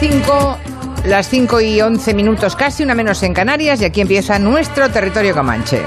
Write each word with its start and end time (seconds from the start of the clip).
5, 0.00 0.58
las 1.04 1.28
5 1.28 1.60
y 1.60 1.78
11 1.82 2.14
minutos 2.14 2.56
casi, 2.56 2.82
una 2.82 2.94
menos 2.94 3.22
en 3.22 3.34
Canarias, 3.34 3.82
y 3.82 3.84
aquí 3.84 4.00
empieza 4.00 4.38
nuestro 4.38 4.88
territorio 4.88 5.34
comanche. 5.34 5.82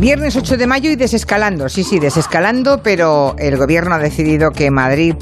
Viernes 0.00 0.34
8 0.34 0.56
de 0.56 0.66
mayo 0.66 0.90
y 0.90 0.96
desescalando, 0.96 1.68
sí, 1.68 1.84
sí, 1.84 2.00
desescalando, 2.00 2.82
pero 2.82 3.36
el 3.38 3.56
gobierno 3.56 3.94
ha 3.94 3.98
decidido 3.98 4.50
que 4.50 4.72
Madrid 4.72 5.14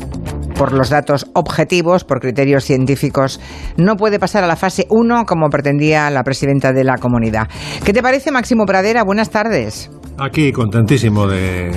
por 0.55 0.73
los 0.73 0.91
datos 0.91 1.27
objetivos, 1.35 2.05
por 2.05 2.21
criterios 2.21 2.65
científicos, 2.65 3.41
no 3.77 3.97
puede 3.97 4.19
pasar 4.19 4.45
a 4.45 4.47
la 4.47 4.57
fase 4.57 4.87
1 4.91 5.25
como 5.27 5.49
pretendía 5.49 6.11
la 6.11 6.23
presidenta 6.23 6.73
de 6.73 6.85
la 6.85 6.99
comunidad. 6.99 7.49
¿Qué 7.85 7.93
te 7.93 8.03
parece, 8.03 8.31
Máximo 8.31 8.65
Pradera? 8.65 9.05
Buenas 9.05 9.31
tardes. 9.31 9.91
Aquí 10.17 10.53
contentísimo 10.53 11.27
de, 11.27 11.71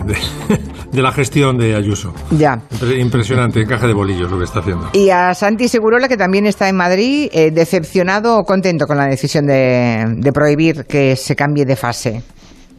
de, 0.92 1.02
la 1.02 1.12
gestión 1.12 1.58
de 1.58 1.76
Ayuso. 1.76 2.14
Ya. 2.32 2.62
Impresionante, 3.00 3.62
encaje 3.62 3.88
de 3.88 3.94
bolillos 3.94 4.30
lo 4.30 4.38
que 4.38 4.44
está 4.44 4.60
haciendo. 4.60 4.90
Y 4.94 5.10
a 5.10 5.34
Santi 5.34 5.68
Segurola, 5.68 6.08
que 6.08 6.18
también 6.18 6.46
está 6.46 6.70
en 6.70 6.76
Madrid, 6.76 7.30
eh, 7.32 7.50
decepcionado 7.52 8.38
o 8.38 8.44
contento 8.44 8.86
con 8.86 8.98
la 8.98 9.08
decisión 9.08 9.48
de, 9.48 10.06
de 10.18 10.32
prohibir 10.32 10.86
que 10.86 11.16
se 11.16 11.36
cambie 11.36 11.66
de 11.66 11.76
fase. 11.76 12.22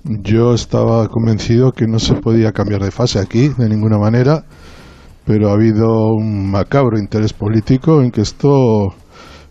Yo 0.04 0.54
estaba 0.54 1.08
convencido 1.08 1.72
que 1.72 1.86
no 1.86 1.98
se 1.98 2.14
podía 2.14 2.52
cambiar 2.52 2.82
de 2.82 2.90
fase 2.90 3.18
aquí 3.18 3.48
de 3.48 3.68
ninguna 3.68 3.98
manera 3.98 4.44
pero 5.28 5.50
ha 5.50 5.52
habido 5.52 6.14
un 6.14 6.50
macabro 6.50 6.98
interés 6.98 7.34
político 7.34 8.02
en 8.02 8.10
que 8.10 8.22
esto 8.22 8.94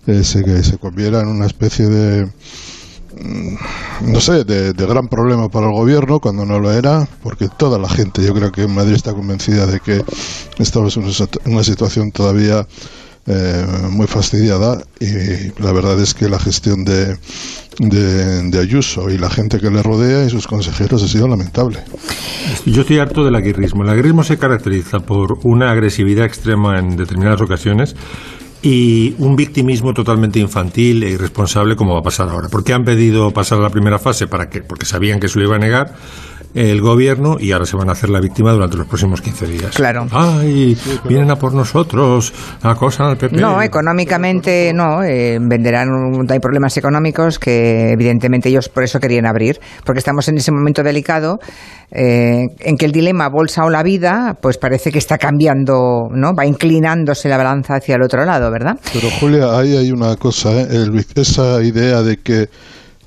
eh, 0.07 0.23
se, 0.23 0.63
se 0.63 0.77
conviera 0.79 1.21
en 1.21 1.27
una 1.27 1.45
especie 1.45 1.85
de 1.85 2.25
mm, 2.25 4.11
no 4.11 4.19
sé, 4.19 4.43
de, 4.43 4.73
gran 4.73 5.07
problema 5.07 5.49
para 5.49 5.67
el 5.67 5.73
gobierno 5.73 6.19
cuando 6.19 6.47
no 6.47 6.59
lo 6.59 6.71
era, 6.71 7.07
porque 7.21 7.47
toda 7.47 7.77
la 7.77 7.87
gente, 7.87 8.23
yo 8.23 8.33
creo 8.33 8.51
que 8.51 8.63
en 8.63 8.73
Madrid 8.73 8.95
está 8.95 9.13
convencida 9.13 9.67
de 9.67 9.79
que 9.79 10.03
estamos 10.57 10.97
en 10.97 11.03
una 11.45 11.63
situación 11.63 12.11
todavía 12.11 12.65
eh, 13.27 13.65
muy 13.91 14.07
fastidiada 14.07 14.81
y 14.99 15.61
la 15.61 15.73
verdad 15.73 16.01
es 16.01 16.15
que 16.15 16.27
la 16.27 16.39
gestión 16.39 16.85
de, 16.85 17.17
de, 17.77 18.59
Ayuso 18.59 19.11
y 19.11 19.19
la 19.19 19.29
gente 19.29 19.59
que 19.59 19.69
le 19.69 19.83
rodea 19.83 20.25
y 20.25 20.29
sus 20.31 20.47
consejeros 20.47 21.03
ha 21.03 21.07
sido 21.07 21.27
lamentable. 21.27 21.83
Yo 22.65 22.81
estoy 22.81 22.99
harto 22.99 23.23
del 23.23 23.35
aguirrismo. 23.35 23.83
El 23.83 23.89
aguirrismo 23.89 24.23
se 24.23 24.37
caracteriza 24.37 24.99
por 24.99 25.39
una 25.43 25.71
agresividad 25.71 26.25
extrema 26.25 26.79
en 26.79 26.95
determinadas 26.95 27.41
ocasiones 27.41 27.95
y 28.61 29.15
un 29.19 29.35
victimismo 29.35 29.93
totalmente 29.93 30.39
infantil 30.39 31.03
e 31.03 31.11
irresponsable 31.11 31.75
como 31.75 31.93
va 31.93 31.99
a 31.99 32.03
pasar 32.03 32.29
ahora. 32.29 32.47
Porque 32.49 32.73
han 32.73 32.83
pedido 32.83 33.31
pasar 33.31 33.59
a 33.59 33.63
la 33.63 33.69
primera 33.69 33.99
fase 33.99 34.27
para 34.27 34.49
que, 34.49 34.61
porque 34.61 34.85
sabían 34.85 35.19
que 35.19 35.27
se 35.27 35.39
lo 35.39 35.45
iba 35.45 35.55
a 35.55 35.59
negar 35.59 35.95
el 36.57 36.81
gobierno 36.81 37.37
y 37.39 37.51
ahora 37.51 37.67
se 37.67 37.77
van 37.77 37.87
a 37.89 37.91
hacer 37.91 38.09
la 38.09 38.19
víctima 38.19 38.51
durante 38.51 38.77
los 38.77 38.87
próximos 38.87 39.21
15 39.21 39.45
días. 39.45 39.75
Claro. 39.75 40.07
Ay, 40.11 40.75
vienen 41.07 41.29
a 41.29 41.35
por 41.35 41.53
nosotros, 41.53 42.33
acosan 42.63 43.07
al 43.11 43.17
PP. 43.17 43.37
No, 43.37 43.61
económicamente 43.61 44.71
no, 44.73 45.03
eh, 45.03 45.37
venderán, 45.39 45.87
hay 46.27 46.39
problemas 46.39 46.75
económicos 46.75 47.37
que 47.37 47.91
evidentemente 47.91 48.49
ellos 48.49 48.69
por 48.69 48.83
eso 48.83 48.99
querían 48.99 49.27
abrir, 49.27 49.59
porque 49.85 49.99
estamos 49.99 50.27
en 50.29 50.37
ese 50.37 50.51
momento 50.51 50.81
delicado 50.81 51.37
eh, 51.91 52.47
en 52.59 52.75
que 52.75 52.85
el 52.85 52.91
dilema 52.91 53.29
bolsa 53.29 53.63
o 53.63 53.69
la 53.69 53.83
vida, 53.83 54.35
pues 54.41 54.57
parece 54.57 54.91
que 54.91 54.97
está 54.97 55.19
cambiando, 55.19 56.09
¿no? 56.11 56.33
Va 56.33 56.47
inclinándose 56.47 57.29
la 57.29 57.37
balanza 57.37 57.75
hacia 57.75 57.97
el 57.97 58.01
otro 58.01 58.25
lado, 58.25 58.49
¿verdad? 58.49 58.79
Pero 58.93 59.09
Julia, 59.19 59.59
ahí 59.59 59.77
hay 59.77 59.91
una 59.91 60.15
cosa, 60.15 60.49
¿eh? 60.59 60.67
esa 61.15 61.61
idea 61.61 62.01
de 62.01 62.17
que 62.17 62.49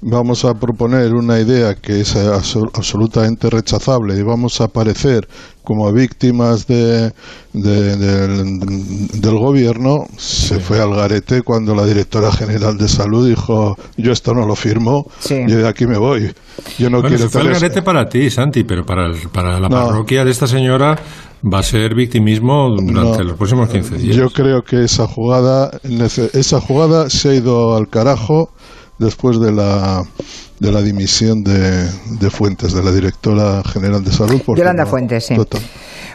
vamos 0.02 0.44
a 0.44 0.54
proponer 0.54 1.14
una 1.14 1.38
idea 1.38 1.74
que 1.74 2.00
es 2.00 2.16
absolutamente 2.16 3.50
rechazable 3.50 4.18
y 4.18 4.22
vamos 4.22 4.60
a 4.60 4.64
aparecer 4.64 5.28
como 5.62 5.92
víctimas 5.92 6.66
de, 6.66 7.12
del, 7.52 9.38
gobierno, 9.38 10.06
se 10.16 10.58
fue 10.58 10.80
al 10.80 10.94
garete 10.94 11.42
cuando 11.42 11.74
la 11.74 11.84
directora 11.84 12.32
general 12.32 12.76
de 12.76 12.88
salud 12.88 13.28
dijo, 13.28 13.76
yo 13.96 14.12
esto 14.12 14.34
no 14.34 14.46
lo 14.46 14.56
firmo, 14.56 15.06
yo 15.28 15.58
de 15.58 15.68
aquí 15.68 15.86
me 15.86 15.98
voy. 15.98 16.32
Yo 16.78 16.90
no 16.90 17.02
quiero 17.02 17.18
se 17.18 17.28
fue 17.28 17.42
al 17.42 17.52
garete 17.52 17.82
para 17.82 18.08
ti, 18.08 18.30
Santi, 18.30 18.64
pero 18.64 18.84
para, 18.84 19.12
para 19.32 19.60
la 19.60 19.68
parroquia 19.68 20.24
de 20.24 20.30
esta 20.30 20.46
señora 20.46 20.98
va 21.42 21.60
a 21.60 21.62
ser 21.62 21.94
victimismo 21.94 22.74
durante 22.76 23.22
los 23.22 23.36
próximos 23.36 23.68
15 23.68 23.98
días. 23.98 24.16
Yo 24.16 24.30
creo 24.30 24.62
que 24.62 24.84
esa 24.84 25.06
jugada, 25.06 25.70
esa 26.32 26.60
jugada 26.60 27.10
se 27.10 27.28
ha 27.28 27.34
ido 27.34 27.76
al 27.76 27.88
carajo 27.88 28.50
después 29.00 29.40
de 29.40 29.50
la 29.50 30.02
de 30.60 30.70
la 30.70 30.82
dimisión 30.82 31.42
de, 31.42 31.88
de 32.20 32.30
Fuentes, 32.30 32.74
de 32.74 32.82
la 32.82 32.92
directora 32.92 33.62
general 33.64 34.04
de 34.04 34.12
salud. 34.12 34.42
Yolanda 34.54 34.84
Fuentes, 34.84 35.24
sí. 35.24 35.34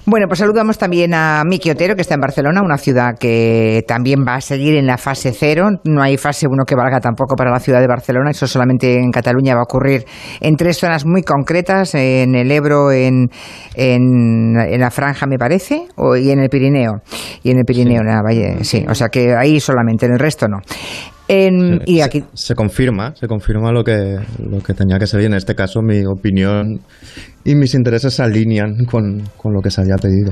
Bueno, 0.08 0.28
pues 0.28 0.38
saludamos 0.38 0.78
también 0.78 1.16
a 1.16 1.42
Miki 1.44 1.72
Otero, 1.72 1.96
que 1.96 2.02
está 2.02 2.14
en 2.14 2.22
Barcelona, 2.22 2.62
una 2.64 2.78
ciudad 2.78 3.18
que 3.20 3.84
también 3.88 4.20
va 4.20 4.36
a 4.36 4.42
seguir 4.42 4.76
en 4.76 4.86
la 4.86 5.00
fase 5.00 5.32
cero. 5.34 5.70
No 5.84 6.04
hay 6.04 6.18
fase 6.18 6.46
uno 6.48 6.64
que 6.64 6.76
valga 6.76 7.00
tampoco 7.00 7.36
para 7.36 7.50
la 7.50 7.60
ciudad 7.60 7.82
de 7.82 7.88
Barcelona, 7.88 8.30
eso 8.30 8.46
solamente 8.46 9.00
en 9.00 9.10
Cataluña 9.10 9.56
va 9.56 9.62
a 9.62 9.64
ocurrir 9.64 10.06
en 10.42 10.56
tres 10.58 10.78
zonas 10.78 11.08
muy 11.08 11.24
concretas, 11.24 11.96
en 11.96 12.36
el 12.36 12.52
Ebro, 12.52 12.92
en, 12.92 13.30
en, 13.74 14.80
la 14.80 14.92
Franja, 14.92 15.26
me 15.26 15.40
parece, 15.40 15.88
o, 15.96 16.16
y 16.16 16.30
en 16.30 16.40
el 16.40 16.50
Pirineo. 16.50 17.02
Y 17.42 17.50
en 17.50 17.58
el 17.58 17.66
Pirineo, 17.66 18.02
en 18.02 18.08
la 18.08 18.22
Valle, 18.22 18.64
sí. 18.64 18.86
O 18.88 18.94
sea 18.94 19.10
que 19.10 19.34
ahí 19.34 19.60
solamente, 19.60 20.06
en 20.06 20.12
el 20.12 20.20
resto 20.20 20.48
no 20.48 20.60
y 21.28 22.02
aquí... 22.02 22.24
se, 22.34 22.56
confirma, 22.56 23.16
se 23.16 23.28
confirma 23.28 23.72
lo 23.72 23.84
que, 23.84 24.18
lo 24.40 24.60
que 24.62 24.74
tenía 24.74 25.00
que 25.00 25.08
ser 25.08 25.22
y 25.22 25.26
en 25.26 25.34
este 25.34 25.56
caso 25.56 25.82
mi 25.82 26.06
opinión 26.06 26.82
y 27.46 27.54
mis 27.54 27.76
intereses 27.76 28.16
se 28.16 28.24
alinean 28.24 28.86
con, 28.90 29.22
lo 29.22 29.62
que 29.62 29.70
se 29.70 29.82
había 29.82 29.96
pedido. 30.02 30.32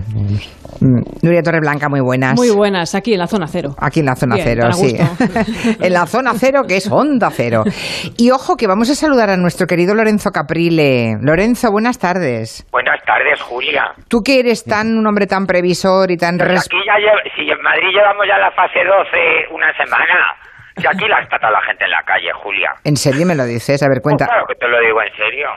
Mm, 0.81 1.01
Nuria 1.21 1.43
Torreblanca, 1.43 1.87
muy 1.87 2.01
buenas. 2.01 2.33
Muy 2.35 2.49
buenas, 2.49 2.95
aquí 2.95 3.13
en 3.13 3.19
la 3.19 3.27
zona 3.27 3.45
cero. 3.45 3.75
Aquí 3.79 3.99
en 3.99 4.07
la 4.07 4.15
zona 4.15 4.37
cero, 4.39 4.71
sí. 4.71 4.97
en 5.79 5.93
la 5.93 6.07
zona 6.07 6.31
cero, 6.35 6.63
que 6.67 6.77
es 6.77 6.89
onda 6.91 7.29
cero. 7.29 7.63
Y 8.17 8.31
ojo, 8.31 8.55
que 8.55 8.65
vamos 8.65 8.89
a 8.89 8.95
saludar 8.95 9.29
a 9.29 9.37
nuestro 9.37 9.67
querido 9.67 9.93
Lorenzo 9.93 10.31
Caprile. 10.31 11.13
Lorenzo, 11.21 11.69
buenas 11.71 11.99
tardes. 11.99 12.65
Buenas 12.71 12.99
tardes, 13.05 13.39
Julia. 13.41 13.93
Tú 14.07 14.21
que 14.21 14.39
eres 14.39 14.63
tan 14.63 14.97
un 14.97 15.05
hombre 15.05 15.27
tan 15.27 15.45
previsor 15.45 16.09
y 16.09 16.17
tan... 16.17 16.39
Pues 16.39 16.65
aquí 16.65 16.77
ya 16.83 16.95
si 17.35 17.43
en 17.43 17.61
Madrid 17.61 17.89
llevamos 17.93 18.25
ya 18.27 18.39
la 18.39 18.49
fase 18.51 18.79
12 18.83 19.53
una 19.53 19.71
semana 19.77 20.42
si 20.75 20.87
aquí 20.87 21.07
la 21.07 21.19
está 21.19 21.37
toda 21.37 21.51
la 21.51 21.61
gente 21.61 21.85
en 21.85 21.91
la 21.91 22.03
calle, 22.03 22.31
Julia. 22.33 22.73
¿En 22.83 22.97
serio 22.97 23.25
me 23.25 23.35
lo 23.35 23.45
dices? 23.45 23.81
A 23.83 23.89
ver, 23.89 24.01
cuenta. 24.01 24.25
claro 24.25 24.45
que 24.47 24.55
te 24.55 24.67
lo 24.67 24.79
digo 24.79 25.01
en 25.01 25.15
serio. 25.15 25.49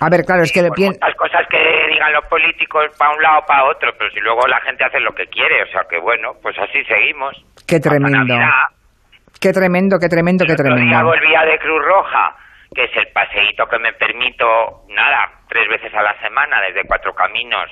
A 0.00 0.10
ver, 0.10 0.24
claro, 0.24 0.42
es 0.42 0.52
que... 0.52 0.60
Pues 0.60 0.98
Las 1.00 1.14
cosas 1.14 1.46
que 1.48 1.58
digan 1.88 2.12
los 2.12 2.24
políticos 2.26 2.86
para 2.98 3.14
un 3.14 3.22
lado 3.22 3.38
o 3.38 3.46
para 3.46 3.64
otro, 3.64 3.92
pero 3.96 4.10
si 4.10 4.20
luego 4.20 4.46
la 4.48 4.60
gente 4.60 4.84
hace 4.84 4.98
lo 5.00 5.14
que 5.14 5.26
quiere, 5.26 5.62
o 5.62 5.66
sea 5.68 5.82
que 5.88 5.98
bueno, 5.98 6.32
pues 6.42 6.58
así 6.58 6.84
seguimos. 6.84 7.32
Qué 7.66 7.78
tremendo. 7.78 8.34
Qué 9.40 9.52
tremendo, 9.52 9.98
qué 10.00 10.08
tremendo, 10.08 10.44
qué 10.46 10.56
tremendo. 10.56 10.90
Ya 10.90 11.02
volvía 11.02 11.42
de 11.42 11.58
Cruz 11.58 11.84
Roja, 11.84 12.34
que 12.74 12.84
es 12.84 12.96
el 12.96 13.06
paseíto 13.12 13.66
que 13.66 13.78
me 13.78 13.92
permito, 13.92 14.84
nada, 14.88 15.30
tres 15.48 15.68
veces 15.68 15.94
a 15.94 16.02
la 16.02 16.18
semana, 16.20 16.60
desde 16.62 16.86
Cuatro 16.86 17.14
Caminos 17.14 17.70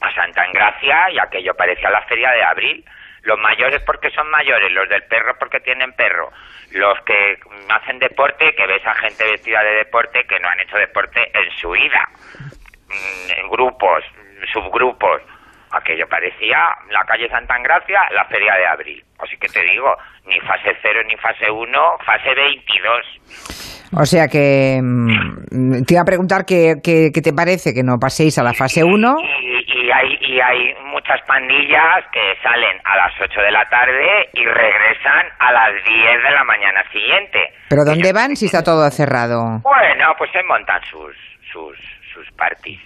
a 0.00 0.12
Santa 0.14 0.44
Engracia, 0.44 1.10
y 1.12 1.18
aquello 1.18 1.54
parecía 1.54 1.90
la 1.90 2.02
feria 2.02 2.30
de 2.32 2.42
abril 2.42 2.84
los 3.22 3.38
mayores 3.38 3.82
porque 3.86 4.10
son 4.10 4.28
mayores, 4.30 4.70
los 4.72 4.88
del 4.88 5.02
perro 5.04 5.34
porque 5.38 5.60
tienen 5.60 5.92
perro, 5.92 6.30
los 6.72 6.98
que 7.04 7.38
hacen 7.68 7.98
deporte, 7.98 8.54
que 8.56 8.66
ves 8.66 8.84
a 8.86 8.94
gente 8.94 9.24
vestida 9.24 9.62
de 9.62 9.76
deporte 9.84 10.24
que 10.28 10.40
no 10.40 10.48
han 10.48 10.60
hecho 10.60 10.76
deporte 10.76 11.20
en 11.32 11.50
su 11.60 11.70
vida, 11.70 12.08
mm, 12.88 13.40
en 13.40 13.48
grupos, 13.48 14.04
subgrupos. 14.52 15.22
Aquello 15.70 16.06
parecía 16.06 16.68
la 16.90 17.02
calle 17.04 17.28
Santa 17.30 17.56
Engracia, 17.56 18.00
la 18.10 18.26
feria 18.26 18.54
de 18.56 18.66
abril. 18.66 19.04
Así 19.18 19.36
que 19.38 19.48
te 19.48 19.62
digo, 19.62 19.96
ni 20.26 20.38
fase 20.40 20.76
0 20.82 21.00
ni 21.08 21.16
fase 21.16 21.50
1, 21.50 21.78
fase 22.04 22.34
22. 22.34 23.06
O 23.94 24.04
sea 24.04 24.28
que 24.28 24.80
mm, 24.82 25.84
te 25.84 25.94
iba 25.94 26.02
a 26.02 26.04
preguntar 26.04 26.44
qué, 26.46 26.76
qué, 26.82 27.10
te 27.10 27.32
parece 27.32 27.72
que 27.72 27.82
no 27.82 27.98
paséis 27.98 28.38
a 28.38 28.42
la 28.42 28.52
fase 28.52 28.84
1 28.84 29.16
hay, 29.90 30.18
y 30.20 30.40
hay 30.40 30.74
muchas 30.84 31.20
pandillas 31.26 32.04
que 32.12 32.36
salen 32.42 32.78
a 32.84 32.96
las 32.96 33.12
8 33.20 33.40
de 33.40 33.50
la 33.50 33.68
tarde 33.68 34.28
y 34.34 34.44
regresan 34.44 35.26
a 35.38 35.52
las 35.52 35.72
10 35.84 36.22
de 36.22 36.30
la 36.30 36.44
mañana 36.44 36.82
siguiente. 36.92 37.52
¿Pero 37.68 37.84
dónde 37.84 38.12
van 38.12 38.36
si 38.36 38.46
está 38.46 38.62
todo 38.62 38.88
cerrado? 38.90 39.60
Bueno, 39.62 40.14
pues 40.18 40.30
se 40.32 40.42
montan 40.44 40.80
sus, 40.84 41.16
sus, 41.50 41.76
sus 42.12 42.30
parties. 42.36 42.80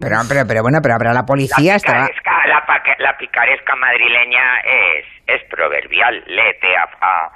Pero, 0.00 0.16
pero, 0.28 0.46
pero 0.46 0.62
bueno, 0.62 0.78
pero 0.82 0.94
habrá 0.94 1.12
la 1.12 1.26
policía. 1.26 1.74
La 1.74 2.06
picaresca, 2.06 2.46
la, 2.46 2.62
la 2.98 3.16
picaresca 3.18 3.74
madrileña 3.76 4.60
es, 4.62 5.06
es 5.26 5.42
proverbial. 5.50 6.22
Léete 6.26 6.76
a, 6.76 6.86
a, 7.00 7.30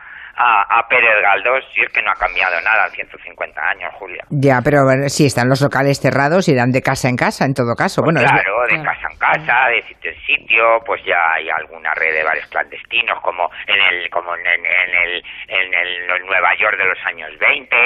Pérez 0.88 1.22
Galdós 1.22 1.64
y 1.76 1.82
es 1.82 1.92
que 1.92 2.02
no 2.02 2.10
ha 2.10 2.14
cambiado 2.14 2.60
nada 2.62 2.86
en 2.86 2.92
150 2.92 3.60
años, 3.60 3.92
Julia. 3.94 4.24
Ya, 4.30 4.60
pero 4.62 4.84
si 5.08 5.26
están 5.26 5.48
los 5.48 5.60
locales 5.60 6.00
cerrados, 6.00 6.48
irán 6.48 6.70
de 6.70 6.82
casa 6.82 7.08
en 7.08 7.16
casa, 7.16 7.44
en 7.44 7.54
todo 7.54 7.74
caso. 7.74 8.02
Pues 8.02 8.14
bueno, 8.14 8.28
claro, 8.28 8.66
de 8.68 8.82
casa 8.82 9.08
en 9.10 9.18
casa, 9.18 9.68
de 9.68 9.82
sitio 9.82 10.10
en 10.10 10.20
sitio, 10.26 10.64
pues 10.84 11.02
ya 11.04 11.34
hay 11.34 11.48
alguna 11.48 11.94
red 11.94 12.14
de 12.14 12.24
bares 12.24 12.46
clandestinos, 12.48 13.20
como 13.22 13.48
en 13.66 13.80
el 13.80 14.10
como 14.10 14.34
en, 14.36 14.46
el, 14.46 15.22
en 15.48 15.74
el, 15.74 16.26
Nueva 16.26 16.54
York 16.58 16.76
de 16.76 16.84
los 16.84 16.98
años 17.06 17.30
20. 17.38 17.76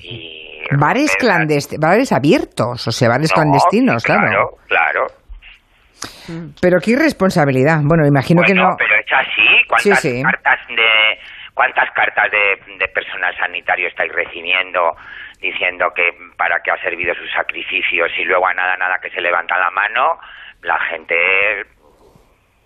Y 0.00 0.62
bares 0.76 1.16
clandestinos, 1.16 1.80
bares 1.80 2.12
abiertos, 2.12 2.86
o 2.86 2.92
sea, 2.92 3.08
bares 3.08 3.32
clandestinos, 3.32 4.02
claro. 4.02 4.58
Claro, 4.66 5.06
Pero 6.60 6.78
qué 6.80 6.92
irresponsabilidad. 6.92 7.78
Bueno, 7.84 8.06
imagino 8.06 8.42
que 8.42 8.54
no. 8.54 8.74
Pero 8.76 8.94
es 8.96 9.12
así. 9.12 9.64
¿Cuántas 9.68 10.02
cartas 10.02 10.60
de 10.68 11.18
¿Cuántas 11.54 11.90
cartas 11.92 12.30
de, 12.30 12.76
de 12.78 12.88
personal 12.88 13.34
sanitario 13.36 13.88
estáis 13.88 14.12
recibiendo 14.12 14.96
diciendo 15.40 15.86
que 15.94 16.02
para 16.36 16.60
qué 16.64 16.70
ha 16.70 16.80
servido 16.82 17.14
sus 17.14 17.30
sacrificios 17.30 18.10
y 18.18 18.24
luego 18.24 18.46
a 18.46 18.54
nada, 18.54 18.76
nada 18.76 18.98
que 19.00 19.10
se 19.10 19.20
levanta 19.20 19.58
la 19.58 19.70
mano, 19.70 20.18
la 20.62 20.78
gente 20.90 21.14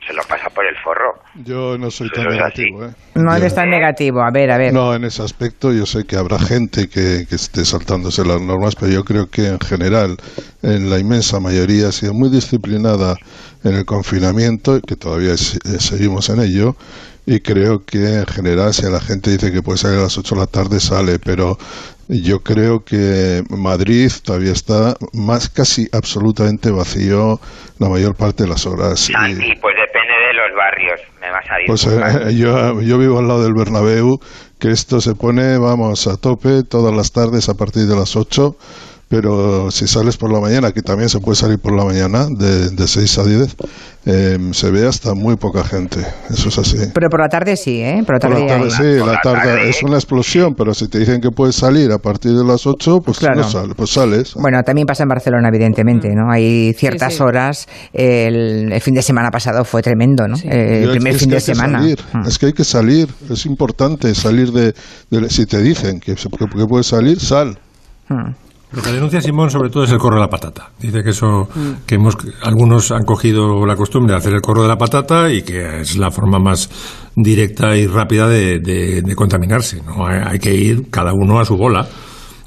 se 0.07 0.13
lo 0.15 0.23
pasa 0.23 0.49
por 0.51 0.65
el 0.65 0.77
forro. 0.77 1.15
Yo 1.45 1.77
no 1.77 1.91
soy 1.91 2.09
tan 2.11 2.27
negativo, 2.27 2.85
¿eh? 2.85 2.91
No 3.17 3.35
eres 3.35 3.55
tan 3.55 3.69
negativo, 3.69 4.23
a 4.23 4.31
ver, 4.31 4.51
a 4.51 4.57
ver. 4.57 4.73
No, 4.73 4.95
en 4.95 5.05
ese 5.05 5.23
aspecto 5.23 5.73
yo 5.73 5.87
sé 5.87 6.07
que 6.07 6.17
habrá 6.17 6.39
gente 6.39 6.89
que, 6.89 7.27
que, 7.29 7.35
esté 7.35 7.65
saltándose 7.65 8.25
las 8.25 8.41
normas, 8.41 8.77
pero 8.77 8.93
yo 8.93 9.03
creo 9.03 9.27
que 9.29 9.49
en 9.49 9.59
general, 9.59 10.17
en 10.63 10.89
la 10.89 10.99
inmensa 10.99 11.41
mayoría, 11.41 11.89
ha 11.89 11.93
sido 11.93 12.15
muy 12.15 12.31
disciplinada 12.31 13.17
en 13.65 13.75
el 13.75 13.85
confinamiento, 13.85 14.81
que 14.81 14.95
todavía 14.95 15.37
seguimos 15.37 16.31
en 16.31 16.41
ello, 16.43 16.77
y 17.29 17.41
creo 17.41 17.85
que 17.85 18.21
en 18.21 18.27
general 18.27 18.73
si 18.73 18.91
la 18.91 19.01
gente 19.01 19.31
dice 19.31 19.53
que 19.53 19.61
puede 19.61 19.77
salir 19.77 19.99
a 19.99 20.05
las 20.05 20.17
8 20.17 20.35
de 20.35 20.41
la 20.41 20.47
tarde 20.47 20.81
sale, 20.81 21.19
pero 21.19 21.59
yo 22.09 22.43
creo 22.43 22.87
que 22.87 23.45
Madrid 23.51 24.11
todavía 24.25 24.53
está 24.53 24.97
más 25.13 25.51
casi 25.51 25.91
absolutamente 25.93 26.71
vacío 26.71 27.39
la 27.79 27.91
mayor 27.91 28.15
parte 28.15 28.45
de 28.45 28.49
las 28.49 28.65
horas. 28.65 29.01
Sí, 29.01 29.13
pues 29.61 29.77
depende 29.77 30.15
de 30.27 30.33
los 30.33 30.57
barrios, 30.57 31.01
me 31.21 31.31
vas 31.31 31.45
a 31.51 31.57
Pues 31.67 31.87
eh, 31.87 32.35
yo, 32.35 32.81
yo 32.81 32.97
vivo 32.97 33.19
al 33.19 33.29
lado 33.29 33.45
del 33.45 33.53
Bernabéu, 33.53 34.21
que 34.59 34.71
esto 34.71 35.03
se 35.03 35.15
pone, 35.15 35.59
vamos, 35.59 36.07
a 36.07 36.17
tope 36.17 36.63
todas 36.63 36.97
las 36.97 37.13
tardes 37.13 37.51
a 37.51 37.55
partir 37.59 37.83
de 37.83 37.95
las 37.95 38.17
8 38.17 38.57
pero 39.09 39.71
si 39.71 39.87
sales 39.87 40.17
por 40.19 40.31
la 40.31 40.39
mañana, 40.39 40.73
que 40.73 40.83
también 40.83 41.09
se 41.09 41.19
puede 41.19 41.37
salir 41.37 41.59
por 41.59 41.75
la 41.75 41.85
mañana, 41.85 42.27
de, 42.27 42.71
de 42.71 42.87
6 42.87 43.19
a 43.19 43.25
10, 43.25 43.57
em, 44.05 44.53
se 44.53 44.71
ve 44.71 44.87
hasta 44.87 45.15
muy 45.15 45.37
poca 45.37 45.65
gente. 45.65 46.01
Eso 46.29 46.51
es 46.51 46.59
así. 46.59 46.77
Pero 46.93 47.09
por 47.09 47.21
la 47.21 47.29
tarde 47.29 47.57
sí, 47.57 47.81
¿eh? 47.81 48.03
Por 48.05 48.17
la 48.17 48.21
tarde, 48.21 48.71
sí, 48.71 49.05
la 49.05 49.19
tarde 49.23 49.69
es 49.71 49.83
una 49.83 49.97
explosión, 49.97 50.55
pero 50.55 50.75
si 50.75 50.89
te 50.89 50.99
dicen 50.99 51.23
que 51.23 51.31
puedes 51.31 51.57
salir 51.57 51.91
a 51.91 51.99
partir 51.99 52.33
de 52.33 52.45
las 52.45 52.67
8, 52.67 53.01
pues, 53.01 53.23
no 53.23 53.45
sale, 53.45 53.75
pues 53.75 53.91
sales. 53.91 54.35
Bueno, 54.35 54.63
también 54.63 54.87
pasa 54.87 55.05
en 55.05 55.09
Barcelona, 55.09 55.49
evidentemente, 55.49 56.11
¿no? 56.15 56.31
Hay 56.31 56.75
ciertas 56.75 57.21
horas. 57.21 57.67
El, 57.93 58.79
fin 58.81 58.95
de 58.95 59.03
semana 59.03 59.31
pasado 59.31 59.65
fue 59.65 59.83
tremendo, 59.83 60.29
¿no? 60.29 60.37
el 60.45 60.91
primer 60.91 61.15
fin 61.15 61.31
de 61.31 61.41
semana. 61.41 61.81
Mm. 61.81 62.27
Es 62.27 62.39
que 62.39 62.47
hay 62.47 62.53
que 62.53 62.65
salir, 62.65 63.09
es 63.31 63.47
importante 63.47 64.15
salir 64.15 64.53
de. 64.53 64.75
si 65.31 65.47
te 65.47 65.63
dicen 65.63 65.99
que, 65.99 66.15
que, 66.15 66.67
puedes 66.67 66.87
salir, 66.87 67.19
sal. 67.19 67.59
Mm. 68.09 68.48
Lo 68.71 68.83
que 68.83 68.93
denuncia 68.93 69.21
Simón 69.23 69.51
sobre 69.51 69.71
todo 69.71 69.85
es 69.85 69.93
el 69.93 69.99
corro 69.99 70.17
de 70.17 70.23
la 70.23 70.29
patata. 70.29 70.71
Dice 70.79 71.03
que 71.03 71.11
eso, 71.11 71.49
que 71.87 71.95
hemos, 71.95 72.17
algunos 72.43 72.91
han 72.91 73.05
cogido 73.05 73.65
la 73.65 73.77
costumbre 73.77 74.13
de 74.13 74.19
hacer 74.19 74.35
el 74.35 74.43
corro 74.43 74.63
de 74.63 74.69
la 74.69 74.77
patata 74.77 75.33
y 75.33 75.43
que 75.43 75.81
es 75.81 75.97
la 75.97 76.11
forma 76.11 76.39
más 76.39 76.69
directa 77.17 77.77
y 77.77 77.87
rápida 77.87 78.29
de, 78.29 79.03
contaminarse. 79.17 79.83
¿no? 79.83 80.07
Hay, 80.07 80.39
que 80.39 80.55
ir 80.55 80.91
cada 80.91 81.13
uno 81.15 81.41
a 81.41 81.47
su 81.47 81.57
bola. 81.57 81.87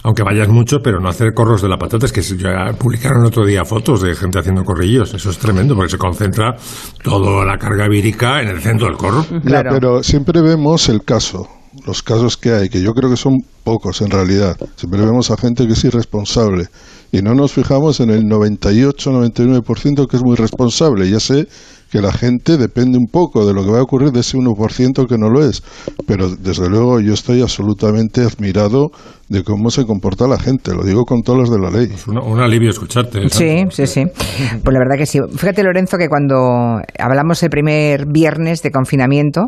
Aunque 0.03 0.23
vayas 0.23 0.47
mucho, 0.47 0.79
pero 0.83 0.99
no 0.99 1.09
hacer 1.09 1.31
corros 1.33 1.61
de 1.61 1.69
la 1.69 1.77
patata. 1.77 2.05
Es 2.05 2.11
que 2.11 2.21
ya 2.21 2.73
publicaron 2.77 3.23
otro 3.23 3.45
día 3.45 3.65
fotos 3.65 4.01
de 4.01 4.15
gente 4.15 4.39
haciendo 4.39 4.63
corrillos. 4.63 5.13
Eso 5.13 5.29
es 5.29 5.37
tremendo 5.37 5.75
porque 5.75 5.91
se 5.91 5.97
concentra 5.97 6.55
toda 7.03 7.45
la 7.45 7.57
carga 7.57 7.87
vírica 7.87 8.41
en 8.41 8.49
el 8.49 8.61
centro 8.61 8.87
del 8.87 8.97
corro. 8.97 9.25
Claro. 9.43 9.69
pero 9.71 10.03
siempre 10.03 10.41
vemos 10.41 10.89
el 10.89 11.03
caso 11.03 11.60
los 11.85 12.03
casos 12.03 12.37
que 12.37 12.51
hay, 12.51 12.69
que 12.69 12.81
yo 12.81 12.93
creo 12.93 13.09
que 13.09 13.17
son 13.17 13.43
pocos 13.63 14.01
en 14.01 14.09
realidad. 14.09 14.57
Siempre 14.75 15.01
vemos 15.01 15.31
a 15.31 15.37
gente 15.37 15.67
que 15.67 15.73
es 15.73 15.83
irresponsable 15.83 16.69
y 17.11 17.21
no 17.21 17.33
nos 17.33 17.53
fijamos 17.53 17.99
en 17.99 18.09
el 18.09 18.23
98-99% 18.23 20.07
que 20.07 20.17
es 20.17 20.23
muy 20.23 20.35
responsable. 20.35 21.09
Ya 21.09 21.19
sé 21.19 21.47
que 21.91 22.01
la 22.01 22.13
gente 22.13 22.57
depende 22.57 22.97
un 22.97 23.07
poco 23.11 23.45
de 23.45 23.53
lo 23.53 23.65
que 23.65 23.71
va 23.71 23.79
a 23.79 23.83
ocurrir 23.83 24.11
de 24.11 24.21
ese 24.21 24.37
1% 24.37 25.07
que 25.07 25.17
no 25.17 25.29
lo 25.29 25.43
es, 25.43 25.61
pero 26.07 26.29
desde 26.29 26.69
luego 26.69 27.01
yo 27.01 27.13
estoy 27.13 27.41
absolutamente 27.41 28.21
admirado 28.21 28.91
de 29.27 29.43
cómo 29.43 29.69
se 29.69 29.85
comporta 29.85 30.25
la 30.25 30.39
gente, 30.39 30.73
lo 30.73 30.83
digo 30.83 31.03
con 31.03 31.21
todos 31.21 31.39
los 31.39 31.51
de 31.51 31.59
la 31.59 31.69
ley. 31.69 31.89
Es 31.93 32.07
un, 32.07 32.39
alivio 32.39 32.69
escucharte. 32.69 33.27
Sí, 33.29 33.65
sí, 33.71 33.87
sí. 33.87 34.03
Pues 34.05 34.73
la 34.73 34.79
verdad 34.79 34.97
que 34.97 35.05
sí. 35.05 35.19
Fíjate, 35.35 35.63
Lorenzo, 35.63 35.97
que 35.97 36.07
cuando 36.07 36.79
hablamos 36.97 37.43
el 37.43 37.49
primer 37.49 38.05
viernes 38.07 38.61
de 38.61 38.71
confinamiento, 38.71 39.47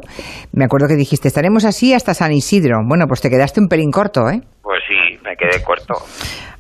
me 0.52 0.66
acuerdo 0.66 0.88
que 0.88 0.96
dijiste, 0.96 1.30
estaremos 1.30 1.64
así 1.64 1.94
hasta 1.94 2.14
San 2.14 2.34
Isidro. 2.34 2.80
Bueno, 2.86 3.06
pues 3.08 3.22
te 3.22 3.30
quedaste 3.30 3.62
un 3.62 3.68
pelín 3.68 3.90
corto, 3.90 4.30
¿eh? 4.30 4.42
Pues 4.62 4.80
sí, 4.88 5.18
me 5.24 5.36
quedé 5.38 5.64
corto. 5.64 5.96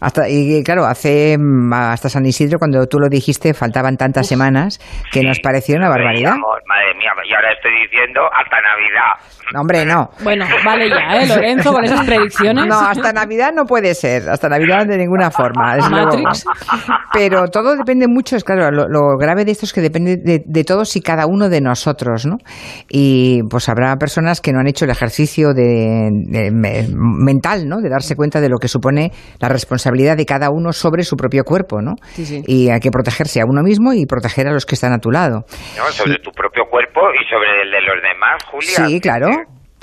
Hasta, 0.03 0.27
y 0.27 0.61
claro, 0.63 0.83
hace 0.83 1.38
mm, 1.39 1.71
hasta 1.71 2.09
San 2.09 2.25
Isidro, 2.25 2.59
cuando 2.59 2.85
tú 2.88 3.00
lo 3.00 3.07
dijiste, 3.07 3.53
faltaban 3.53 3.95
tantas 3.95 4.27
semanas 4.27 4.79
que 5.13 5.21
nos 5.21 5.39
pareció 5.39 5.77
una 5.77 5.88
barbaridad. 5.88 6.35
madre 6.67 6.94
mía, 6.97 7.11
y 7.23 7.33
ahora 7.33 7.53
estoy 7.53 7.71
diciendo 7.83 8.19
hasta 8.33 8.57
Navidad. 8.59 9.33
No, 9.53 9.61
hombre, 9.61 9.85
no. 9.85 10.09
Bueno, 10.21 10.45
vale 10.65 10.89
ya, 10.89 11.21
¿eh, 11.21 11.27
Lorenzo, 11.27 11.71
con 11.71 11.85
esas 11.85 12.05
predicciones? 12.05 12.65
No, 12.65 12.79
hasta 12.79 13.13
Navidad 13.13 13.53
no 13.55 13.63
puede 13.63 13.95
ser, 13.95 14.27
hasta 14.29 14.50
Navidad 14.50 14.85
de 14.85 14.97
ninguna 14.97 15.31
forma. 15.31 15.77
Matrix. 15.77 16.44
Pero 17.13 17.47
todo 17.47 17.77
depende 17.77 18.07
mucho, 18.09 18.35
es 18.35 18.44
claro, 18.44 18.71
lo, 18.71 19.17
grave 19.17 19.45
de 19.45 19.51
esto 19.51 19.65
es 19.65 19.71
que 19.71 19.79
depende 19.79 20.17
de, 20.17 20.63
todos 20.65 20.95
y 20.97 21.01
cada 21.01 21.27
uno 21.27 21.47
de 21.47 21.61
nosotros, 21.61 22.25
¿no? 22.25 22.38
Y 22.89 23.41
pues 23.50 23.69
habrá 23.69 23.95
personas 23.95 24.41
que 24.41 24.51
no 24.51 24.59
han 24.59 24.67
hecho 24.67 24.83
el 24.83 24.91
ejercicio 24.91 25.53
de, 25.53 26.09
mental, 26.91 27.69
¿no? 27.69 27.79
De 27.79 27.89
darse 27.89 28.15
cuenta 28.17 28.41
de 28.41 28.50
lo 28.50 28.57
que 28.57 28.67
supone 28.67 29.11
la 29.39 29.47
responsabilidad 29.47 29.93
de 29.94 30.25
cada 30.25 30.50
uno 30.50 30.74
sobre 30.74 31.04
su 31.04 31.16
propio 31.16 31.44
cuerpo, 31.44 31.81
¿no? 31.81 31.94
Y 32.18 32.69
hay 32.69 32.80
que 32.80 32.92
protegerse 32.92 33.42
a 33.42 33.45
uno 33.45 33.62
mismo 33.62 33.94
y 33.94 34.06
proteger 34.06 34.48
a 34.48 34.51
los 34.51 34.66
que 34.66 34.75
están 34.75 34.94
a 34.94 35.00
tu 35.00 35.12
lado. 35.12 35.45
sobre 35.92 36.19
tu 36.19 36.31
propio 36.31 36.63
cuerpo 36.69 37.01
y 37.13 37.30
sobre 37.30 37.62
el 37.62 37.72
de 37.72 37.81
los 37.81 38.01
demás, 38.01 38.44
Julia. 38.51 38.88
Sí, 38.88 39.00
claro. 39.00 39.28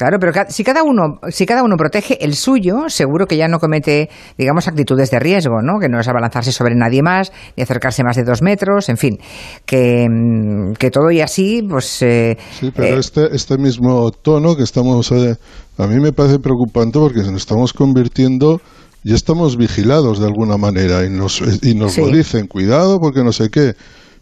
Claro, 0.01 0.17
pero 0.19 0.33
si 0.49 0.65
cada 0.65 0.83
uno, 0.83 1.21
si 1.29 1.45
cada 1.45 1.63
uno 1.63 1.77
protege 1.77 2.25
el 2.25 2.35
suyo, 2.35 2.89
seguro 2.89 3.27
que 3.27 3.37
ya 3.37 3.49
no 3.49 3.59
comete, 3.59 4.09
digamos, 4.39 4.67
actitudes 4.67 5.11
de 5.11 5.19
riesgo, 5.19 5.61
¿no? 5.61 5.79
Que 5.79 5.91
no 5.91 6.01
es 6.01 6.09
abalanzarse 6.09 6.53
sobre 6.53 6.75
nadie 6.75 7.03
más, 7.03 7.31
ni 7.55 7.65
acercarse 7.65 8.03
más 8.03 8.17
de 8.17 8.25
dos 8.25 8.41
metros, 8.41 8.89
en 8.89 8.97
fin, 8.97 9.19
que, 9.67 10.07
mm, 10.09 10.73
todo 10.91 11.11
y 11.11 11.21
así, 11.21 11.63
pues. 11.69 12.01
Eh, 12.01 12.39
sí, 12.51 12.73
pero 12.75 12.97
eh, 12.97 12.99
este, 12.99 13.27
este 13.37 13.59
mismo 13.59 14.11
tono 14.11 14.57
que 14.57 14.63
estamos, 14.63 15.13
eh, 15.13 15.35
a 15.77 15.87
mí 15.87 16.01
me 16.01 16.13
parece 16.13 16.39
preocupante 16.39 16.99
porque 16.99 17.19
nos 17.19 17.35
estamos 17.35 17.75
convirtiendo 17.75 18.63
ya 19.05 19.15
estamos 19.15 19.57
vigilados 19.57 20.19
de 20.19 20.27
alguna 20.27 20.57
manera 20.57 21.05
y 21.05 21.11
nos, 21.11 21.43
y 21.63 21.75
nos 21.75 21.97
lo 21.97 22.09
dicen, 22.09 22.47
cuidado 22.47 23.01
porque 23.01 23.23
no 23.25 23.33
sé 23.33 23.51
qué, 23.51 23.75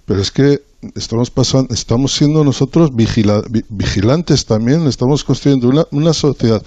pero 0.07 0.21
es 0.21 0.31
que 0.31 0.63
estamos 0.95 1.31
pasando, 1.31 1.75
estamos 1.75 2.13
siendo 2.13 2.45
nosotros 2.45 2.91
vigilantes 2.95 4.47
también, 4.47 4.87
estamos 4.87 5.25
construyendo 5.25 5.69
una, 5.69 5.87
una 5.91 6.13
sociedad 6.13 6.63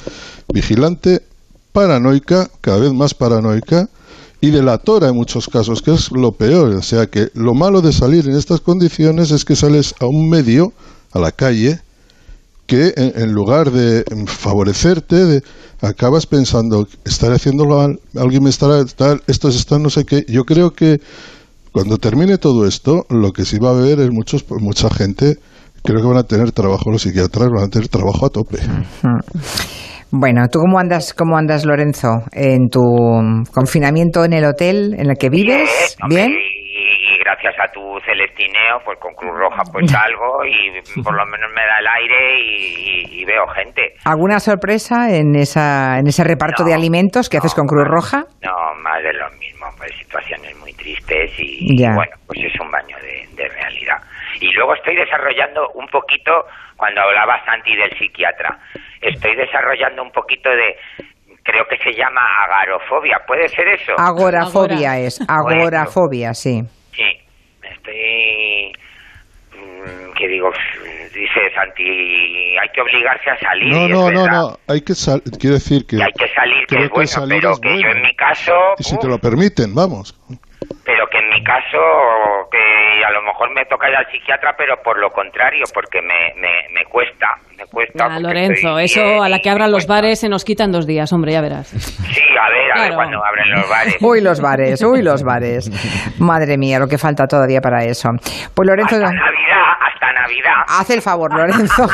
vigilante, 0.54 1.22
paranoica, 1.72 2.50
cada 2.60 2.80
vez 2.80 2.94
más 2.94 3.14
paranoica, 3.14 3.90
y 4.42 4.50
delatora 4.50 5.10
en 5.10 5.16
muchos 5.16 5.48
casos, 5.48 5.82
que 5.82 5.94
es 5.94 6.12
lo 6.12 6.32
peor. 6.32 6.74
O 6.74 6.82
sea 6.82 7.06
que 7.06 7.30
lo 7.36 7.54
malo 7.54 7.82
de 7.82 7.94
salir 7.94 8.28
en 8.28 8.36
estas 8.36 8.60
condiciones 8.60 9.30
es 9.32 9.46
que 9.46 9.56
sales 9.56 9.94
a 10.00 10.08
un 10.08 10.30
medio, 10.30 10.74
a 11.12 11.20
la 11.20 11.32
calle, 11.32 11.80
que 12.72 12.94
en, 12.96 13.34
lugar 13.34 13.70
de 13.70 14.06
favorecerte, 14.28 15.26
de, 15.26 15.42
acabas 15.82 16.26
pensando, 16.26 16.88
estaré 17.04 17.36
haciéndolo 17.36 17.82
alguien 18.18 18.44
me 18.44 18.50
estará, 18.50 18.86
tal, 18.86 19.22
estos 19.28 19.58
están 19.58 19.84
no 19.84 19.90
sé 19.90 20.06
qué. 20.06 20.24
Yo 20.30 20.46
creo 20.46 20.70
que 20.72 21.02
cuando 21.74 21.98
termine 21.98 22.38
todo 22.38 22.66
esto, 22.66 23.06
lo 23.10 23.34
que 23.34 23.44
sí 23.44 23.58
va 23.60 23.72
a 23.72 23.74
haber 23.74 24.00
es 24.00 24.10
muchos, 24.10 24.46
mucha 24.62 24.90
gente, 24.90 25.36
creo 25.84 26.00
que 26.00 26.08
van 26.08 26.20
a 26.20 26.24
tener 26.24 26.54
trabajo 26.54 26.90
los 26.92 27.02
psiquiatras, 27.02 27.50
van 27.54 27.66
a 27.66 27.68
tener 27.68 27.90
trabajo 27.90 28.26
a 28.26 28.30
tope. 28.30 28.60
Bueno, 30.10 30.48
¿tú 30.50 30.60
cómo 30.60 30.80
andas, 30.80 31.14
cómo 31.14 31.38
andas, 31.38 31.66
Lorenzo? 31.66 32.08
¿En 32.32 32.70
tu 32.70 32.82
confinamiento 33.54 34.24
en 34.24 34.32
el 34.32 34.46
hotel 34.46 34.94
en 34.98 35.10
el 35.10 35.18
que 35.18 35.30
vives? 35.30 35.98
¿Bien? 36.10 36.32
Gracias 37.42 37.70
a 37.70 37.72
tu 37.72 38.00
celestineo, 38.06 38.80
pues 38.86 39.00
con 39.00 39.14
Cruz 39.14 39.34
Roja 39.38 39.64
pues 39.72 39.90
salgo 39.92 40.46
y 40.46 41.02
por 41.02 41.16
lo 41.16 41.26
menos 41.26 41.52
me 41.52 41.62
da 41.62 41.80
el 41.80 41.88
aire 41.88 42.40
y, 42.40 43.26
veo 43.26 43.46
gente. 43.48 43.94
¿Alguna 44.06 44.40
sorpresa 44.40 45.16
en 45.16 45.36
esa 45.36 46.00
en 46.00 46.08
ese 46.08 46.24
reparto 46.24 46.64
de 46.64 46.74
alimentos 46.74 47.30
que 47.30 47.38
haces 47.38 47.54
con 47.54 47.68
Cruz 47.68 47.88
Roja? 47.88 48.26
No, 48.42 48.74
más 48.82 49.02
de 49.04 49.14
lo 49.14 49.30
mismo, 49.38 49.68
pues 49.78 49.92
situaciones 49.98 50.58
muy 50.58 50.74
tristes 50.74 51.32
y, 51.38 51.78
bueno, 51.78 52.12
pues 52.26 52.40
es 52.44 52.60
un 52.60 52.72
baño 52.72 52.98
de, 52.98 53.28
de 53.36 53.48
realidad. 53.48 53.98
Y 54.40 54.52
luego 54.54 54.74
estoy 54.74 54.96
desarrollando 54.96 55.70
un 55.76 55.88
poquito, 55.88 56.32
cuando 56.76 57.02
hablaba 57.02 57.46
Santi 57.46 57.76
del 57.76 57.96
psiquiatra, 57.98 58.58
estoy 59.00 59.36
desarrollando 59.36 60.02
un 60.02 60.12
poquito 60.12 60.50
de 60.50 60.76
creo 61.44 61.66
que 61.70 61.78
se 61.78 61.94
llama 61.94 62.22
agarofobia, 62.46 63.18
¿puede 63.28 63.48
ser 63.50 63.68
eso? 63.68 63.94
Agorafobia 63.98 65.00
es, 65.00 65.20
agorafobia, 65.28 66.34
sí. 66.34 66.62
Sí, 66.92 67.22
estoy 67.72 68.74
mm, 69.54 70.14
que 70.14 70.28
digo, 70.28 70.52
dice 71.14 71.40
Santi, 71.56 72.58
hay 72.58 72.70
que 72.70 72.82
obligarse 72.82 73.30
a 73.30 73.40
salir. 73.40 73.74
No, 73.74 73.88
no, 73.88 74.12
no, 74.12 74.28
no, 74.28 74.60
hay 74.68 74.82
que 74.82 74.94
salir, 74.94 75.24
quiero 75.40 75.56
decir 75.56 75.86
que... 75.86 76.02
hay 76.02 76.14
que 76.14 76.28
salir, 76.30 76.66
que 76.68 76.84
es 76.84 76.90
bueno, 76.90 77.28
pero 77.28 77.58
que 77.58 77.82
yo 77.82 77.90
en 77.90 78.02
mi 78.02 78.16
caso... 78.16 78.54
Y 78.78 78.84
si 78.84 78.98
te 79.00 79.08
lo 79.08 79.20
permiten, 79.20 79.74
vamos 79.74 80.16
pero 80.86 81.06
que 81.08 81.20
en 81.20 81.30
mi 81.30 81.44
caso, 81.44 81.78
que 82.52 83.04
a 83.06 83.12
lo 83.12 83.22
mejor 83.22 83.54
me 83.54 83.66
toca 83.66 83.90
ir 83.90 83.96
al 83.96 84.06
psiquiatra, 84.12 84.54
pero 84.58 84.76
por 84.84 85.00
lo 85.00 85.10
contrario, 85.10 85.64
porque 85.74 86.02
me, 86.02 86.34
me, 86.40 86.86
cuesta, 86.86 87.28
me 87.58 87.66
cuesta. 87.66 88.06
Ah, 88.10 88.20
Lorenzo, 88.20 88.80
eso 88.80 89.22
a 89.22 89.30
la 89.30 89.40
que 89.40 89.50
abran 89.50 89.72
los 89.72 89.88
bares 89.88 90.20
se 90.20 90.30
nos 90.30 90.44
quitan 90.44 90.72
dos 90.72 90.86
días, 90.86 91.12
hombre, 91.14 91.34
ya 91.34 91.42
verás. 91.42 91.68
Sí, 91.68 92.22
a 92.40 92.50
ver, 92.50 92.72
a 92.74 92.82
ver 92.84 92.96
cuando 92.96 93.24
abren 93.24 93.52
los 93.52 93.70
bares. 93.70 93.98
Uy, 94.02 94.22
los 94.22 94.42
bares, 94.42 94.84
uy, 94.84 95.02
los 95.02 95.24
bares. 95.24 95.70
Madre 96.20 96.58
mía, 96.58 96.80
lo 96.80 96.88
que 96.88 96.98
falta 96.98 97.26
todavía 97.26 97.62
para 97.62 97.84
eso. 97.84 98.10
Pues 98.56 98.68
Lorenzo... 98.68 98.96
Hasta 98.96 99.12
Navidad, 99.14 99.61
hasta 99.74 100.14
Navidad. 100.14 100.64
Haz 100.68 100.90
el 100.90 101.02
favor, 101.02 101.34
Lorenzo. 101.34 101.88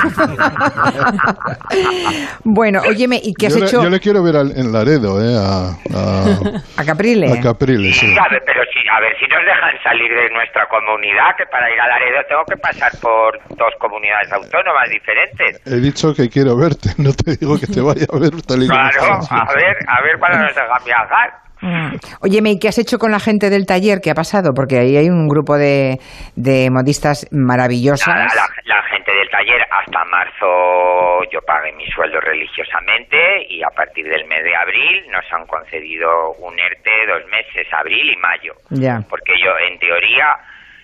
bueno, 2.44 2.82
óyeme, 2.88 3.20
¿y 3.22 3.34
qué 3.34 3.48
has 3.48 3.56
hecho? 3.56 3.84
yo 3.84 3.90
le 3.90 4.00
quiero 4.00 4.24
ver 4.24 4.36
en 4.36 4.72
Laredo, 4.72 5.22
¿eh? 5.22 5.36
A, 5.38 6.82
a, 6.82 6.86
Caprile. 6.86 7.32
A 7.32 7.42
Caprile, 7.42 7.94
sí. 7.94 8.16
pero 8.46 8.64
a 8.90 9.00
ver 9.00 9.18
si 9.20 9.28
nos 9.28 9.44
dejan 9.44 9.76
salir 9.84 10.10
de 10.10 10.30
nuestra 10.32 10.68
comunidad, 10.68 11.36
que 11.38 11.46
para 11.48 11.72
ir 11.72 11.80
a 11.80 11.88
Laredo 11.88 12.24
tengo 12.28 12.46
que 12.46 12.58
pasar 12.58 12.92
por 13.02 13.40
dos 13.56 13.74
comunidades 13.80 14.32
autónomas 14.32 14.90
diferentes. 14.90 15.62
He 15.66 15.82
dicho 15.82 16.14
que 16.14 16.30
quiero 16.30 16.56
verte, 16.56 16.92
no 16.98 17.12
te 17.14 17.36
digo 17.36 17.60
que 17.60 17.68
te 17.68 17.82
vaya 17.82 18.06
a 18.12 18.18
ver. 18.18 18.32
claro, 18.68 19.20
a 19.30 19.54
ver, 19.54 19.78
a 19.88 20.02
ver 20.02 20.20
cuándo 20.20 20.40
nos 20.40 20.56
dejan 20.56 20.84
viajar. 20.86 21.47
Mm. 21.62 21.96
Oye, 22.22 22.40
¿y 22.44 22.60
qué 22.60 22.68
has 22.68 22.78
hecho 22.78 22.98
con 22.98 23.12
la 23.12 23.20
gente 23.20 23.50
del 23.50 23.66
taller? 23.66 24.00
¿Qué 24.02 24.12
ha 24.12 24.16
pasado? 24.16 24.54
Porque 24.54 24.78
ahí 24.78 24.98
hay 24.98 25.10
un 25.10 25.28
grupo 25.28 25.58
de, 25.58 26.00
de 26.36 26.70
modistas 26.70 27.28
maravillosos. 27.32 28.08
La, 28.08 28.84
gente 28.84 29.12
del 29.12 29.30
taller, 29.30 29.62
hasta 29.70 30.06
marzo 30.06 31.24
yo 31.32 31.42
pagué 31.42 31.74
mi 31.74 31.88
sueldo 31.88 32.20
religiosamente 32.22 33.46
y 33.50 33.64
a 33.64 33.70
partir 33.70 34.08
del 34.08 34.26
mes 34.26 34.44
de 34.44 34.56
abril 34.56 35.06
nos 35.12 35.26
han 35.32 35.46
concedido 35.48 36.34
un 36.34 36.58
ERTE 36.60 37.08
dos 37.08 37.26
meses, 37.30 37.68
abril 37.74 38.12
y 38.12 38.16
mayo. 38.18 38.54
Ya. 38.70 39.02
Porque 39.10 39.34
yo, 39.44 39.52
en 39.60 39.80
teoría, 39.80 40.38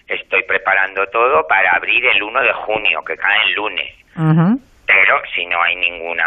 estoy 0.07 0.43
preparando 0.43 1.05
todo 1.07 1.45
para 1.47 1.71
abrir 1.71 2.05
el 2.05 2.23
1 2.23 2.41
de 2.41 2.53
junio, 2.53 3.03
que 3.05 3.15
cae 3.15 3.43
el 3.47 3.53
lunes. 3.53 3.93
Pero 4.85 5.21
si 5.33 5.45
no 5.45 5.61
hay 5.61 5.75
ninguna 5.75 6.25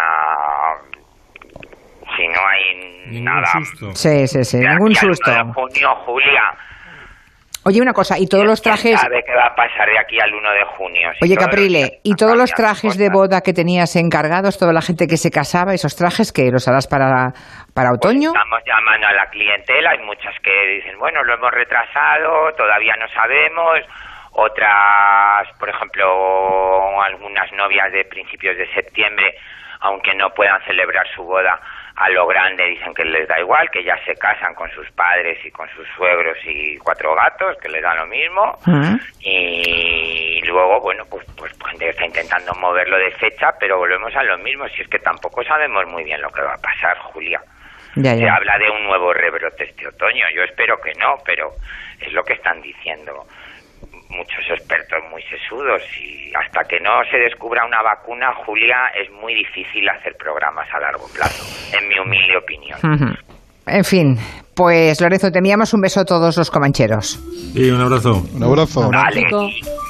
si 2.16 2.28
no 2.28 2.40
hay 2.46 3.20
nada. 3.22 3.46
Susto. 3.46 3.94
Sí, 3.94 4.26
sí, 4.26 4.44
sí, 4.44 4.58
ningún 4.58 4.94
susto. 4.94 5.30
De 5.30 5.42
junio, 5.52 5.94
Julia. 6.04 6.52
Oye, 7.66 7.82
una 7.82 7.92
cosa, 7.92 8.14
y 8.16 8.28
todos 8.28 8.44
los 8.44 8.62
trajes. 8.62 8.94
sabe 9.00 9.24
qué 9.26 9.34
va 9.34 9.46
a 9.46 9.54
pasar 9.56 9.88
de 9.88 9.98
aquí 9.98 10.20
al 10.20 10.32
1 10.32 10.50
de 10.52 10.64
junio? 10.78 11.10
Oye, 11.20 11.34
Caprile, 11.34 11.98
¿y 12.04 12.14
todos 12.14 12.36
los 12.36 12.52
trajes 12.52 12.96
de 12.96 13.10
boda 13.10 13.40
que 13.40 13.52
tenías 13.52 13.96
encargados, 13.96 14.56
toda 14.56 14.72
la 14.72 14.82
gente 14.82 15.08
que 15.08 15.16
se 15.16 15.32
casaba, 15.32 15.74
esos 15.74 15.96
trajes 15.96 16.32
que 16.32 16.48
los 16.52 16.68
harás 16.68 16.86
para, 16.86 17.34
para 17.74 17.90
pues 17.90 17.98
otoño? 17.98 18.30
estamos 18.30 18.62
llamando 18.64 19.08
a 19.08 19.12
la 19.14 19.26
clientela, 19.30 19.90
hay 19.90 19.98
muchas 20.06 20.32
que 20.44 20.54
dicen, 20.78 20.96
bueno, 21.00 21.24
lo 21.24 21.34
hemos 21.34 21.50
retrasado, 21.50 22.54
todavía 22.56 22.94
no 23.00 23.08
sabemos. 23.08 23.80
Otras, 24.30 25.48
por 25.58 25.68
ejemplo, 25.68 27.02
algunas 27.02 27.50
novias 27.50 27.90
de 27.90 28.04
principios 28.04 28.56
de 28.56 28.72
septiembre, 28.74 29.34
aunque 29.80 30.14
no 30.14 30.30
puedan 30.30 30.62
celebrar 30.66 31.04
su 31.16 31.24
boda, 31.24 31.58
a 31.96 32.10
lo 32.10 32.26
grande 32.26 32.64
dicen 32.66 32.92
que 32.92 33.04
les 33.04 33.26
da 33.26 33.40
igual, 33.40 33.70
que 33.70 33.82
ya 33.82 33.96
se 34.04 34.14
casan 34.16 34.54
con 34.54 34.70
sus 34.70 34.90
padres 34.90 35.38
y 35.44 35.50
con 35.50 35.66
sus 35.70 35.88
suegros 35.96 36.36
y 36.44 36.76
cuatro 36.76 37.14
gatos, 37.14 37.56
que 37.58 37.70
les 37.70 37.82
da 37.82 37.94
lo 37.94 38.06
mismo. 38.06 38.58
Y 39.20 40.42
luego, 40.42 40.80
bueno, 40.80 41.04
pues, 41.10 41.24
pues 41.38 41.52
gente 41.70 41.88
está 41.88 42.04
intentando 42.04 42.52
moverlo 42.54 42.98
de 42.98 43.10
fecha, 43.12 43.50
pero 43.58 43.78
volvemos 43.78 44.14
a 44.14 44.22
lo 44.22 44.36
mismo, 44.38 44.68
si 44.68 44.82
es 44.82 44.88
que 44.88 44.98
tampoco 44.98 45.42
sabemos 45.44 45.86
muy 45.88 46.04
bien 46.04 46.20
lo 46.20 46.30
que 46.30 46.42
va 46.42 46.52
a 46.52 46.58
pasar, 46.58 46.98
Julia. 46.98 47.40
Se 47.94 48.28
habla 48.28 48.58
de 48.58 48.68
un 48.68 48.84
nuevo 48.84 49.14
rebrote 49.14 49.64
este 49.64 49.88
otoño, 49.88 50.26
yo 50.34 50.42
espero 50.42 50.78
que 50.78 50.92
no, 51.00 51.16
pero 51.24 51.52
es 51.98 52.12
lo 52.12 52.22
que 52.22 52.34
están 52.34 52.60
diciendo 52.60 53.26
muchos 54.08 54.44
expertos 54.50 54.98
muy 55.10 55.22
sesudos 55.22 55.82
y 56.00 56.32
hasta 56.34 56.64
que 56.64 56.80
no 56.80 57.02
se 57.10 57.18
descubra 57.18 57.64
una 57.66 57.82
vacuna, 57.82 58.32
Julia, 58.44 58.76
es 58.94 59.10
muy 59.10 59.34
difícil 59.34 59.88
hacer 59.88 60.16
programas 60.16 60.68
a 60.72 60.80
largo 60.80 61.06
plazo, 61.14 61.44
en 61.76 61.88
mi 61.88 61.98
humilde 61.98 62.36
opinión. 62.36 62.78
En 63.66 63.84
fin, 63.84 64.16
pues 64.54 65.00
Lorenzo, 65.00 65.30
te 65.30 65.38
enviamos 65.38 65.74
un 65.74 65.80
beso 65.80 66.00
a 66.00 66.04
todos 66.04 66.36
los 66.36 66.50
comancheros. 66.50 67.18
Y 67.54 67.70
un 67.70 67.80
abrazo. 67.80 68.22
Un 68.34 68.42
abrazo. 68.42 68.90
Vale. 68.90 69.26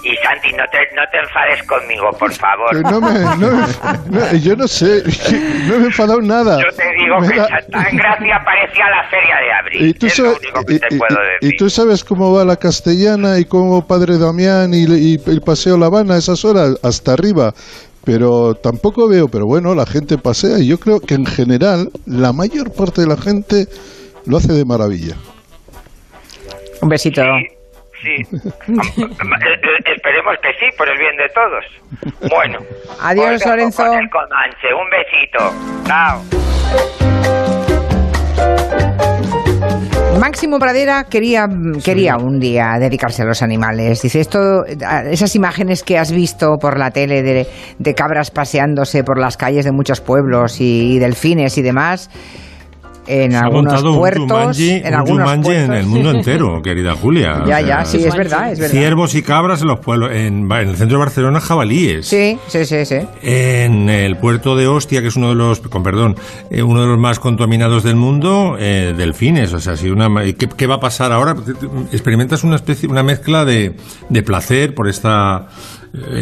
Y, 0.06 0.16
Santi, 0.22 0.52
no 0.52 0.62
te, 0.70 0.78
no 0.94 1.02
te 1.10 1.18
enfades 1.18 1.62
conmigo, 1.64 2.10
por 2.16 2.32
favor. 2.32 2.80
No 2.82 3.00
me, 3.00 4.40
yo 4.40 4.54
no 4.54 4.68
sé, 4.68 5.02
no 5.68 5.78
me 5.78 5.84
he 5.84 5.86
enfadado 5.86 6.20
nada. 6.20 6.58
Yo 6.58 6.76
te 6.76 6.84
digo 6.94 7.16
que 7.28 7.36
Santa 7.36 7.90
Gracia 7.92 8.40
parecía 8.44 8.84
la 8.88 9.08
feria 9.10 9.36
de 9.40 9.52
abril. 9.52 9.88
Y 9.88 9.94
tú, 9.94 10.08
sabes, 10.08 10.38
y, 11.40 11.56
tú 11.56 11.68
sabes 11.68 12.04
cómo 12.04 12.32
va 12.32 12.44
la 12.44 12.56
castellana 12.56 13.40
y 13.40 13.46
cómo 13.46 13.84
Padre 13.84 14.16
Damián 14.16 14.72
y, 14.72 14.84
y 14.84 15.20
el 15.26 15.40
Paseo 15.40 15.76
La 15.76 15.86
Habana 15.86 16.14
a 16.14 16.18
esas 16.18 16.44
horas, 16.44 16.78
hasta 16.84 17.12
arriba 17.12 17.52
pero 18.04 18.54
tampoco 18.54 19.08
veo, 19.08 19.26
pero 19.26 19.46
bueno, 19.46 19.74
la 19.74 19.84
gente 19.84 20.16
pasea 20.16 20.60
y 20.60 20.68
yo 20.68 20.78
creo 20.78 21.00
que 21.00 21.14
en 21.14 21.26
general 21.26 21.88
la 22.06 22.32
mayor 22.32 22.72
parte 22.72 23.00
de 23.00 23.08
la 23.08 23.16
gente 23.16 23.66
lo 24.26 24.36
hace 24.36 24.52
de 24.52 24.64
maravilla. 24.64 25.16
Un 26.80 26.88
besito. 26.88 27.20
Sí, 27.22 27.55
esperemos 29.94 30.36
que 30.42 30.52
sí, 30.58 30.66
por 30.76 30.88
el 30.88 30.98
bien 30.98 31.16
de 31.16 31.28
todos. 31.34 31.64
Bueno. 32.30 32.58
Adiós, 33.00 33.44
Lorenzo. 33.46 33.84
Un 33.84 34.90
besito. 34.90 35.52
Chao. 35.86 36.22
Máximo 40.20 40.58
Pradera 40.58 41.04
quería, 41.04 41.46
quería 41.84 42.16
un 42.16 42.38
día 42.38 42.78
dedicarse 42.80 43.22
a 43.22 43.26
los 43.26 43.42
animales. 43.42 44.00
Dice, 44.00 44.20
esto, 44.20 44.64
esas 44.64 45.36
imágenes 45.36 45.82
que 45.82 45.98
has 45.98 46.10
visto 46.10 46.56
por 46.58 46.78
la 46.78 46.90
tele 46.90 47.22
de, 47.22 47.46
de 47.78 47.94
cabras 47.94 48.30
paseándose 48.30 49.04
por 49.04 49.20
las 49.20 49.36
calles 49.36 49.66
de 49.66 49.72
muchos 49.72 50.00
pueblos 50.00 50.60
y 50.60 50.98
delfines 50.98 51.58
y 51.58 51.62
demás, 51.62 52.10
en 53.06 53.32
Se 53.32 53.36
algunos 53.36 53.74
ha 53.74 53.82
puertos, 53.82 54.58
un 54.58 54.62
en 54.62 54.94
algunos 54.94 55.46
en 55.46 55.72
el 55.72 55.86
mundo 55.86 56.10
entero, 56.14 56.60
querida 56.62 56.94
Julia. 56.94 57.44
Ya, 57.46 57.60
ya, 57.60 57.84
sí, 57.84 58.04
es 58.04 58.14
verdad, 58.16 58.52
es 58.52 58.58
verdad. 58.58 58.72
Ciervos 58.72 59.14
y 59.14 59.22
cabras 59.22 59.62
en 59.62 59.68
los 59.68 59.80
pueblos, 59.80 60.10
en, 60.12 60.50
en, 60.50 60.68
el 60.68 60.76
centro 60.76 60.98
de 60.98 61.04
Barcelona 61.04 61.40
jabalíes. 61.40 62.06
Sí, 62.06 62.38
sí, 62.48 62.64
sí, 62.64 62.84
sí. 62.84 62.98
En 63.22 63.88
el 63.88 64.16
puerto 64.16 64.56
de 64.56 64.66
Ostia, 64.66 65.02
que 65.02 65.08
es 65.08 65.16
uno 65.16 65.30
de 65.30 65.34
los, 65.34 65.60
con 65.60 65.82
perdón, 65.82 66.16
eh, 66.50 66.62
uno 66.62 66.82
de 66.82 66.88
los 66.88 66.98
más 66.98 67.18
contaminados 67.18 67.82
del 67.82 67.96
mundo, 67.96 68.56
eh, 68.58 68.94
delfines. 68.96 69.52
O 69.52 69.60
sea, 69.60 69.76
si 69.76 69.88
una, 69.88 70.08
¿qué, 70.24 70.48
¿qué, 70.48 70.66
va 70.66 70.76
a 70.76 70.80
pasar 70.80 71.12
ahora? 71.12 71.36
Experimentas 71.92 72.44
una 72.44 72.56
especie, 72.56 72.88
una 72.88 73.02
mezcla 73.02 73.44
de, 73.44 73.76
de 74.08 74.22
placer 74.22 74.74
por 74.74 74.88
esta 74.88 75.48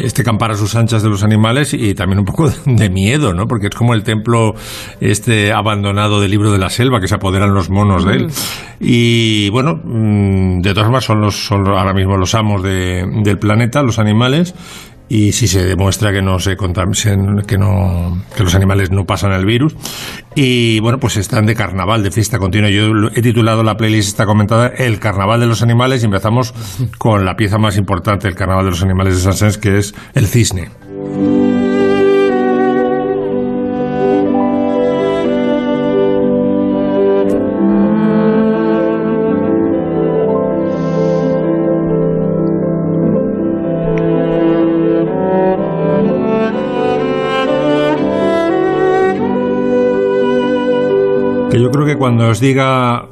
este 0.03 0.25
campar 0.25 0.53
a 0.53 0.57
sus 0.57 0.75
anchas 0.75 1.03
de 1.03 1.09
los 1.09 1.23
animales 1.23 1.75
y 1.75 1.95
también 1.95 2.19
un 2.19 2.25
poco 2.25 2.51
de 2.67 2.91
miedo, 2.91 3.35
¿no? 3.35 3.47
Porque 3.47 3.67
es 3.67 3.75
como 3.75 3.95
el 3.95 4.03
templo 4.03 4.55
este 5.01 5.53
abandonado 5.53 6.21
del 6.21 6.31
libro 6.31 6.53
de 6.53 6.59
la 6.59 6.71
selva 6.71 7.01
que 7.01 7.09
se 7.09 7.15
apoderan 7.15 7.55
los 7.55 7.71
monos 7.71 8.05
de 8.05 8.13
él. 8.15 8.27
Y 8.81 9.51
bueno, 9.51 9.81
mm, 9.83 10.61
de 10.61 10.71
todas 10.71 10.87
formas 10.87 11.05
son 11.05 11.21
los 11.21 11.47
son 11.47 11.67
ahora 11.69 11.95
mismo 11.95 12.17
los 12.17 12.35
amos 12.35 12.63
del 12.63 13.39
planeta, 13.39 13.83
los 13.83 13.99
animales 13.99 14.55
y 15.09 15.33
si 15.33 15.49
se 15.49 15.65
demuestra 15.65 16.13
que 16.13 16.23
no 16.23 16.39
se 16.39 16.57
que 16.57 17.59
no 17.59 18.23
que 18.37 18.43
los 18.43 18.55
animales 18.55 18.91
no 18.91 19.05
pasan 19.05 19.33
el 19.33 19.45
virus. 19.45 19.77
Y 20.35 20.81
bueno 20.81 20.99
pues 20.99 21.17
están 21.17 21.47
de 21.47 21.55
carnaval 21.55 22.03
de 22.03 22.11
fiesta 22.11 22.39
continua. 22.39 22.71
Yo 22.71 22.91
he 23.15 23.23
titulado 23.23 23.63
la 23.63 23.77
playlist 23.77 24.09
está 24.09 24.27
comentada 24.27 24.69
el 24.69 24.99
carnaval 24.99 25.41
de 25.41 25.47
los 25.47 25.63
animales 25.63 26.03
y 26.03 26.07
empezamos 26.07 26.55
con 26.99 27.25
la 27.25 27.37
pieza 27.37 27.59
más 27.59 27.77
importante 27.77 28.27
del 28.29 28.37
carnaval 28.37 28.65
de 28.65 28.71
los 28.71 28.83
animales 28.83 29.17
de 29.17 29.21
Sansens 29.21 29.59
que 29.59 29.79
es 29.79 29.95
el 30.15 30.27
cisne 30.27 30.71
cuando 52.05 52.29
os 52.29 52.39
diga 52.39 53.07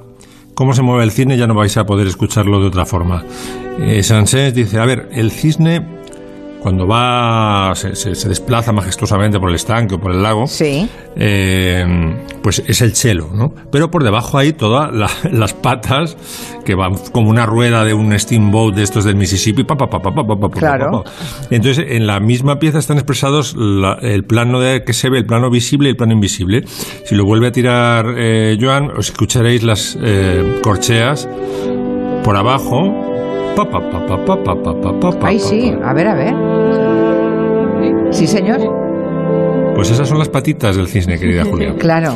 cómo 0.52 0.74
se 0.74 0.82
mueve 0.82 1.04
el 1.04 1.12
cisne 1.12 1.38
ya 1.38 1.46
no 1.46 1.54
vais 1.54 1.74
a 1.78 1.86
poder 1.86 2.06
escucharlo 2.06 2.60
de 2.60 2.66
otra 2.66 2.84
forma. 2.84 3.24
Eh, 3.80 4.02
dice, 4.52 4.78
a 4.78 4.84
ver, 4.84 5.08
el 5.12 5.30
cisne 5.30 5.80
cuando 6.62 6.86
va, 6.86 7.72
se, 7.74 8.28
desplaza 8.28 8.72
majestuosamente 8.72 9.40
por 9.40 9.48
el 9.48 9.56
estanque 9.56 9.96
o 9.96 10.00
por 10.00 10.12
el 10.12 10.22
lago, 10.22 10.46
sí. 10.46 10.88
Eh, 11.16 11.84
pues 12.42 12.62
es 12.66 12.80
el 12.80 12.92
chelo, 12.92 13.30
¿no? 13.34 13.52
Pero 13.70 13.90
por 13.90 14.04
debajo 14.04 14.38
hay 14.38 14.52
todas 14.52 14.90
las 15.30 15.54
patas 15.54 16.16
que 16.64 16.74
van 16.74 16.94
como 17.12 17.30
una 17.30 17.46
rueda 17.46 17.84
de 17.84 17.94
un 17.94 18.16
steamboat 18.18 18.74
de 18.74 18.82
estos 18.82 19.04
del 19.04 19.16
Mississippi. 19.16 19.64
Pa, 19.64 19.76
pa, 19.76 19.88
pa, 19.88 20.50
claro. 20.50 21.04
Entonces, 21.50 21.84
en 21.88 22.06
la 22.06 22.20
misma 22.20 22.58
pieza 22.58 22.78
están 22.78 22.98
expresados 22.98 23.56
el 24.00 24.24
plano 24.24 24.60
de, 24.60 24.84
que 24.84 24.92
se 24.92 25.10
ve, 25.10 25.18
el 25.18 25.26
plano 25.26 25.50
visible 25.50 25.88
y 25.88 25.90
el 25.90 25.96
plano 25.96 26.12
invisible. 26.12 26.64
Si 27.04 27.14
lo 27.14 27.24
vuelve 27.24 27.48
a 27.48 27.52
tirar 27.52 28.14
eh, 28.16 28.56
Joan, 28.60 28.90
os 28.96 29.10
escucharéis 29.10 29.62
las 29.62 29.98
eh, 30.00 30.60
corcheas 30.62 31.28
por 32.24 32.36
abajo 32.36 33.11
Ay, 35.22 35.38
sí, 35.38 35.72
a 35.84 35.92
ver, 35.92 36.08
a 36.08 36.14
ver. 36.14 36.34
Sí, 38.12 38.26
señor. 38.26 38.60
Pues 39.74 39.90
esas 39.90 40.08
son 40.08 40.18
las 40.18 40.28
patitas 40.28 40.76
del 40.76 40.86
cisne, 40.86 41.18
querida 41.18 41.44
Julia. 41.44 41.74
Claro. 41.78 42.14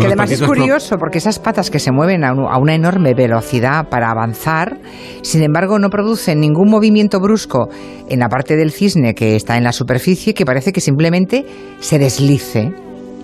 que 0.00 0.06
además 0.06 0.30
es 0.30 0.42
curioso 0.42 0.96
porque 0.98 1.18
esas 1.18 1.38
patas 1.38 1.70
que 1.70 1.78
se 1.78 1.92
mueven 1.92 2.24
a 2.24 2.32
una 2.32 2.74
enorme 2.74 3.14
velocidad 3.14 3.88
para 3.88 4.10
avanzar, 4.10 4.78
sin 5.22 5.42
embargo 5.42 5.78
no 5.78 5.90
producen 5.90 6.40
ningún 6.40 6.70
movimiento 6.70 7.20
brusco 7.20 7.68
en 8.08 8.20
la 8.20 8.28
parte 8.28 8.56
del 8.56 8.72
cisne 8.72 9.14
que 9.14 9.36
está 9.36 9.56
en 9.56 9.64
la 9.64 9.72
superficie 9.72 10.34
que 10.34 10.44
parece 10.44 10.72
que 10.72 10.80
simplemente 10.80 11.44
se 11.80 11.98
deslice. 11.98 12.72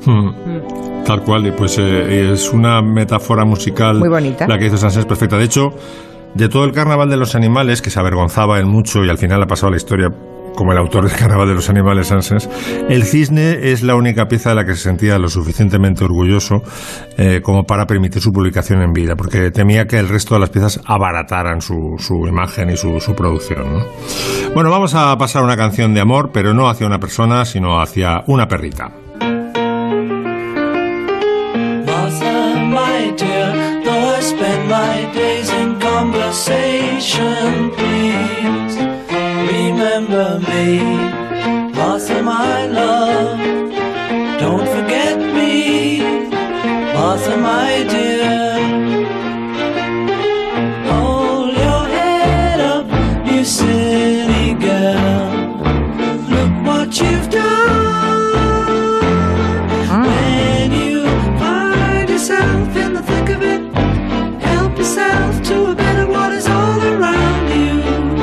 Hmm. 0.04 1.04
Tal 1.04 1.22
cual, 1.22 1.46
y 1.46 1.52
pues 1.52 1.78
eh, 1.78 2.32
es 2.32 2.52
una 2.52 2.82
metáfora 2.82 3.44
musical. 3.44 3.98
Muy 3.98 4.08
bonita. 4.08 4.46
La 4.46 4.58
que 4.58 4.66
hizo 4.66 4.76
Sánchez 4.76 5.06
perfecta. 5.06 5.36
De 5.36 5.44
hecho, 5.44 5.70
de 6.34 6.48
todo 6.48 6.64
el 6.64 6.72
carnaval 6.72 7.10
de 7.10 7.16
los 7.16 7.34
animales, 7.34 7.82
que 7.82 7.90
se 7.90 8.00
avergonzaba 8.00 8.58
en 8.58 8.68
mucho 8.68 9.04
y 9.04 9.10
al 9.10 9.18
final 9.18 9.42
ha 9.42 9.46
pasado 9.46 9.70
la 9.70 9.76
historia 9.76 10.08
como 10.54 10.72
el 10.72 10.78
autor 10.78 11.08
del 11.08 11.16
Carnaval 11.16 11.48
de 11.48 11.54
los 11.54 11.70
Animales 11.70 12.12
Ansens, 12.12 12.48
el 12.88 13.04
cisne 13.04 13.70
es 13.72 13.82
la 13.82 13.94
única 13.94 14.26
pieza 14.26 14.50
de 14.50 14.56
la 14.56 14.64
que 14.64 14.74
se 14.74 14.82
sentía 14.82 15.18
lo 15.18 15.28
suficientemente 15.28 16.04
orgulloso 16.04 16.62
eh, 17.16 17.40
como 17.42 17.64
para 17.64 17.86
permitir 17.86 18.20
su 18.20 18.30
publicación 18.30 18.82
en 18.82 18.92
vida, 18.92 19.14
porque 19.16 19.50
temía 19.50 19.86
que 19.86 19.98
el 19.98 20.08
resto 20.08 20.34
de 20.34 20.40
las 20.40 20.50
piezas 20.50 20.80
abarataran 20.84 21.60
su, 21.60 21.96
imagen 22.28 22.70
y 22.70 22.76
su, 22.76 23.14
producción. 23.16 23.86
Bueno, 24.54 24.70
vamos 24.70 24.94
a 24.94 25.16
pasar 25.16 25.42
una 25.42 25.56
canción 25.56 25.94
de 25.94 26.00
amor, 26.00 26.30
pero 26.32 26.52
no 26.52 26.68
hacia 26.68 26.86
una 26.86 26.98
persona, 26.98 27.44
sino 27.44 27.80
hacia 27.80 28.22
una 28.26 28.46
perrita. 28.46 28.92
Conversation, 36.00 37.70
please 37.76 38.74
remember 39.52 40.28
me, 40.48 40.80
Martha, 41.76 42.22
my 42.22 42.66
love. 42.66 43.38
Don't 44.40 44.66
forget 44.76 45.18
me, 45.18 46.00
Martha, 46.94 47.36
my 47.36 47.84
dear. 47.90 48.09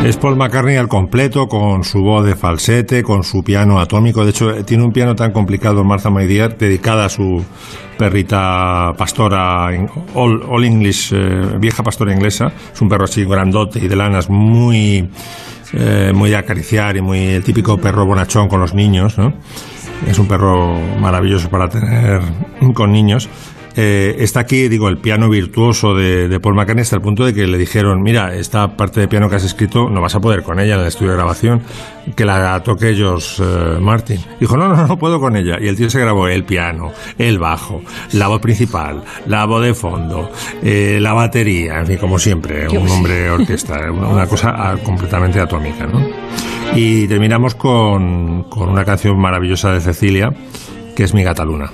Es 0.07 0.15
Paul 0.15 0.37
McCartney 0.37 0.77
al 0.77 0.87
completo, 0.87 1.47
con 1.47 1.83
su 1.83 2.01
voz 2.01 2.25
de 2.25 2.35
falsete, 2.35 3.03
con 3.03 3.25
su 3.25 3.43
piano 3.43 3.77
atómico. 3.77 4.23
De 4.23 4.29
hecho, 4.29 4.63
tiene 4.63 4.83
un 4.83 4.93
piano 4.93 5.15
tan 5.15 5.33
complicado, 5.33 5.83
Martha 5.83 6.09
My 6.09 6.25
Dear, 6.25 6.57
dedicada 6.57 7.05
a 7.05 7.09
su 7.09 7.43
perrita 7.97 8.93
pastora, 8.97 9.67
all, 10.13 10.63
English, 10.63 11.11
eh, 11.13 11.57
vieja 11.59 11.83
pastora 11.83 12.13
inglesa. 12.13 12.53
Es 12.73 12.81
un 12.81 12.87
perro 12.87 13.03
así 13.03 13.25
grandote 13.25 13.79
y 13.79 13.89
de 13.89 13.97
lanas, 13.97 14.29
muy, 14.29 15.09
eh, 15.73 16.13
muy 16.15 16.33
acariciar 16.33 16.95
y 16.95 17.01
muy 17.01 17.19
el 17.19 17.43
típico 17.43 17.77
perro 17.77 18.05
bonachón 18.05 18.47
con 18.47 18.61
los 18.61 18.73
niños, 18.73 19.17
¿no? 19.17 19.33
Es 20.07 20.17
un 20.19 20.27
perro 20.27 20.79
maravilloso 21.01 21.49
para 21.49 21.67
tener 21.67 22.21
con 22.73 22.93
niños. 22.93 23.27
Eh, 23.79 24.15
está 24.23 24.39
aquí, 24.39 24.69
digo, 24.69 24.89
el 24.89 24.97
piano 24.97 25.29
virtuoso 25.29 25.93
de, 25.93 26.39
Paul 26.39 26.55
McCartney 26.55 26.81
hasta 26.81 26.95
el 26.95 27.01
punto 27.03 27.23
de 27.23 27.33
que 27.35 27.45
le 27.45 27.59
dijeron, 27.59 28.01
mira, 28.01 28.33
esta 28.33 28.75
parte 28.75 28.99
de 28.99 29.07
piano 29.07 29.29
que 29.29 29.35
has 29.35 29.43
escrito 29.43 29.87
no 29.87 30.01
vas 30.01 30.15
a 30.15 30.19
poder 30.19 30.41
con 30.41 30.59
ella 30.59 30.73
en 30.73 30.81
el 30.81 30.87
estudio 30.87 31.11
de 31.11 31.17
grabación, 31.17 31.61
que 32.15 32.25
la 32.25 32.63
toque 32.63 32.89
ellos 32.89 33.39
eh, 33.39 33.77
Martin. 33.79 34.19
Dijo, 34.39 34.57
no, 34.57 34.67
no, 34.67 34.87
no 34.87 34.97
puedo 34.97 35.19
con 35.19 35.35
ella. 35.35 35.57
Y 35.61 35.67
el 35.67 35.75
tío 35.77 35.91
se 35.91 35.99
grabó 35.99 36.27
el 36.27 36.43
piano, 36.43 36.91
el 37.19 37.37
bajo, 37.37 37.83
la 38.13 38.27
voz 38.27 38.41
principal, 38.41 39.03
la 39.27 39.45
voz 39.45 39.63
de 39.63 39.75
fondo, 39.75 40.31
eh, 40.63 40.97
la 40.99 41.13
batería, 41.13 41.79
en 41.79 41.85
fin, 41.85 41.97
como 41.97 42.17
siempre, 42.17 42.67
un 42.67 42.89
hombre 42.89 43.29
orquesta, 43.29 43.91
una, 43.91 44.25
cosa 44.25 44.55
ah, 44.57 44.75
completamente 44.83 45.39
atómica, 45.39 45.85
¿no? 45.85 46.03
Y 46.75 47.07
terminamos 47.07 47.53
con, 47.53 48.45
con 48.45 48.69
una 48.69 48.83
canción 48.83 49.19
maravillosa 49.19 49.71
de 49.71 49.81
Cecilia, 49.81 50.33
que 50.95 51.03
es 51.03 51.13
Mi 51.13 51.21
Gata 51.21 51.45
Luna. 51.45 51.71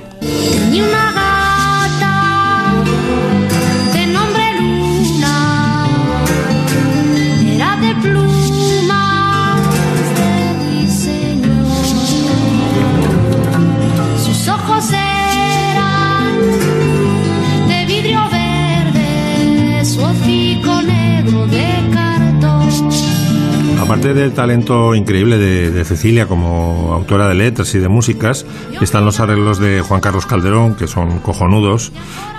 Aparte 23.94 24.16
del 24.16 24.34
talento 24.34 24.96
increíble 24.96 25.38
de, 25.38 25.86
Cecilia 25.86 26.26
como 26.26 26.94
autora 26.94 27.28
de 27.28 27.36
letras 27.36 27.76
y 27.76 27.80
de 27.80 27.90
músicas, 27.90 28.44
están 28.82 29.06
los 29.06 29.20
arreglos 29.20 29.60
de 29.60 29.82
Juan 29.82 30.02
Carlos 30.02 30.26
Calderón, 30.26 30.74
que 30.74 30.88
son 30.88 31.20
cojonudos. 31.20 31.92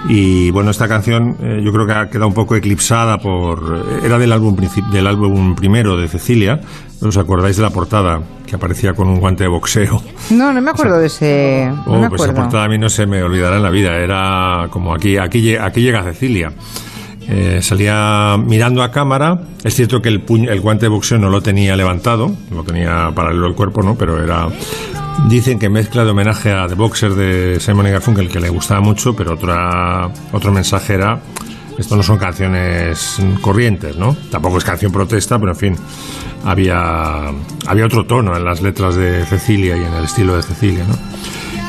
Y 0.08 0.50
bueno, 0.50 0.72
esta 0.72 0.88
canción 0.88 1.36
eh, 1.40 1.60
yo 1.62 1.72
creo 1.72 1.86
que 1.86 1.92
ha 1.92 2.10
quedado 2.10 2.26
un 2.26 2.34
poco 2.34 2.56
eclipsada 2.56 3.18
por. 3.18 3.84
Era 4.02 4.18
del 4.18 4.32
álbum, 4.32 4.56
del 4.90 5.06
álbum 5.06 5.54
primero 5.54 5.96
de 5.96 6.08
Cecilia. 6.08 6.60
¿Os 7.00 7.16
acordáis 7.16 7.56
de 7.56 7.62
la 7.62 7.70
portada? 7.70 8.20
Que 8.46 8.56
aparecía 8.56 8.94
con 8.94 9.06
un 9.06 9.20
guante 9.20 9.44
de 9.44 9.48
boxeo. 9.48 10.02
No, 10.30 10.52
no 10.52 10.60
me 10.60 10.70
acuerdo 10.72 10.98
de 10.98 11.06
ese. 11.06 11.70
Oh, 11.86 12.04
pues 12.08 12.22
esa 12.22 12.34
portada 12.34 12.64
a 12.64 12.68
mí 12.68 12.78
no 12.78 12.88
se 12.88 13.06
me 13.06 13.22
olvidará 13.22 13.58
en 13.58 13.62
la 13.62 13.70
vida. 13.70 13.96
Era 13.96 14.66
como 14.70 14.92
aquí, 14.92 15.18
aquí, 15.18 15.54
aquí 15.54 15.82
llega 15.82 16.02
Cecilia. 16.02 16.52
Eh, 17.28 17.60
salía 17.62 18.36
mirando 18.38 18.82
a 18.82 18.90
cámara. 18.90 19.40
Es 19.62 19.74
cierto 19.74 20.02
que 20.02 20.08
el, 20.08 20.24
el 20.48 20.60
guante 20.60 20.86
de 20.86 20.90
boxeo 20.90 21.18
no 21.18 21.30
lo 21.30 21.40
tenía 21.40 21.76
levantado, 21.76 22.34
lo 22.50 22.64
tenía 22.64 23.10
paralelo 23.14 23.46
al 23.46 23.54
cuerpo, 23.54 23.82
¿no? 23.82 23.94
Pero 23.96 24.22
era. 24.22 24.48
Dicen 25.28 25.58
que 25.58 25.68
mezcla 25.68 26.04
de 26.04 26.10
homenaje 26.10 26.52
a 26.52 26.66
The 26.66 26.74
Boxer 26.74 27.14
de 27.14 27.60
Simon 27.60 27.86
Garfunkel, 27.86 28.28
que 28.28 28.40
le 28.40 28.48
gustaba 28.48 28.80
mucho, 28.80 29.14
pero 29.14 29.34
otra, 29.34 30.10
otro 30.32 30.52
mensaje 30.52 30.94
era. 30.94 31.20
Esto 31.78 31.96
no 31.96 32.02
son 32.02 32.18
canciones 32.18 33.18
corrientes, 33.40 33.96
¿no? 33.96 34.16
Tampoco 34.30 34.58
es 34.58 34.64
canción 34.64 34.92
protesta, 34.92 35.38
pero 35.38 35.52
en 35.52 35.58
fin, 35.58 35.76
había, 36.44 37.30
había 37.66 37.86
otro 37.86 38.06
tono 38.06 38.36
en 38.36 38.44
las 38.44 38.60
letras 38.60 38.94
de 38.96 39.24
Cecilia 39.24 39.76
y 39.76 39.82
en 39.82 39.92
el 39.94 40.04
estilo 40.04 40.36
de 40.36 40.42
Cecilia. 40.42 40.84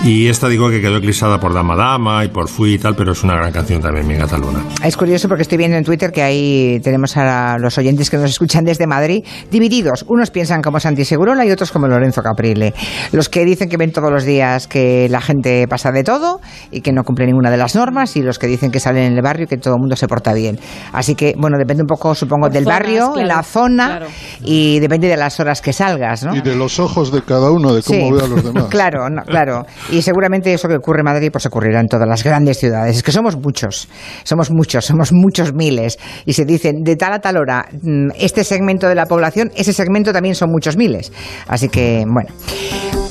Y 0.05 0.27
esta 0.27 0.47
digo 0.47 0.69
que 0.69 0.81
quedó 0.81 0.97
eclipsada 0.97 1.39
por 1.39 1.55
Dama 1.55 1.75
Dama 1.75 2.23
y 2.23 2.27
por 2.27 2.47
Fui 2.47 2.75
y 2.75 2.77
tal, 2.77 2.95
pero 2.95 3.13
es 3.13 3.23
una 3.23 3.33
gran 3.33 3.51
canción 3.51 3.81
también, 3.81 4.05
Mi 4.05 4.13
Gata 4.13 4.37
Luna. 4.37 4.63
Es 4.83 4.95
curioso 4.97 5.27
porque 5.27 5.41
estoy 5.41 5.57
viendo 5.57 5.77
en 5.77 5.83
Twitter 5.83 6.11
que 6.11 6.21
ahí 6.21 6.79
tenemos 6.83 7.17
a 7.17 7.57
los 7.57 7.75
oyentes 7.79 8.11
que 8.11 8.17
nos 8.17 8.29
escuchan 8.29 8.65
desde 8.65 8.85
Madrid 8.85 9.25
divididos. 9.49 10.05
Unos 10.07 10.29
piensan 10.29 10.61
como 10.61 10.79
Santi 10.79 11.05
Segurola 11.05 11.43
y 11.43 11.49
otros 11.49 11.71
como 11.71 11.87
Lorenzo 11.87 12.21
Caprile. 12.21 12.75
Los 13.13 13.29
que 13.29 13.45
dicen 13.45 13.67
que 13.67 13.77
ven 13.77 13.91
todos 13.91 14.11
los 14.11 14.25
días 14.25 14.67
que 14.67 15.09
la 15.09 15.21
gente 15.21 15.67
pasa 15.67 15.91
de 15.91 16.03
todo 16.03 16.39
y 16.69 16.81
que 16.81 16.93
no 16.93 17.03
cumple 17.03 17.25
ninguna 17.25 17.49
de 17.49 17.57
las 17.57 17.73
normas 17.73 18.15
y 18.15 18.21
los 18.21 18.37
que 18.37 18.45
dicen 18.45 18.69
que 18.69 18.79
salen 18.79 19.05
en 19.05 19.13
el 19.13 19.23
barrio 19.23 19.45
y 19.45 19.47
que 19.47 19.57
todo 19.57 19.73
el 19.73 19.79
mundo 19.79 19.95
se 19.95 20.07
porta 20.07 20.33
bien. 20.33 20.59
Así 20.93 21.15
que, 21.15 21.33
bueno, 21.35 21.57
depende 21.57 21.81
un 21.81 21.87
poco, 21.87 22.13
supongo, 22.13 22.49
del 22.49 22.65
barrio, 22.65 23.15
la 23.15 23.41
zona 23.41 24.01
y 24.43 24.77
depende 24.77 25.07
de 25.07 25.17
las 25.17 25.39
horas 25.39 25.63
que 25.63 25.73
salgas, 25.73 26.23
¿no? 26.23 26.35
Y 26.35 26.41
de 26.41 26.55
los 26.55 26.79
ojos 26.79 27.11
de 27.11 27.23
cada 27.23 27.49
uno, 27.49 27.73
de 27.73 27.81
cómo 27.81 28.11
ve 28.11 28.21
a 28.23 28.27
los 28.27 28.43
demás. 28.43 28.65
claro, 28.69 28.99
claro. 29.25 29.65
Y 29.94 29.94
seguramente 30.01 30.53
eso 30.53 30.67
que 30.67 30.75
ocurre 30.75 30.99
en 30.99 31.05
Madrid 31.05 31.29
pues 31.31 31.45
ocurrirá 31.45 31.79
en 31.79 31.87
todas 31.87 32.07
las 32.07 32.23
grandes 32.23 32.57
ciudades. 32.59 32.97
Es 32.97 33.03
que 33.03 33.11
somos 33.11 33.37
muchos, 33.37 33.87
somos 34.23 34.51
muchos, 34.51 34.85
somos 34.85 35.11
muchos 35.13 35.53
miles. 35.53 35.97
Y 36.25 36.33
se 36.33 36.45
dicen 36.45 36.83
de 36.83 36.95
tal 36.95 37.13
a 37.13 37.19
tal 37.19 37.37
hora, 37.37 37.65
mm, 37.81 38.09
este 38.19 38.43
segmento 38.43 38.87
de 38.87 38.95
la 38.95 39.05
población, 39.05 39.51
ese 39.55 39.73
segmento 39.73 40.13
también 40.13 40.35
son 40.35 40.49
muchos 40.51 40.77
miles. 40.77 41.11
Así 41.47 41.69
que, 41.69 42.05
bueno. 42.07 42.29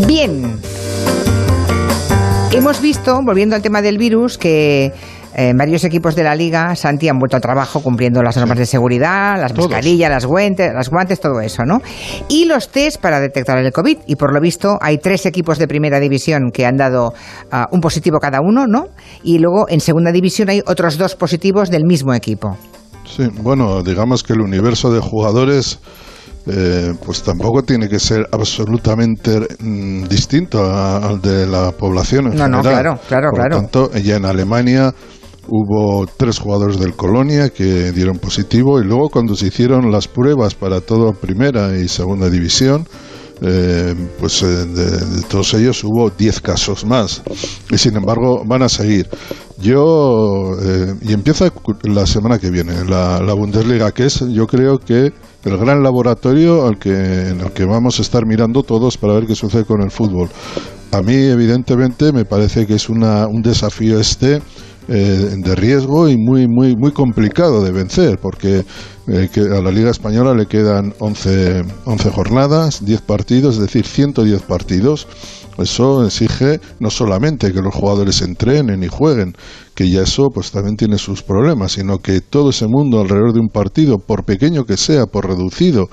Bien. 0.06 0.58
Hemos 2.52 2.80
visto, 2.80 3.20
volviendo 3.24 3.56
al 3.56 3.62
tema 3.62 3.82
del 3.82 3.98
virus, 3.98 4.38
que 4.38 4.92
En 5.36 5.56
varios 5.56 5.82
equipos 5.82 6.14
de 6.14 6.22
la 6.22 6.36
liga, 6.36 6.76
Santi, 6.76 7.08
han 7.08 7.18
vuelto 7.18 7.36
al 7.36 7.42
trabajo 7.42 7.82
cumpliendo 7.82 8.22
las 8.22 8.36
normas 8.36 8.56
de 8.56 8.66
seguridad, 8.66 9.36
las 9.36 9.52
mascarillas, 9.56 10.08
las 10.08 10.26
guantes, 10.26 10.72
las 10.72 10.88
guantes, 10.88 11.20
todo 11.20 11.40
eso, 11.40 11.64
¿no? 11.64 11.80
Y 12.28 12.44
los 12.44 12.68
test 12.68 13.00
para 13.00 13.18
detectar 13.18 13.58
el 13.58 13.72
COVID. 13.72 13.98
Y 14.06 14.14
por 14.14 14.32
lo 14.32 14.40
visto 14.40 14.78
hay 14.80 14.98
tres 14.98 15.26
equipos 15.26 15.58
de 15.58 15.66
primera 15.66 15.98
división 15.98 16.50
que 16.52 16.66
han 16.66 16.76
dado 16.76 17.14
ah, 17.50 17.66
un 17.72 17.80
positivo 17.80 18.18
cada 18.20 18.38
uno, 18.40 18.68
¿no? 18.68 18.86
Y 19.24 19.38
luego 19.38 19.66
en 19.68 19.80
segunda 19.80 20.12
división 20.12 20.50
hay 20.50 20.62
otros 20.66 20.98
dos 20.98 21.16
positivos 21.16 21.68
del 21.68 21.84
mismo 21.84 22.14
equipo. 22.14 22.56
Sí, 23.04 23.28
bueno, 23.42 23.82
digamos 23.82 24.22
que 24.22 24.34
el 24.34 24.40
universo 24.40 24.92
de 24.92 25.00
jugadores 25.00 25.80
eh, 26.46 26.92
pues 27.04 27.22
tampoco 27.22 27.62
tiene 27.62 27.88
que 27.88 27.98
ser 27.98 28.28
absolutamente 28.30 29.40
mm, 29.60 30.04
distinto 30.04 30.62
al 30.64 31.20
de 31.20 31.46
la 31.46 31.72
población 31.72 32.26
en 32.26 32.36
no, 32.36 32.44
general. 32.44 32.62
No, 32.62 32.62
claro, 32.62 33.00
claro, 33.08 33.30
Por 33.30 33.40
claro. 33.40 33.56
Lo 33.56 33.62
tanto, 33.62 33.92
ya 33.94 34.16
en 34.16 34.26
Alemania 34.26 34.94
hubo 35.48 36.06
tres 36.16 36.38
jugadores 36.38 36.78
del 36.78 36.94
Colonia 36.94 37.50
que 37.50 37.92
dieron 37.92 38.18
positivo 38.18 38.80
y 38.80 38.84
luego 38.84 39.08
cuando 39.08 39.34
se 39.34 39.48
hicieron 39.48 39.90
las 39.90 40.08
pruebas 40.08 40.54
para 40.54 40.80
toda 40.80 41.12
primera 41.12 41.76
y 41.76 41.88
segunda 41.88 42.30
división, 42.30 42.86
eh, 43.42 43.94
pues 44.20 44.42
eh, 44.42 44.46
de, 44.46 45.22
todos 45.28 45.54
ellos 45.54 45.82
hubo 45.82 46.08
10 46.08 46.40
casos 46.40 46.84
más 46.84 47.22
y 47.70 47.78
sin 47.78 47.96
embargo 47.96 48.44
van 48.46 48.62
a 48.62 48.68
seguir. 48.68 49.08
Yo, 49.60 50.52
eh, 50.62 50.94
y 51.02 51.12
empieza 51.12 51.52
la 51.82 52.06
semana 52.06 52.38
que 52.38 52.50
viene, 52.50 52.84
la, 52.84 53.20
la, 53.20 53.34
Bundesliga, 53.34 53.90
que 53.92 54.06
es 54.06 54.20
yo 54.32 54.46
creo 54.46 54.78
que 54.78 55.12
el 55.44 55.56
gran 55.58 55.82
laboratorio 55.82 56.66
al 56.66 56.78
que, 56.78 56.90
en 56.90 57.40
el 57.40 57.52
que 57.52 57.64
vamos 57.64 57.98
a 57.98 58.02
estar 58.02 58.24
mirando 58.26 58.62
todos 58.62 58.96
para 58.96 59.14
ver 59.14 59.26
qué 59.26 59.34
sucede 59.34 59.64
con 59.64 59.82
el 59.82 59.90
fútbol. 59.90 60.28
A 60.92 61.02
mí, 61.02 61.14
evidentemente, 61.14 62.12
me 62.12 62.24
parece 62.24 62.66
que 62.66 62.74
es 62.74 62.88
una, 62.88 63.26
un 63.26 63.42
desafío 63.42 63.98
este 63.98 64.40
eh, 64.88 65.34
de 65.36 65.54
riesgo 65.54 66.08
y 66.08 66.16
muy 66.16 66.46
muy 66.46 66.76
muy 66.76 66.92
complicado 66.92 67.62
de 67.62 67.72
vencer 67.72 68.18
porque 68.18 68.64
eh, 69.06 69.28
a 69.36 69.60
la 69.60 69.70
Liga 69.70 69.90
Española 69.90 70.34
le 70.34 70.46
quedan 70.46 70.94
11, 70.98 71.64
11 71.84 72.10
jornadas, 72.10 72.84
10 72.84 73.02
partidos, 73.02 73.56
es 73.56 73.60
decir, 73.60 73.86
110 73.86 74.42
partidos. 74.42 75.06
Eso 75.58 76.04
exige 76.04 76.60
no 76.80 76.90
solamente 76.90 77.52
que 77.52 77.60
los 77.60 77.74
jugadores 77.74 78.22
entrenen 78.22 78.82
y 78.82 78.88
jueguen, 78.88 79.36
que 79.74 79.90
ya 79.90 80.02
eso 80.02 80.30
pues 80.30 80.50
también 80.50 80.76
tiene 80.76 80.98
sus 80.98 81.22
problemas, 81.22 81.72
sino 81.72 81.98
que 81.98 82.20
todo 82.20 82.50
ese 82.50 82.66
mundo 82.66 83.00
alrededor 83.00 83.32
de 83.32 83.40
un 83.40 83.48
partido, 83.48 83.98
por 83.98 84.24
pequeño 84.24 84.64
que 84.64 84.76
sea, 84.76 85.06
por 85.06 85.26
reducido 85.28 85.88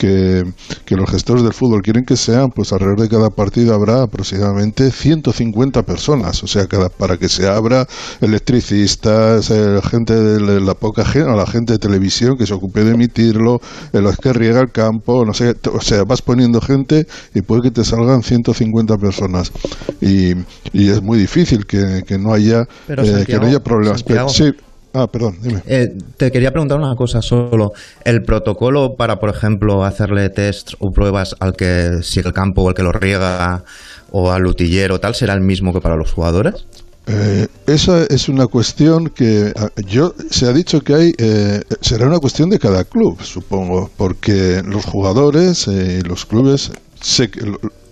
que, 0.00 0.44
que 0.86 0.96
los 0.96 1.10
gestores 1.10 1.42
del 1.42 1.52
fútbol 1.52 1.82
quieren 1.82 2.04
que 2.04 2.16
sean, 2.16 2.48
pues 2.48 2.72
alrededor 2.72 3.02
de 3.02 3.08
cada 3.10 3.28
partido 3.28 3.74
habrá 3.74 4.02
aproximadamente 4.02 4.90
150 4.90 5.82
personas, 5.82 6.42
o 6.42 6.46
sea, 6.46 6.66
cada, 6.66 6.88
para 6.88 7.18
que 7.18 7.28
se 7.28 7.46
abra 7.46 7.86
electricistas, 8.22 9.50
eh, 9.50 9.78
gente 9.90 10.14
de 10.14 10.60
la 10.60 10.72
poca 10.74 11.04
gente, 11.04 11.28
la 11.30 11.46
gente 11.46 11.74
de 11.74 11.78
televisión 11.78 12.38
que 12.38 12.46
se 12.46 12.54
ocupe 12.54 12.82
de 12.82 12.92
emitirlo, 12.92 13.60
los 13.92 14.16
que 14.16 14.32
riega 14.32 14.60
el 14.60 14.72
campo, 14.72 15.26
no 15.26 15.34
sé, 15.34 15.54
o 15.70 15.80
sea, 15.82 16.04
vas 16.04 16.22
poniendo 16.22 16.62
gente 16.62 17.06
y 17.34 17.42
puede 17.42 17.62
que 17.62 17.70
te 17.70 17.84
salgan 17.84 18.22
150 18.22 18.96
personas. 18.96 19.52
Y, 20.00 20.32
y 20.72 20.88
es 20.88 21.02
muy 21.02 21.18
difícil 21.18 21.66
que, 21.66 22.02
que 22.06 22.18
no 22.18 22.32
haya 22.32 22.66
eh, 22.88 23.19
que 23.26 23.38
no 23.38 23.46
haya 23.46 23.60
problemas. 23.60 24.02
Pero, 24.02 24.28
sí, 24.28 24.52
Ah, 24.92 25.06
perdón, 25.06 25.38
dime. 25.40 25.62
Eh, 25.66 25.96
te 26.16 26.32
quería 26.32 26.50
preguntar 26.50 26.78
una 26.78 26.96
cosa 26.96 27.22
solo. 27.22 27.72
¿El 28.04 28.22
protocolo 28.22 28.96
para, 28.96 29.20
por 29.20 29.30
ejemplo, 29.30 29.84
hacerle 29.84 30.30
test 30.30 30.72
o 30.80 30.90
pruebas 30.90 31.36
al 31.38 31.52
que 31.52 32.02
sigue 32.02 32.28
el 32.28 32.34
campo 32.34 32.62
o 32.62 32.70
el 32.70 32.74
que 32.74 32.82
lo 32.82 32.90
riega 32.90 33.62
o 34.10 34.32
al 34.32 34.46
utillero 34.46 34.98
tal 34.98 35.14
será 35.14 35.34
el 35.34 35.42
mismo 35.42 35.72
que 35.72 35.80
para 35.80 35.94
los 35.94 36.12
jugadores? 36.12 36.66
Eh, 37.06 37.46
esa 37.66 38.04
es 38.04 38.28
una 38.28 38.46
cuestión 38.46 39.08
que 39.08 39.52
yo 39.86 40.14
se 40.30 40.46
ha 40.46 40.52
dicho 40.52 40.80
que 40.80 40.94
hay 40.94 41.12
eh, 41.18 41.62
será 41.80 42.06
una 42.06 42.18
cuestión 42.18 42.50
de 42.50 42.58
cada 42.58 42.84
club, 42.84 43.20
supongo, 43.22 43.90
porque 43.96 44.62
los 44.64 44.84
jugadores 44.84 45.66
y 45.66 46.02
los 46.02 46.26
clubes 46.26 46.72
se, 47.00 47.30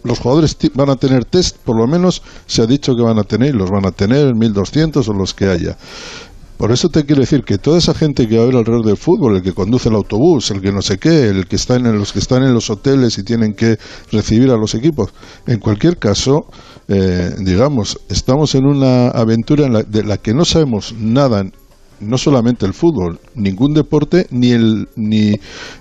los 0.04 0.18
jugadores 0.18 0.56
van 0.74 0.90
a 0.90 0.96
tener 0.96 1.24
test, 1.24 1.56
por 1.58 1.76
lo 1.76 1.86
menos 1.86 2.22
se 2.46 2.62
ha 2.62 2.66
dicho 2.66 2.94
que 2.96 3.02
van 3.02 3.18
a 3.18 3.24
tener, 3.24 3.54
y 3.54 3.58
los 3.58 3.70
van 3.70 3.86
a 3.86 3.92
tener 3.92 4.34
1200 4.34 5.08
o 5.08 5.12
los 5.12 5.34
que 5.34 5.46
haya. 5.46 5.76
Por 6.58 6.72
eso 6.72 6.88
te 6.88 7.04
quiero 7.04 7.20
decir 7.20 7.44
que 7.44 7.56
toda 7.56 7.78
esa 7.78 7.94
gente 7.94 8.26
que 8.26 8.36
va 8.36 8.42
a 8.42 8.46
ver 8.46 8.56
alrededor 8.56 8.84
del 8.84 8.96
fútbol, 8.96 9.36
el 9.36 9.42
que 9.42 9.52
conduce 9.52 9.88
el 9.88 9.94
autobús, 9.94 10.50
el 10.50 10.60
que 10.60 10.72
no 10.72 10.82
sé 10.82 10.98
qué, 10.98 11.28
el 11.28 11.46
que 11.46 11.54
está 11.54 11.76
en 11.76 11.96
los 11.96 12.12
que 12.12 12.18
están 12.18 12.42
en 12.42 12.52
los 12.52 12.68
hoteles 12.68 13.16
y 13.16 13.22
tienen 13.22 13.54
que 13.54 13.78
recibir 14.10 14.50
a 14.50 14.56
los 14.56 14.74
equipos, 14.74 15.10
en 15.46 15.60
cualquier 15.60 15.98
caso, 15.98 16.46
eh, 16.88 17.30
digamos, 17.38 18.00
estamos 18.08 18.56
en 18.56 18.66
una 18.66 19.08
aventura 19.10 19.66
en 19.66 19.72
la, 19.72 19.82
de 19.84 20.02
la 20.02 20.16
que 20.16 20.34
no 20.34 20.44
sabemos 20.44 20.94
nada 20.98 21.44
no 22.00 22.18
solamente 22.18 22.66
el 22.66 22.74
fútbol, 22.74 23.18
ningún 23.34 23.74
deporte, 23.74 24.26
ni 24.30 24.52
el, 24.52 24.88
ni, 24.96 25.34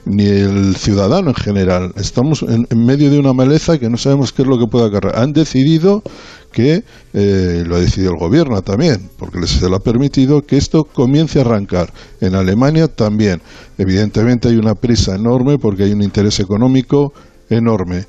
ni 0.06 0.25
el 0.25 0.75
ciudadano 0.75 1.30
en 1.30 1.36
general. 1.36 1.93
Estamos 1.95 2.43
en, 2.43 2.67
medio 2.73 3.10
de 3.10 3.19
una 3.19 3.34
maleza 3.34 3.77
que 3.77 3.89
no 3.89 3.97
sabemos 3.97 4.32
qué 4.32 4.41
es 4.41 4.47
lo 4.47 4.58
que 4.58 4.67
puede 4.67 4.86
agarrar. 4.86 5.19
Han 5.19 5.34
decidido 5.34 6.03
que, 6.51 6.84
eh, 7.13 7.63
lo 7.65 7.75
ha 7.75 7.80
decidido 7.80 8.13
el 8.13 8.19
gobierno 8.19 8.62
también, 8.62 9.10
porque 9.17 9.45
se 9.47 9.69
lo 9.69 9.75
ha 9.75 9.80
permitido, 9.80 10.45
que 10.45 10.58
esto 10.58 10.84
comience 10.86 11.39
a 11.39 11.43
arrancar. 11.43 11.93
En 12.21 12.36
Alemania 12.36 12.88
también. 12.88 13.41
Evidentemente 13.77 14.47
hay 14.47 14.56
una 14.56 14.75
prisa 14.75 15.15
enorme 15.15 15.58
porque 15.60 15.84
hay 15.84 15.91
un 15.91 16.01
interés 16.01 16.39
económico 16.39 17.13
enorme 17.49 18.06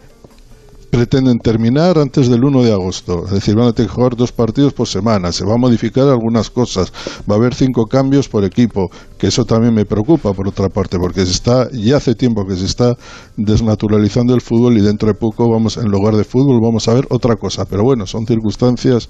pretenden 0.90 1.38
terminar 1.38 1.98
antes 1.98 2.28
del 2.28 2.44
1 2.44 2.62
de 2.62 2.72
agosto. 2.72 3.24
Es 3.26 3.32
decir, 3.32 3.54
van 3.54 3.68
a 3.68 3.72
tener 3.72 3.90
que 3.90 3.94
jugar 3.94 4.16
dos 4.16 4.32
partidos 4.32 4.72
por 4.72 4.88
semana. 4.88 5.32
Se 5.32 5.44
va 5.44 5.54
a 5.54 5.58
modificar 5.58 6.08
algunas 6.08 6.50
cosas. 6.50 6.92
Va 7.30 7.34
a 7.34 7.38
haber 7.38 7.54
cinco 7.54 7.86
cambios 7.86 8.28
por 8.28 8.44
equipo, 8.44 8.90
que 9.18 9.28
eso 9.28 9.44
también 9.44 9.74
me 9.74 9.84
preocupa 9.84 10.32
por 10.32 10.48
otra 10.48 10.68
parte, 10.68 10.98
porque 10.98 11.24
se 11.26 11.32
está 11.32 11.68
ya 11.72 11.98
hace 11.98 12.14
tiempo 12.14 12.46
que 12.46 12.56
se 12.56 12.64
está 12.64 12.96
desnaturalizando 13.36 14.34
el 14.34 14.40
fútbol 14.40 14.78
y 14.78 14.80
dentro 14.80 15.08
de 15.08 15.14
poco 15.14 15.50
vamos 15.50 15.76
en 15.76 15.90
lugar 15.90 16.16
de 16.16 16.24
fútbol 16.24 16.60
vamos 16.62 16.88
a 16.88 16.94
ver 16.94 17.06
otra 17.10 17.36
cosa. 17.36 17.64
Pero 17.64 17.84
bueno, 17.84 18.06
son 18.06 18.26
circunstancias 18.26 19.08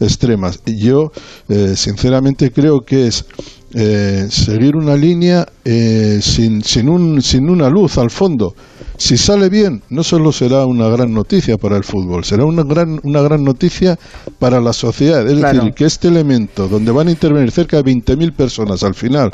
extremas. 0.00 0.60
Y 0.66 0.84
yo 0.84 1.12
eh, 1.48 1.74
sinceramente 1.76 2.50
creo 2.50 2.80
que 2.80 3.06
es 3.06 3.24
eh, 3.74 4.26
seguir 4.28 4.76
una 4.76 4.96
línea 4.96 5.46
eh, 5.64 6.18
sin, 6.20 6.62
sin, 6.62 6.88
un, 6.88 7.22
sin 7.22 7.48
una 7.48 7.68
luz 7.68 7.98
al 7.98 8.10
fondo. 8.10 8.54
Si 8.96 9.16
sale 9.16 9.48
bien, 9.48 9.82
no 9.90 10.02
solo 10.02 10.32
será 10.32 10.66
una 10.66 10.88
gran 10.88 11.12
noticia 11.12 11.58
para 11.58 11.76
el 11.76 11.84
fútbol, 11.84 12.24
será 12.24 12.44
una 12.44 12.62
gran, 12.62 13.00
una 13.02 13.20
gran 13.22 13.44
noticia 13.44 13.98
para 14.38 14.60
la 14.60 14.72
sociedad. 14.72 15.28
Es 15.28 15.40
decir, 15.40 15.72
que 15.74 15.84
este 15.84 16.08
elemento, 16.08 16.68
donde 16.68 16.92
van 16.92 17.08
a 17.08 17.10
intervenir 17.10 17.50
cerca 17.50 17.82
de 17.82 17.92
20.000 17.92 18.32
personas 18.32 18.82
al 18.82 18.94
final, 18.94 19.32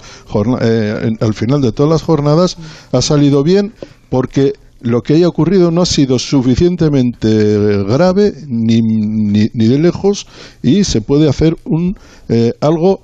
eh, 0.60 1.16
al 1.20 1.34
final 1.34 1.60
de 1.60 1.72
todas 1.72 1.90
las 1.90 2.02
jornadas, 2.02 2.56
ha 2.92 3.02
salido 3.02 3.42
bien 3.42 3.72
porque 4.08 4.54
lo 4.80 5.02
que 5.02 5.14
haya 5.14 5.28
ocurrido 5.28 5.70
no 5.70 5.82
ha 5.82 5.86
sido 5.86 6.18
suficientemente 6.18 7.82
grave 7.84 8.32
ni, 8.46 8.80
ni, 8.80 9.50
ni 9.52 9.66
de 9.66 9.78
lejos 9.78 10.26
y 10.62 10.84
se 10.84 11.00
puede 11.00 11.28
hacer 11.28 11.56
un 11.64 11.96
eh, 12.28 12.52
algo 12.60 13.02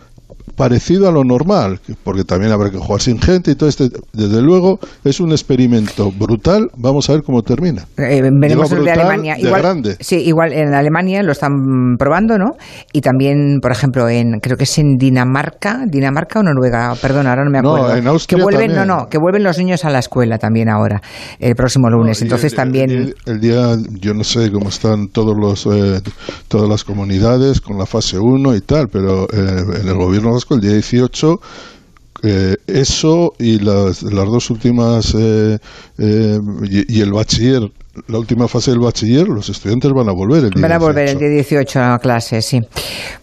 parecido 0.56 1.08
a 1.08 1.12
lo 1.12 1.24
normal, 1.24 1.80
porque 2.02 2.24
también 2.24 2.52
habrá 2.52 2.70
que 2.70 2.78
jugar 2.78 3.00
sin 3.00 3.20
gente 3.20 3.50
y 3.50 3.54
todo 3.54 3.68
este. 3.68 3.90
Desde 4.12 4.42
luego, 4.42 4.78
es 5.04 5.20
un 5.20 5.32
experimento 5.32 6.10
brutal. 6.12 6.68
Vamos 6.76 7.08
a 7.10 7.14
ver 7.14 7.22
cómo 7.22 7.42
termina. 7.42 7.86
Eh, 7.96 8.22
veremos 8.40 8.70
el 8.72 8.84
de 8.84 8.90
Alemania. 8.90 9.36
igual, 9.38 9.62
grande. 9.62 9.96
Sí, 10.00 10.16
igual 10.16 10.52
en 10.52 10.74
Alemania 10.74 11.22
lo 11.22 11.32
están 11.32 11.96
probando, 11.98 12.38
¿no? 12.38 12.52
Y 12.92 13.00
también, 13.00 13.58
por 13.60 13.72
ejemplo, 13.72 14.08
en 14.08 14.40
creo 14.40 14.56
que 14.56 14.64
es 14.64 14.78
en 14.78 14.96
Dinamarca, 14.96 15.80
Dinamarca 15.86 16.40
o 16.40 16.42
Noruega, 16.42 16.94
perdón, 17.00 17.26
ahora 17.26 17.44
no 17.44 17.50
me 17.50 17.58
acuerdo. 17.58 17.88
No, 17.88 17.96
en 17.96 18.06
Austria 18.06 18.36
que 18.36 18.42
vuelven, 18.42 18.68
también. 18.68 18.86
no, 18.86 19.00
no, 19.00 19.06
que 19.08 19.18
vuelven 19.18 19.42
los 19.42 19.58
niños 19.58 19.84
a 19.84 19.90
la 19.90 19.98
escuela 19.98 20.38
también 20.38 20.68
ahora, 20.68 21.00
el 21.38 21.54
próximo 21.54 21.88
lunes. 21.90 22.20
No, 22.20 22.26
Entonces 22.26 22.52
el, 22.52 22.56
también. 22.56 22.90
El, 22.90 23.14
el, 23.26 23.40
día, 23.40 23.76
yo 24.00 24.14
no 24.14 24.24
sé 24.24 24.50
cómo 24.52 24.68
están 24.68 25.08
todos 25.08 25.36
los, 25.36 25.66
eh, 25.66 26.00
todas 26.48 26.68
las 26.68 26.84
comunidades 26.84 27.60
con 27.60 27.78
la 27.78 27.86
fase 27.86 28.18
1 28.18 28.54
y 28.54 28.60
tal, 28.60 28.88
pero 28.88 29.24
eh, 29.24 29.80
en 29.80 29.88
el 29.88 29.94
gobierno 29.94 30.33
el 30.50 30.60
día 30.60 30.72
18 30.72 31.40
eh, 32.22 32.56
eso 32.66 33.32
y 33.38 33.58
las, 33.58 34.02
las 34.02 34.24
dos 34.24 34.48
últimas 34.50 35.14
eh, 35.14 35.58
eh, 35.98 36.38
y, 36.62 36.96
y, 36.96 37.00
el 37.02 37.12
bachiller 37.12 37.70
la 38.08 38.18
última 38.18 38.48
fase 38.48 38.70
del 38.70 38.80
bachiller 38.80 39.28
los 39.28 39.48
estudiantes 39.50 39.92
van 39.92 40.08
a 40.08 40.12
volver 40.12 40.44
el 40.44 40.50
día 40.50 40.62
van 40.62 40.72
a 40.72 40.78
18. 40.78 40.86
volver 40.86 41.08
el 41.08 41.18
día 41.18 41.28
18 41.28 41.80
a 41.80 41.98
clase 41.98 42.40
sí. 42.40 42.60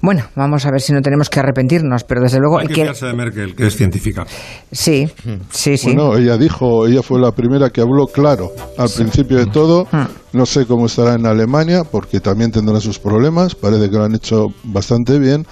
Bueno 0.02 0.26
vamos 0.36 0.66
a 0.66 0.72
ver 0.72 0.82
si 0.82 0.94
no 0.94 1.02
tenemos 1.02 1.30
que 1.30 1.40
arrepentirnos 1.40 2.04
pero 2.04 2.22
desde 2.22 2.40
luego 2.40 2.60
Hay 2.60 2.68
que 2.68 2.76
fiarse 2.76 3.08
de 3.08 3.14
Merkel 3.14 3.56
que 3.56 3.68
es 3.68 3.76
científica. 3.76 4.26
Sí 4.72 5.08
sí 5.50 5.78
sí. 5.78 5.96
Bueno 5.96 6.18
ella 6.18 6.38
dijo 6.38 6.86
ella 6.86 7.02
fue 7.02 7.20
la 7.20 7.32
primera 7.32 7.70
que 7.70 7.82
habló 7.82 8.06
claro 8.06 8.52
al 8.78 8.88
sí. 8.88 9.00
principio 9.00 9.38
de 9.38 9.48
todo. 9.48 9.88
No 10.34 10.46
sé 10.46 10.66
cómo 10.66 10.86
estará 10.86 11.16
en 11.16 11.26
Alemania 11.26 11.84
porque 11.84 12.20
también 12.20 12.52
tendrá 12.52 12.80
sus 12.80 13.00
problemas. 13.00 13.56
Parece 13.56 13.90
que 13.90 13.98
lo 13.98 14.04
han 14.06 14.16
hecho 14.16 14.48
bastante 14.64 15.20
bien 15.20 15.46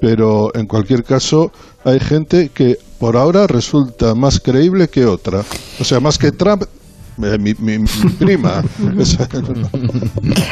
pero 0.00 0.54
en 0.54 0.66
cualquier 0.66 1.04
caso 1.04 1.52
hay 1.84 2.00
gente 2.00 2.50
que 2.50 2.76
por 2.98 3.16
ahora 3.16 3.46
resulta 3.46 4.14
más 4.14 4.40
creíble 4.40 4.88
que 4.88 5.06
otra. 5.06 5.42
O 5.80 5.84
sea, 5.84 6.00
más 6.00 6.18
que 6.18 6.32
Trump 6.32 6.64
eh, 7.22 7.36
mi, 7.38 7.54
prima. 8.18 8.62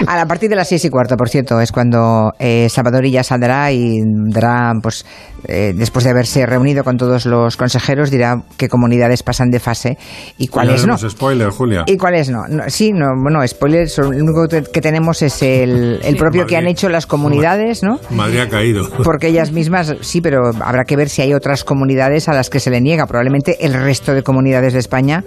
a 0.06 0.26
partir 0.26 0.50
de 0.50 0.56
las 0.56 0.68
seis 0.68 0.84
y 0.84 0.90
cuarto, 0.90 1.16
por 1.16 1.28
cierto, 1.28 1.60
es 1.60 1.70
cuando 1.70 2.32
eh, 2.38 2.68
Salvadorilla 2.68 3.22
saldrá 3.22 3.70
y 3.70 4.00
dará, 4.30 4.72
pues, 4.82 5.04
eh, 5.48 5.72
después 5.74 6.04
de 6.04 6.10
haberse 6.10 6.44
reunido 6.46 6.84
con 6.84 6.96
todos 6.96 7.26
los 7.26 7.56
consejeros, 7.56 8.10
dirá 8.10 8.42
qué 8.56 8.68
comunidades 8.68 9.22
pasan 9.22 9.50
de 9.50 9.60
fase 9.60 9.98
y 10.38 10.48
cuáles 10.48 10.86
no. 10.86 10.96
spoiler, 10.98 11.50
Julia. 11.50 11.84
Y 11.86 11.96
cuáles 11.96 12.30
no. 12.30 12.42
sí, 12.68 12.92
no, 12.92 13.06
bueno, 13.20 13.46
spoiler, 13.46 13.88
lo 13.98 14.08
único 14.08 14.46
que 14.48 14.80
tenemos 14.80 15.22
es 15.22 15.42
el, 15.42 16.16
propio 16.18 16.46
que 16.46 16.56
han 16.56 16.66
hecho 16.66 16.88
las 16.88 17.06
comunidades, 17.06 17.82
¿no? 17.82 18.00
Madrid 18.10 18.40
ha 18.40 18.48
caído. 18.48 18.88
Porque 19.04 19.28
ellas 19.28 19.52
mismas, 19.52 19.94
sí, 20.00 20.20
pero 20.20 20.50
habrá 20.60 20.84
que 20.84 20.96
ver 20.96 21.08
si 21.08 21.22
hay 21.22 21.34
otras 21.34 21.64
comunidades 21.64 22.28
a 22.28 22.32
las 22.32 22.50
que 22.50 22.60
se 22.60 22.70
le 22.70 22.80
niega. 22.80 23.06
Probablemente 23.06 23.64
el 23.64 23.74
resto 23.74 24.14
de 24.14 24.22
comunidades 24.22 24.72
de 24.72 24.78
España, 24.78 25.24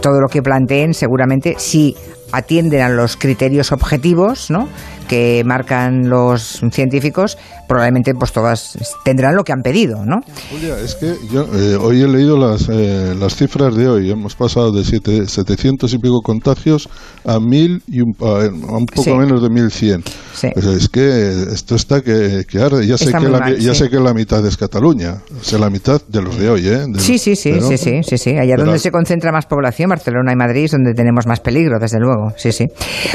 todo 0.00 0.20
lo 0.20 0.28
que 0.28 0.42
planteen, 0.42 0.94
seguramente 0.94 1.54
sí 1.58 1.96
atienden 2.32 2.80
a 2.80 2.88
los 2.88 3.16
criterios 3.16 3.72
objetivos, 3.72 4.50
¿no? 4.50 4.68
que 5.12 5.42
marcan 5.44 6.08
los 6.08 6.62
científicos, 6.70 7.36
probablemente 7.68 8.14
pues 8.14 8.32
todas 8.32 8.78
tendrán 9.04 9.36
lo 9.36 9.44
que 9.44 9.52
han 9.52 9.60
pedido, 9.60 10.06
¿no? 10.06 10.20
Julia, 10.50 10.78
es 10.78 10.94
que 10.94 11.14
yo 11.30 11.46
eh, 11.54 11.76
hoy 11.76 12.00
he 12.00 12.08
leído 12.08 12.38
las, 12.38 12.66
eh, 12.70 13.14
las 13.18 13.36
cifras 13.36 13.76
de 13.76 13.88
hoy. 13.88 14.10
Hemos 14.10 14.34
pasado 14.34 14.72
de 14.72 14.84
siete, 14.84 15.26
700 15.26 15.92
y 15.92 15.98
pico 15.98 16.22
contagios 16.22 16.88
a 17.26 17.38
1000 17.38 17.82
y 17.88 18.00
un, 18.00 18.16
a 18.20 18.76
un 18.76 18.86
poco 18.86 19.16
menos 19.16 19.42
de 19.42 19.50
1100. 19.50 20.02
Sí. 20.34 20.48
Pues 20.54 20.64
es 20.64 20.88
que 20.88 21.42
esto 21.52 21.74
está 21.74 22.00
que, 22.00 22.44
que 22.48 22.58
arde. 22.58 22.86
Ya, 22.86 22.96
sé 22.96 23.12
que, 23.12 23.28
la, 23.28 23.54
ya 23.58 23.74
sé 23.74 23.90
que 23.90 24.00
la 24.00 24.14
mitad 24.14 24.44
es 24.46 24.56
Cataluña, 24.56 25.18
es 25.42 25.52
la 25.52 25.68
mitad 25.68 26.00
de 26.08 26.22
los 26.22 26.38
de 26.38 26.48
hoy, 26.48 26.68
¿eh? 26.68 26.86
sí, 26.96 27.18
sí, 27.18 27.36
sí, 27.36 27.60
sí, 27.60 27.76
sí, 27.76 28.00
sí, 28.02 28.16
sí. 28.16 28.30
Allá 28.38 28.56
donde 28.56 28.78
se 28.78 28.90
concentra 28.90 29.30
más 29.30 29.44
población, 29.44 29.90
Barcelona 29.90 30.32
y 30.32 30.36
Madrid, 30.36 30.64
es 30.64 30.70
donde 30.70 30.94
tenemos 30.94 31.26
más 31.26 31.40
peligro, 31.40 31.78
desde 31.78 31.98
luego. 31.98 32.21
Sí, 32.36 32.52
sí. 32.52 32.66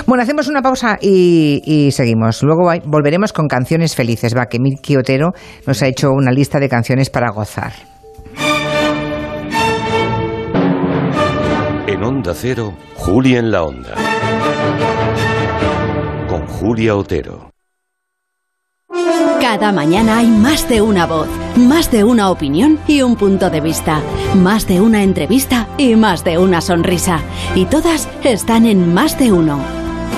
Bueno, 0.05 0.23
hacemos 0.23 0.47
una 0.47 0.61
pausa 0.61 0.97
y 1.01 1.89
seguimos. 1.91 2.43
Luego 2.43 2.71
volveremos 2.85 3.33
con 3.33 3.47
canciones 3.47 3.95
felices. 3.95 4.35
Va, 4.35 4.47
que 4.47 4.59
Miki 4.59 4.97
Otero 4.97 5.31
nos 5.65 5.81
ha 5.81 5.87
hecho 5.87 6.09
una 6.11 6.31
lista 6.31 6.59
de 6.59 6.69
canciones 6.69 7.09
para 7.09 7.31
gozar. 7.31 7.73
En 11.87 12.03
Onda 12.03 12.33
Cero, 12.35 12.73
Julia 12.95 13.39
en 13.39 13.51
la 13.51 13.63
Onda. 13.63 13.95
Con 16.27 16.45
Julia 16.45 16.95
Otero. 16.95 17.49
Cada 19.41 19.71
mañana 19.71 20.17
hay 20.19 20.27
más 20.27 20.67
de 20.67 20.81
una 20.81 21.05
voz, 21.05 21.27
más 21.55 21.91
de 21.91 22.03
una 22.03 22.29
opinión 22.29 22.79
y 22.87 23.01
un 23.01 23.15
punto 23.15 23.49
de 23.49 23.61
vista, 23.61 24.01
más 24.35 24.67
de 24.67 24.81
una 24.81 25.03
entrevista 25.03 25.67
y 25.77 25.95
más 25.95 26.23
de 26.23 26.37
una 26.37 26.61
sonrisa. 26.61 27.21
Y 27.55 27.65
todas 27.65 28.09
están 28.23 28.65
en 28.65 28.93
más 28.93 29.17
de 29.17 29.31
uno. 29.31 29.59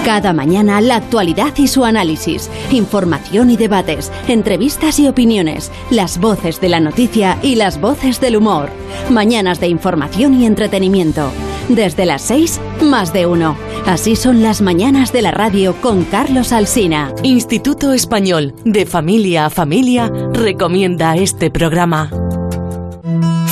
Cada 0.05 0.33
mañana 0.33 0.81
la 0.81 0.95
actualidad 0.95 1.53
y 1.57 1.67
su 1.67 1.83
análisis, 1.83 2.49
información 2.71 3.49
y 3.49 3.57
debates, 3.57 4.11
entrevistas 4.27 4.99
y 4.99 5.07
opiniones, 5.07 5.71
las 5.91 6.19
voces 6.19 6.61
de 6.61 6.69
la 6.69 6.79
noticia 6.79 7.37
y 7.43 7.55
las 7.55 7.79
voces 7.79 8.19
del 8.19 8.37
humor. 8.37 8.69
Mañanas 9.09 9.59
de 9.59 9.67
información 9.67 10.41
y 10.41 10.45
entretenimiento. 10.45 11.31
Desde 11.69 12.05
las 12.05 12.23
6, 12.23 12.59
más 12.81 13.13
de 13.13 13.27
uno. 13.27 13.55
Así 13.85 14.15
son 14.15 14.41
las 14.41 14.59
mañanas 14.59 15.13
de 15.13 15.21
la 15.21 15.31
radio 15.31 15.79
con 15.79 16.03
Carlos 16.03 16.51
Alsina. 16.51 17.13
Instituto 17.21 17.93
Español 17.93 18.55
de 18.65 18.87
Familia 18.87 19.45
a 19.45 19.49
Familia 19.51 20.11
recomienda 20.33 21.15
este 21.15 21.51
programa. 21.51 22.11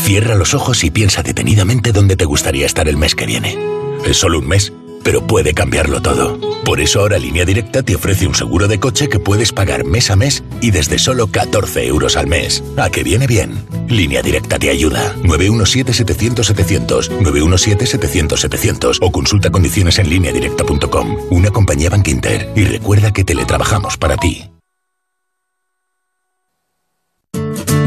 Cierra 0.04 0.36
los 0.36 0.56
ojos 0.56 0.84
y 0.84 0.90
piensa 0.90 1.22
detenidamente 1.22 1.92
dónde 1.92 2.16
te 2.16 2.26
gustaría 2.26 2.66
estar 2.66 2.88
el 2.88 2.98
mes 2.98 3.14
que 3.14 3.28
viene. 3.28 3.56
Es 4.04 4.18
solo 4.18 4.40
un 4.40 4.48
mes 4.48 4.74
pero 5.08 5.26
puede 5.26 5.54
cambiarlo 5.54 6.02
todo. 6.02 6.38
Por 6.66 6.82
eso 6.82 7.00
ahora 7.00 7.18
Línea 7.18 7.46
Directa 7.46 7.82
te 7.82 7.96
ofrece 7.96 8.28
un 8.28 8.36
seguro 8.36 8.68
de 8.68 8.78
coche 8.78 9.08
que 9.08 9.22
puedes 9.22 9.54
pagar 9.54 9.86
mes 9.86 10.12
a 10.12 10.18
mes 10.18 10.44
y 10.60 10.72
desde 10.72 11.00
solo 11.00 11.28
14 11.28 11.88
euros 11.88 12.18
al 12.18 12.28
mes. 12.28 12.62
¿A 12.76 12.90
que 12.90 13.04
viene 13.04 13.26
bien? 13.26 13.66
Línea 13.88 14.22
Directa 14.22 14.60
te 14.60 14.70
ayuda. 14.70 15.16
917-700-700, 15.24 17.22
917-700-700 17.22 18.98
o 19.00 19.10
consulta 19.10 19.50
condiciones 19.50 19.98
en 20.00 20.10
lineadirecta.com. 20.10 21.18
Una 21.30 21.52
compañía 21.52 21.90
Bank. 21.90 22.10
Y 22.58 22.66
recuerda 22.66 23.14
que 23.14 23.24
teletrabajamos 23.24 23.96
para 23.96 24.18
ti. 24.18 24.57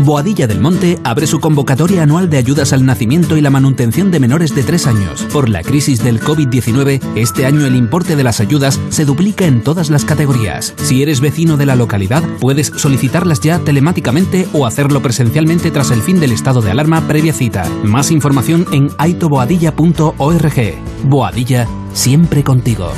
Boadilla 0.04 0.46
del 0.46 0.60
Monte 0.60 0.98
abre 1.04 1.26
su 1.26 1.40
convocatoria 1.40 2.02
anual 2.02 2.30
de 2.30 2.38
ayudas 2.38 2.72
al 2.72 2.84
nacimiento 2.84 3.36
y 3.36 3.40
la 3.40 3.50
manutención 3.50 4.10
de 4.10 4.20
menores 4.20 4.54
de 4.54 4.62
3 4.62 4.86
años. 4.86 5.26
Por 5.32 5.48
la 5.48 5.62
crisis 5.62 6.02
del 6.02 6.20
COVID-19, 6.20 7.00
este 7.16 7.46
año 7.46 7.66
el 7.66 7.76
importe 7.76 8.16
de 8.16 8.24
las 8.24 8.40
ayudas 8.40 8.80
se 8.90 9.04
duplica 9.04 9.46
en 9.46 9.62
todas 9.62 9.90
las 9.90 10.04
categorías. 10.04 10.74
Si 10.76 11.02
eres 11.02 11.20
vecino 11.20 11.56
de 11.56 11.66
la 11.66 11.76
localidad, 11.76 12.22
puedes 12.40 12.72
solicitarlas 12.74 13.40
ya 13.40 13.58
telemáticamente 13.58 14.48
o 14.52 14.66
hacerlo 14.66 15.02
presencialmente 15.02 15.70
tras 15.70 15.90
el 15.90 16.02
fin 16.02 16.20
del 16.20 16.32
estado 16.32 16.62
de 16.62 16.70
alarma 16.70 17.06
previa 17.06 17.32
cita. 17.32 17.68
Más 17.84 18.10
información 18.10 18.66
en 18.72 18.90
aitoboadilla.org. 18.98 20.74
Boadilla, 21.04 21.68
siempre 21.92 22.44
contigo. 22.44 22.92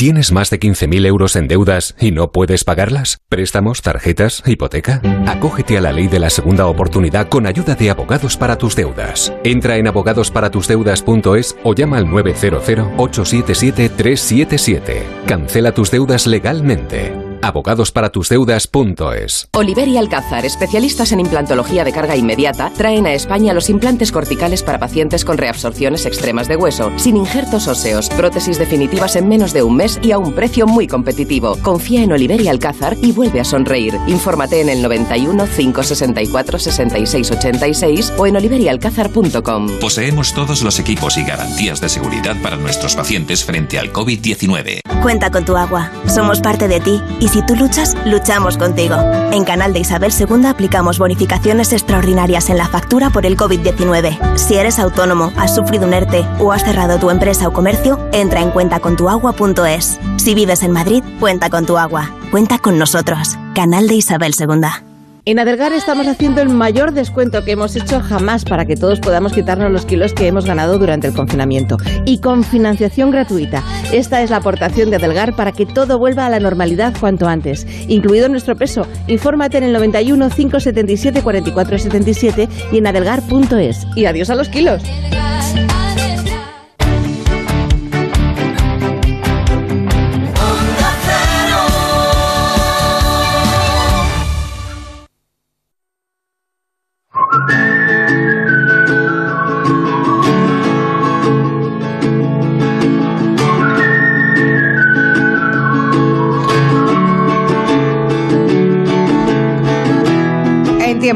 ¿Tienes 0.00 0.32
más 0.32 0.48
de 0.48 0.58
15.000 0.58 1.04
euros 1.04 1.36
en 1.36 1.46
deudas 1.46 1.94
y 2.00 2.10
no 2.10 2.32
puedes 2.32 2.64
pagarlas? 2.64 3.18
¿Préstamos, 3.28 3.82
tarjetas, 3.82 4.42
hipoteca? 4.46 5.02
Acógete 5.26 5.76
a 5.76 5.82
la 5.82 5.92
ley 5.92 6.08
de 6.08 6.18
la 6.18 6.30
segunda 6.30 6.68
oportunidad 6.68 7.28
con 7.28 7.44
ayuda 7.44 7.74
de 7.74 7.90
abogados 7.90 8.38
para 8.38 8.56
tus 8.56 8.74
deudas. 8.74 9.30
Entra 9.44 9.76
en 9.76 9.88
abogadosparatusdeudas.es 9.88 11.54
o 11.64 11.74
llama 11.74 11.98
al 11.98 12.06
900-877-377. 12.06 15.02
Cancela 15.26 15.72
tus 15.72 15.90
deudas 15.90 16.26
legalmente 16.26 17.29
abogadosparatuSdeudas.es. 17.42 19.48
Oliver 19.54 19.88
y 19.88 19.96
Alcázar, 19.96 20.44
especialistas 20.44 21.12
en 21.12 21.20
implantología 21.20 21.84
de 21.84 21.92
carga 21.92 22.16
inmediata, 22.16 22.70
traen 22.76 23.06
a 23.06 23.12
España 23.12 23.54
los 23.54 23.70
implantes 23.70 24.12
corticales 24.12 24.62
para 24.62 24.78
pacientes 24.78 25.24
con 25.24 25.38
reabsorciones 25.38 26.06
extremas 26.06 26.48
de 26.48 26.56
hueso, 26.56 26.90
sin 26.96 27.16
injertos 27.16 27.68
óseos, 27.68 28.08
prótesis 28.10 28.58
definitivas 28.58 29.16
en 29.16 29.28
menos 29.28 29.52
de 29.52 29.62
un 29.62 29.76
mes 29.76 29.98
y 30.02 30.12
a 30.12 30.18
un 30.18 30.34
precio 30.34 30.66
muy 30.66 30.86
competitivo. 30.86 31.56
Confía 31.62 32.02
en 32.02 32.12
Oliver 32.12 32.40
y 32.40 32.48
Alcázar 32.48 32.96
y 33.00 33.12
vuelve 33.12 33.40
a 33.40 33.44
sonreír. 33.44 33.94
Infórmate 34.06 34.60
en 34.60 34.68
el 34.68 34.82
91 34.82 35.46
564 35.56 36.58
66 36.58 37.30
86 37.30 38.12
o 38.16 38.26
en 38.26 38.36
oliverialcázar.com. 38.36 39.68
Poseemos 39.80 40.34
todos 40.34 40.62
los 40.62 40.78
equipos 40.78 41.16
y 41.16 41.24
garantías 41.24 41.80
de 41.80 41.88
seguridad 41.88 42.36
para 42.42 42.56
nuestros 42.56 42.94
pacientes 42.94 43.44
frente 43.44 43.78
al 43.78 43.92
COVID-19. 43.92 44.80
Cuenta 45.02 45.30
con 45.30 45.46
tu 45.46 45.56
agua. 45.56 45.90
Somos 46.06 46.40
parte 46.40 46.68
de 46.68 46.78
ti 46.78 47.02
y 47.20 47.28
si 47.28 47.40
tú 47.46 47.56
luchas, 47.56 47.96
luchamos 48.04 48.58
contigo. 48.58 48.96
En 49.32 49.44
Canal 49.44 49.72
de 49.72 49.80
Isabel 49.80 50.12
II 50.12 50.46
aplicamos 50.46 50.98
bonificaciones 50.98 51.72
extraordinarias 51.72 52.50
en 52.50 52.58
la 52.58 52.68
factura 52.68 53.08
por 53.08 53.24
el 53.24 53.36
COVID-19. 53.36 54.36
Si 54.36 54.56
eres 54.56 54.78
autónomo, 54.78 55.32
has 55.38 55.54
sufrido 55.54 55.86
un 55.86 55.94
ERTE 55.94 56.26
o 56.38 56.52
has 56.52 56.64
cerrado 56.64 56.98
tu 56.98 57.10
empresa 57.10 57.48
o 57.48 57.52
comercio, 57.52 57.98
entra 58.12 58.42
en 58.42 58.50
cuentacontuagua.es. 58.50 59.98
Si 60.18 60.34
vives 60.34 60.62
en 60.62 60.72
Madrid, 60.72 61.02
cuenta 61.18 61.48
con 61.48 61.64
tu 61.64 61.78
agua. 61.78 62.10
Cuenta 62.30 62.58
con 62.58 62.78
nosotros. 62.78 63.38
Canal 63.54 63.88
de 63.88 63.94
Isabel 63.94 64.34
II. 64.38 64.89
En 65.26 65.38
Adelgar 65.38 65.72
estamos 65.74 66.06
haciendo 66.06 66.40
el 66.40 66.48
mayor 66.48 66.92
descuento 66.92 67.44
que 67.44 67.52
hemos 67.52 67.76
hecho 67.76 68.00
jamás 68.00 68.46
para 68.46 68.64
que 68.64 68.74
todos 68.74 69.00
podamos 69.00 69.34
quitarnos 69.34 69.70
los 69.70 69.84
kilos 69.84 70.14
que 70.14 70.26
hemos 70.26 70.46
ganado 70.46 70.78
durante 70.78 71.08
el 71.08 71.14
confinamiento. 71.14 71.76
Y 72.06 72.20
con 72.20 72.42
financiación 72.42 73.10
gratuita. 73.10 73.62
Esta 73.92 74.22
es 74.22 74.30
la 74.30 74.38
aportación 74.38 74.88
de 74.88 74.96
Adelgar 74.96 75.36
para 75.36 75.52
que 75.52 75.66
todo 75.66 75.98
vuelva 75.98 76.24
a 76.24 76.30
la 76.30 76.40
normalidad 76.40 76.94
cuanto 76.98 77.28
antes, 77.28 77.66
incluido 77.86 78.30
nuestro 78.30 78.56
peso. 78.56 78.86
Infórmate 79.08 79.58
en 79.58 79.64
el 79.64 79.72
91 79.74 80.30
577 80.30 81.22
44 81.22 81.78
77 81.78 82.48
y 82.72 82.78
en 82.78 82.86
adelgar.es. 82.86 83.86
Y 83.94 84.06
adiós 84.06 84.30
a 84.30 84.36
los 84.36 84.48
kilos. 84.48 84.82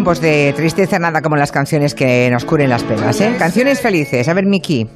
Tiempos 0.05 0.21
de 0.21 0.53
tristeza 0.55 0.99
nada 0.99 1.23
como 1.23 1.35
las 1.35 1.51
canciones 1.51 1.95
que 1.95 2.29
nos 2.31 2.45
curen 2.45 2.69
las 2.69 2.83
penas, 2.83 3.19
¿eh? 3.23 3.37
Canciones 3.39 3.81
felices. 3.81 4.29
A 4.29 4.35
ver, 4.35 4.45
Miki, 4.45 4.87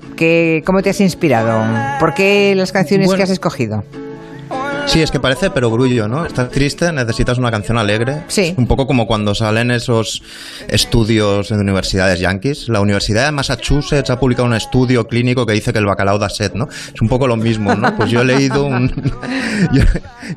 ¿cómo 0.67 0.83
te 0.83 0.91
has 0.91 1.01
inspirado? 1.01 1.65
¿Por 1.99 2.13
qué 2.13 2.53
las 2.55 2.73
canciones 2.73 3.15
que 3.15 3.23
has 3.23 3.31
escogido? 3.31 3.85
Sí, 4.89 5.03
es 5.03 5.11
que 5.11 5.21
parece 5.21 5.51
pero 5.51 5.71
grullo, 5.71 6.09
¿no? 6.09 6.25
Estás 6.25 6.51
triste, 6.51 6.91
necesitas 6.93 7.37
una 7.37 7.51
canción 7.51 7.77
alegre. 7.77 8.23
Sí. 8.29 8.55
Un 8.57 8.67
poco 8.67 8.87
como 8.87 9.07
cuando 9.07 9.35
salen 9.35 9.71
esos 9.71 10.23
estudios 10.67 11.51
en 11.51 11.61
universidades 11.61 12.21
yankees. 12.21 12.71
La 12.71 12.81
Universidad 12.81 13.27
de 13.27 13.33
Massachusetts 13.33 14.09
ha 14.09 14.19
publicado 14.19 14.49
un 14.49 14.55
estudio 14.55 15.07
clínico 15.07 15.45
que 15.45 15.53
dice 15.53 15.75
que 15.75 15.79
el 15.79 15.85
bacalao 15.85 16.19
da 16.19 16.31
sed, 16.31 16.55
¿no? 16.55 16.69
Es 16.71 17.01
un 17.03 17.09
poco 17.09 17.27
lo 17.27 17.37
mismo, 17.37 17.75
¿no? 17.75 17.95
Pues 17.97 18.11
yo 18.11 18.23
he 18.23 18.25
leído 18.25 18.65
un, 18.65 18.89
yo, 19.73 19.83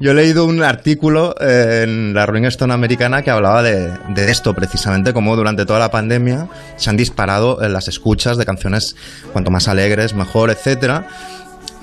yo 0.01 0.11
he 0.11 0.13
leído 0.13 0.45
un 0.45 0.61
artículo 0.63 1.33
eh, 1.39 1.83
en 1.85 2.13
la 2.13 2.25
Rolling 2.25 2.43
Stone 2.43 2.73
americana 2.73 3.21
que 3.21 3.31
hablaba 3.31 3.63
de, 3.63 3.89
de 4.09 4.31
esto 4.31 4.53
precisamente, 4.53 5.13
como 5.13 5.37
durante 5.37 5.65
toda 5.65 5.79
la 5.79 5.91
pandemia 5.91 6.49
se 6.75 6.89
han 6.89 6.97
disparado 6.97 7.61
eh, 7.61 7.69
las 7.69 7.87
escuchas 7.87 8.37
de 8.37 8.45
canciones 8.45 8.97
cuanto 9.31 9.49
más 9.49 9.69
alegres, 9.69 10.13
mejor, 10.13 10.49
etcétera 10.49 11.07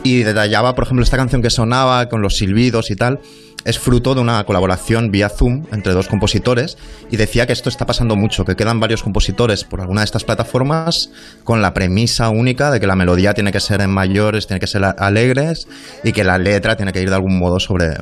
y 0.08 0.22
detallaba, 0.22 0.74
por 0.74 0.84
ejemplo, 0.84 1.02
esta 1.02 1.16
canción 1.16 1.42
que 1.42 1.50
sonaba 1.50 2.08
con 2.08 2.22
los 2.22 2.36
silbidos 2.36 2.90
y 2.90 2.96
tal, 2.96 3.20
es 3.64 3.78
fruto 3.78 4.14
de 4.14 4.20
una 4.20 4.44
colaboración 4.44 5.10
vía 5.10 5.28
Zoom 5.28 5.66
entre 5.72 5.92
dos 5.92 6.08
compositores 6.08 6.78
y 7.10 7.16
decía 7.16 7.46
que 7.46 7.52
esto 7.52 7.68
está 7.68 7.86
pasando 7.86 8.16
mucho, 8.16 8.44
que 8.44 8.56
quedan 8.56 8.80
varios 8.80 9.02
compositores 9.02 9.64
por 9.64 9.80
alguna 9.80 10.02
de 10.02 10.06
estas 10.06 10.24
plataformas 10.24 11.10
con 11.44 11.60
la 11.60 11.74
premisa 11.74 12.30
única 12.30 12.70
de 12.70 12.80
que 12.80 12.86
la 12.86 12.96
melodía 12.96 13.34
tiene 13.34 13.52
que 13.52 13.60
ser 13.60 13.80
en 13.80 13.90
mayores, 13.90 14.46
tiene 14.46 14.60
que 14.60 14.66
ser 14.66 14.84
alegres 14.84 15.66
y 16.04 16.12
que 16.12 16.24
la 16.24 16.38
letra 16.38 16.76
tiene 16.76 16.92
que 16.92 17.02
ir 17.02 17.08
de 17.08 17.16
algún 17.16 17.38
modo 17.38 17.60
sobre, 17.60 17.96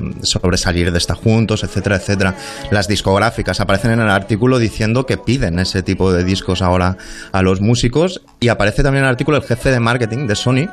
salir 0.57 0.91
de 0.91 0.97
estar 0.97 1.17
juntos, 1.17 1.63
etcétera, 1.63 1.97
etcétera. 1.97 2.35
Las 2.71 2.87
discográficas 2.87 3.59
aparecen 3.59 3.91
en 3.91 4.01
el 4.01 4.09
artículo 4.09 4.59
diciendo 4.59 5.05
que 5.05 5.17
piden 5.17 5.59
ese 5.59 5.83
tipo 5.83 6.13
de 6.13 6.23
discos 6.23 6.61
ahora 6.61 6.97
a 7.31 7.41
los 7.41 7.61
músicos 7.61 8.21
y 8.39 8.49
aparece 8.49 8.83
también 8.83 9.03
en 9.03 9.07
el 9.07 9.11
artículo 9.11 9.37
el 9.37 9.43
jefe 9.43 9.71
de 9.71 9.79
marketing 9.79 10.27
de 10.27 10.35
Sony 10.35 10.69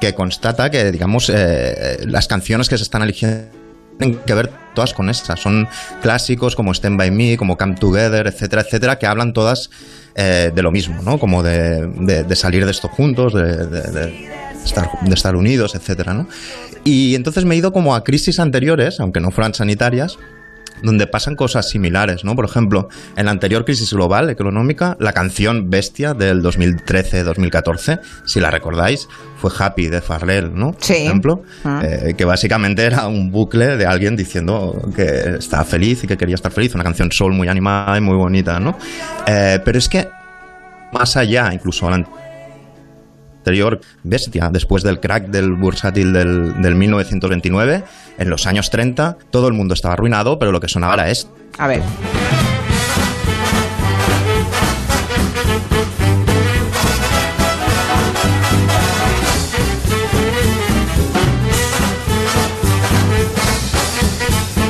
que 0.00 0.14
constata 0.14 0.70
que, 0.70 0.90
digamos, 0.92 1.30
eh, 1.34 1.98
las 2.06 2.26
canciones 2.26 2.68
que 2.68 2.78
se 2.78 2.84
están 2.84 3.02
eligiendo 3.02 3.59
tienen 4.00 4.18
que 4.24 4.34
ver 4.34 4.50
todas 4.74 4.94
con 4.94 5.10
estas. 5.10 5.40
Son 5.40 5.68
clásicos 6.02 6.56
como 6.56 6.72
Stand 6.72 6.96
By 6.96 7.10
Me, 7.10 7.36
como 7.36 7.56
Come 7.56 7.74
Together, 7.74 8.26
etcétera, 8.26 8.62
etcétera, 8.62 8.98
que 8.98 9.06
hablan 9.06 9.32
todas 9.32 9.70
eh, 10.14 10.50
de 10.54 10.62
lo 10.62 10.72
mismo, 10.72 11.02
¿no? 11.02 11.18
Como 11.18 11.42
de, 11.42 11.86
de, 11.86 12.36
salir 12.36 12.64
de 12.64 12.70
esto 12.70 12.88
juntos, 12.88 13.34
de, 13.34 13.66
de, 13.66 14.30
estar, 14.64 14.88
de 15.02 15.14
estar 15.14 15.36
unidos, 15.36 15.74
etcétera, 15.74 16.14
¿no? 16.14 16.26
Y 16.82 17.14
entonces 17.14 17.44
me 17.44 17.54
he 17.54 17.58
ido 17.58 17.72
como 17.72 17.94
a 17.94 18.02
crisis 18.04 18.40
anteriores, 18.40 19.00
aunque 19.00 19.20
no 19.20 19.30
fueran 19.30 19.54
sanitarias, 19.54 20.18
donde 20.82 21.06
pasan 21.06 21.36
cosas 21.36 21.68
similares, 21.68 22.24
¿no? 22.24 22.34
Por 22.36 22.44
ejemplo, 22.44 22.88
en 23.16 23.26
la 23.26 23.30
anterior 23.30 23.64
crisis 23.64 23.92
global 23.92 24.30
económica, 24.30 24.96
la 25.00 25.12
canción 25.12 25.70
Bestia 25.70 26.14
del 26.14 26.42
2013-2014, 26.42 28.00
si 28.24 28.40
la 28.40 28.50
recordáis, 28.50 29.08
fue 29.38 29.50
Happy 29.58 29.86
de 29.88 30.00
Farrell, 30.00 30.52
¿no? 30.54 30.72
Por 30.72 30.82
Sí. 30.84 30.94
ejemplo, 30.94 31.42
Ah. 31.64 31.82
eh, 31.84 32.14
que 32.16 32.24
básicamente 32.24 32.84
era 32.84 33.06
un 33.06 33.30
bucle 33.30 33.76
de 33.76 33.86
alguien 33.86 34.16
diciendo 34.16 34.80
que 34.94 35.36
estaba 35.38 35.64
feliz 35.64 36.04
y 36.04 36.06
que 36.06 36.16
quería 36.16 36.34
estar 36.34 36.52
feliz, 36.52 36.74
una 36.74 36.84
canción 36.84 37.10
soul 37.12 37.32
muy 37.32 37.48
animada 37.48 37.96
y 37.96 38.00
muy 38.00 38.16
bonita, 38.16 38.60
¿no? 38.60 38.76
Eh, 39.26 39.58
pero 39.64 39.78
es 39.78 39.88
que 39.88 40.08
más 40.92 41.16
allá, 41.16 41.50
incluso 41.52 41.88
la 41.88 42.04
anterior 43.50 43.80
bestia, 44.04 44.48
después 44.52 44.84
del 44.84 45.00
crack 45.00 45.26
del 45.26 45.54
bursátil 45.54 46.12
del, 46.12 46.62
del 46.62 46.74
1929, 46.76 47.82
en 48.18 48.30
los 48.30 48.46
años 48.46 48.70
30, 48.70 49.16
todo 49.30 49.48
el 49.48 49.54
mundo 49.54 49.74
estaba 49.74 49.94
arruinado, 49.94 50.38
pero 50.38 50.52
lo 50.52 50.60
que 50.60 50.68
sonaba 50.68 50.94
era 50.94 51.10
esto. 51.10 51.34
A 51.58 51.66
ver. 51.66 51.82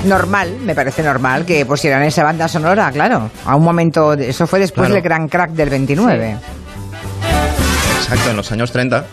Normal, 0.05 0.57
me 0.65 0.75
parece 0.75 1.03
normal 1.03 1.45
que 1.45 1.67
pusieran 1.67 2.03
esa 2.03 2.25
banda 2.25 2.49
sonora, 2.49 2.91
claro. 2.91 3.31
A 3.45 3.55
un 3.55 3.63
momento, 3.63 4.15
eso 4.15 4.47
fue 4.47 4.59
después 4.59 4.87
Claro. 4.87 4.95
del 4.95 5.03
gran 5.03 5.29
crack 5.29 5.51
del 5.51 5.69
29. 5.69 6.37
Exacto, 8.11 8.31
en 8.31 8.37
los 8.37 8.51
años 8.51 8.73
30 8.73 9.07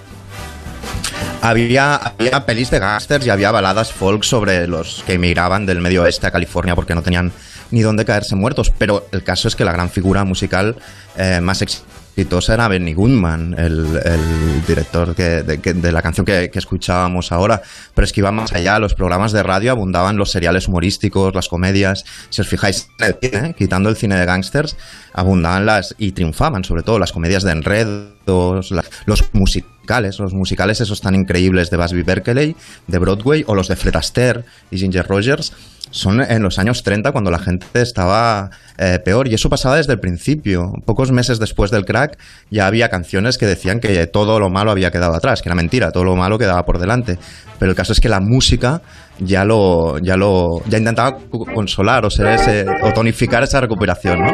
había, 1.43 1.97
había 1.97 2.45
pelis 2.47 2.71
de 2.71 2.79
gángsters 2.79 3.27
y 3.27 3.29
había 3.29 3.51
baladas 3.51 3.93
folk 3.93 4.23
sobre 4.23 4.65
los 4.65 5.03
que 5.05 5.13
emigraban 5.13 5.67
del 5.67 5.81
medio 5.81 6.01
oeste 6.01 6.25
a 6.25 6.31
California 6.31 6.73
porque 6.73 6.95
no 6.95 7.03
tenían 7.03 7.31
ni 7.69 7.81
dónde 7.81 8.05
caerse 8.05 8.35
muertos. 8.35 8.73
Pero 8.75 9.07
el 9.11 9.23
caso 9.23 9.49
es 9.49 9.55
que 9.55 9.65
la 9.65 9.71
gran 9.71 9.91
figura 9.91 10.23
musical 10.23 10.77
eh, 11.15 11.41
más 11.41 11.61
exitosa 11.61 11.96
era 12.17 12.67
Benny 12.67 12.93
Goodman, 12.93 13.53
el, 13.57 13.99
el 14.03 14.65
director 14.67 15.13
que- 15.15 15.43
de, 15.43 15.59
que- 15.59 15.73
de 15.73 15.91
la 15.91 16.01
canción 16.01 16.25
que, 16.25 16.49
que 16.49 16.59
escuchábamos 16.59 17.31
ahora. 17.31 17.61
Pero 17.93 18.05
es 18.05 18.11
que 18.11 18.21
iba 18.21 18.31
más 18.31 18.53
allá, 18.53 18.79
los 18.79 18.95
programas 18.95 19.31
de 19.31 19.43
radio 19.43 19.71
abundaban 19.71 20.17
los 20.17 20.31
seriales 20.31 20.67
humorísticos, 20.67 21.35
las 21.35 21.47
comedias. 21.47 22.05
Si 22.29 22.41
os 22.41 22.47
fijáis 22.47 22.89
en 22.99 23.05
el 23.05 23.17
cine, 23.21 23.55
quitando 23.57 23.89
el 23.89 23.95
cine 23.95 24.15
de 24.15 24.25
gángsters, 24.25 24.75
abundaban 25.13 25.65
las 25.65 25.93
y 25.97 26.11
triunfaban 26.13 26.63
sobre 26.63 26.83
todo 26.83 26.97
las 26.99 27.11
comedias 27.11 27.43
de 27.43 27.51
enredos, 27.51 28.71
los 29.05 29.23
musicales, 29.33 30.19
los 30.19 30.33
musicales 30.33 30.81
esos 30.81 31.01
tan 31.01 31.15
increíbles 31.15 31.69
de 31.69 31.77
Busby 31.77 32.03
Berkeley, 32.03 32.55
de 32.87 32.97
Broadway 32.97 33.43
o 33.47 33.55
los 33.55 33.67
de 33.67 33.75
Fred 33.75 33.95
Astaire 33.95 34.43
y 34.71 34.77
Ginger 34.79 35.07
Rogers 35.07 35.53
son 35.97 36.21
en 36.21 36.41
los 36.43 36.59
años 36.59 36.83
30 36.83 37.11
cuando 37.11 37.31
la 37.31 37.39
gente 37.39 37.65
estaba 37.81 38.49
eh, 38.77 38.99
peor 39.03 39.27
y 39.27 39.33
eso 39.33 39.49
pasaba 39.49 39.75
desde 39.77 39.93
el 39.93 39.99
principio. 39.99 40.71
Pocos 40.85 41.11
meses 41.11 41.39
después 41.39 41.71
del 41.71 41.85
crack 41.85 42.17
ya 42.49 42.67
había 42.67 42.89
canciones 42.89 43.37
que 43.37 43.45
decían 43.45 43.79
que 43.79 44.07
todo 44.07 44.39
lo 44.39 44.49
malo 44.49 44.71
había 44.71 44.91
quedado 44.91 45.15
atrás, 45.15 45.41
que 45.41 45.49
era 45.49 45.55
mentira, 45.55 45.91
todo 45.91 46.03
lo 46.03 46.15
malo 46.15 46.37
quedaba 46.37 46.63
por 46.65 46.77
delante. 46.79 47.17
Pero 47.59 47.71
el 47.71 47.75
caso 47.75 47.91
es 47.93 47.99
que 47.99 48.09
la 48.09 48.19
música 48.19 48.81
ya 49.19 49.43
lo 49.45 49.97
ya 49.99 50.15
lo 50.15 50.61
ya 50.67 50.77
intentaba 50.77 51.17
co- 51.31 51.45
consolar 51.45 52.05
o 52.05 52.09
ser 52.09 52.27
ese 52.27 52.65
o 52.83 52.93
tonificar 52.93 53.41
esa 53.43 53.59
recuperación, 53.59 54.19
¿no? 54.21 54.31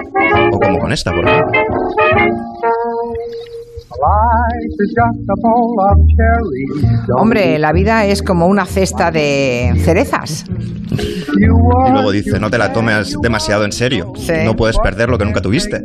O 0.51 0.59
como 0.59 0.77
con 0.79 0.91
esta, 0.91 1.11
por 1.11 1.27
ejemplo. 1.27 2.52
Hombre, 7.17 7.57
la 7.59 7.71
vida 7.71 8.05
es 8.05 8.21
como 8.21 8.47
una 8.47 8.65
cesta 8.65 9.11
de 9.11 9.73
cerezas. 9.83 10.45
Y 11.89 11.91
luego 11.91 12.11
dice, 12.11 12.39
no 12.39 12.49
te 12.51 12.57
la 12.57 12.71
tomes 12.71 13.15
demasiado 13.21 13.65
en 13.65 13.71
serio. 13.71 14.13
No 14.45 14.55
puedes 14.55 14.77
perder 14.77 15.09
lo 15.09 15.17
que 15.17 15.25
nunca 15.25 15.41
tuviste. 15.41 15.81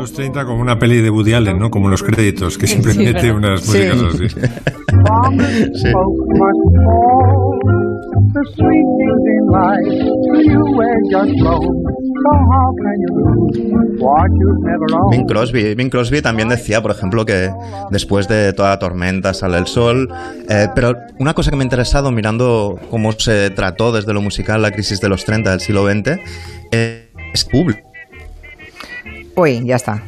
Los 0.00 0.12
30 0.12 0.44
como 0.44 0.60
una 0.60 0.78
peli 0.78 1.00
de 1.00 1.10
Woody 1.10 1.32
Allen, 1.32 1.58
¿no? 1.58 1.70
Como 1.70 1.88
los 1.88 2.02
créditos, 2.02 2.58
que 2.58 2.66
siempre 2.66 2.92
Sí. 2.92 2.98
mete 3.04 3.32
unas 3.32 3.62
Sí. 3.62 3.78
músicas 8.00 8.46
así. 8.52 8.56
Sí. 8.56 8.60
Bing 15.10 15.26
Crosby, 15.26 15.74
Bing 15.74 15.90
Crosby 15.90 16.22
también 16.22 16.48
decía, 16.48 16.82
por 16.82 16.90
ejemplo, 16.90 17.24
que 17.24 17.50
después 17.90 18.28
de 18.28 18.52
toda 18.52 18.70
la 18.70 18.78
tormenta 18.78 19.34
sale 19.34 19.58
el 19.58 19.66
sol. 19.66 20.08
Eh, 20.48 20.68
pero 20.74 20.94
una 21.18 21.34
cosa 21.34 21.50
que 21.50 21.56
me 21.56 21.62
ha 21.62 21.64
interesado 21.64 22.10
mirando 22.10 22.78
cómo 22.90 23.12
se 23.12 23.50
trató 23.50 23.92
desde 23.92 24.12
lo 24.12 24.22
musical 24.22 24.62
la 24.62 24.70
crisis 24.70 25.00
de 25.00 25.08
los 25.08 25.24
30 25.24 25.50
del 25.50 25.60
siglo 25.60 25.90
XX 25.90 26.18
eh, 26.72 27.08
es 27.32 27.44
público. 27.44 27.80
Uy, 29.36 29.64
ya 29.64 29.76
está. 29.76 30.02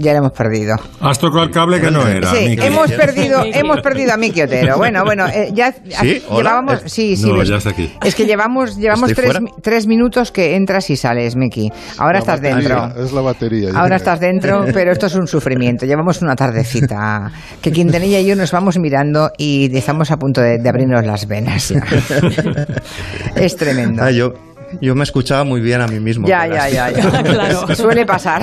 Ya 0.00 0.12
lo 0.12 0.18
hemos 0.18 0.32
perdido. 0.32 0.76
Has 1.00 1.18
tocado 1.18 1.42
el 1.42 1.50
cable 1.50 1.80
que 1.80 1.90
no 1.90 2.06
era. 2.06 2.30
Sí, 2.32 2.50
Miki. 2.50 2.66
hemos 2.66 2.90
perdido, 2.92 3.42
hemos 3.44 3.80
perdido 3.80 4.12
a 4.12 4.16
Miki 4.16 4.42
Otero. 4.42 4.76
Bueno, 4.76 5.02
bueno, 5.04 5.26
eh, 5.26 5.50
ya 5.52 5.72
¿Sí? 5.72 6.22
Llevábamos, 6.30 6.74
Eh, 6.84 6.88
sí, 6.88 7.16
sí. 7.16 7.26
no, 7.28 7.42
ya 7.42 7.56
está 7.56 7.70
aquí. 7.70 7.92
Es 8.04 8.14
que 8.14 8.24
llevamos, 8.24 8.76
llevamos 8.76 9.10
¿Estoy 9.10 9.24
tres, 9.28 9.38
tres 9.60 9.86
minutos 9.88 10.30
que 10.30 10.54
entras 10.54 10.88
y 10.90 10.96
sales, 10.96 11.34
Miki. 11.34 11.70
Ahora 11.98 12.12
La 12.14 12.18
estás 12.20 12.40
batería, 12.40 12.56
dentro. 12.84 13.04
Es 13.04 13.12
la 13.12 13.20
batería. 13.22 13.70
Ahora 13.74 13.96
estás 13.96 14.20
dentro, 14.20 14.64
pero 14.72 14.92
esto 14.92 15.06
es 15.06 15.14
un 15.16 15.26
sufrimiento. 15.26 15.84
Llevamos 15.84 16.22
una 16.22 16.36
tardecita 16.36 17.32
que 17.60 17.72
Quintanilla 17.72 18.20
y 18.20 18.26
yo 18.26 18.36
nos 18.36 18.52
vamos 18.52 18.78
mirando 18.78 19.30
y 19.36 19.76
estamos 19.76 20.12
a 20.12 20.16
punto 20.16 20.40
de, 20.40 20.58
de 20.58 20.68
abrirnos 20.68 21.04
las 21.04 21.26
venas. 21.26 21.70
ya. 21.70 21.82
es 23.34 23.56
tremendo. 23.56 24.02
Ah, 24.02 24.10
yo, 24.12 24.32
yo 24.80 24.94
me 24.94 25.04
escuchaba 25.04 25.44
muy 25.44 25.60
bien 25.60 25.80
a 25.80 25.86
mí 25.86 26.00
mismo. 26.00 26.26
Ya, 26.26 26.46
ya, 26.46 26.68
ya, 26.68 26.90
ya. 26.90 27.74
Suele 27.74 28.06
pasar. 28.06 28.42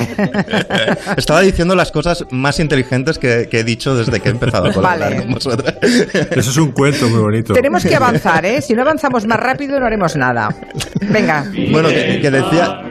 Estaba 1.17 1.41
diciendo 1.41 1.75
las 1.75 1.91
cosas 1.91 2.25
más 2.31 2.59
inteligentes 2.59 3.17
que, 3.19 3.47
que 3.49 3.59
he 3.59 3.63
dicho 3.63 3.95
desde 3.95 4.19
que 4.19 4.29
he 4.29 4.31
empezado 4.31 4.67
a 4.67 4.73
colaborar 4.73 5.11
Vale. 5.11 5.21
con 5.23 5.33
vosotras. 5.33 5.75
Eso 5.81 6.49
es 6.51 6.57
un 6.57 6.71
cuento 6.71 7.07
muy 7.09 7.19
bonito. 7.19 7.53
Tenemos 7.53 7.83
que 7.83 7.95
avanzar, 7.95 8.45
¿eh? 8.45 8.61
Si 8.61 8.73
no 8.73 8.81
avanzamos 8.81 9.25
más 9.25 9.39
rápido 9.39 9.79
no 9.79 9.85
haremos 9.85 10.15
nada. 10.15 10.55
Venga. 11.01 11.45
Bueno, 11.71 11.89
que, 11.89 12.19
que 12.21 12.31
decía... 12.31 12.81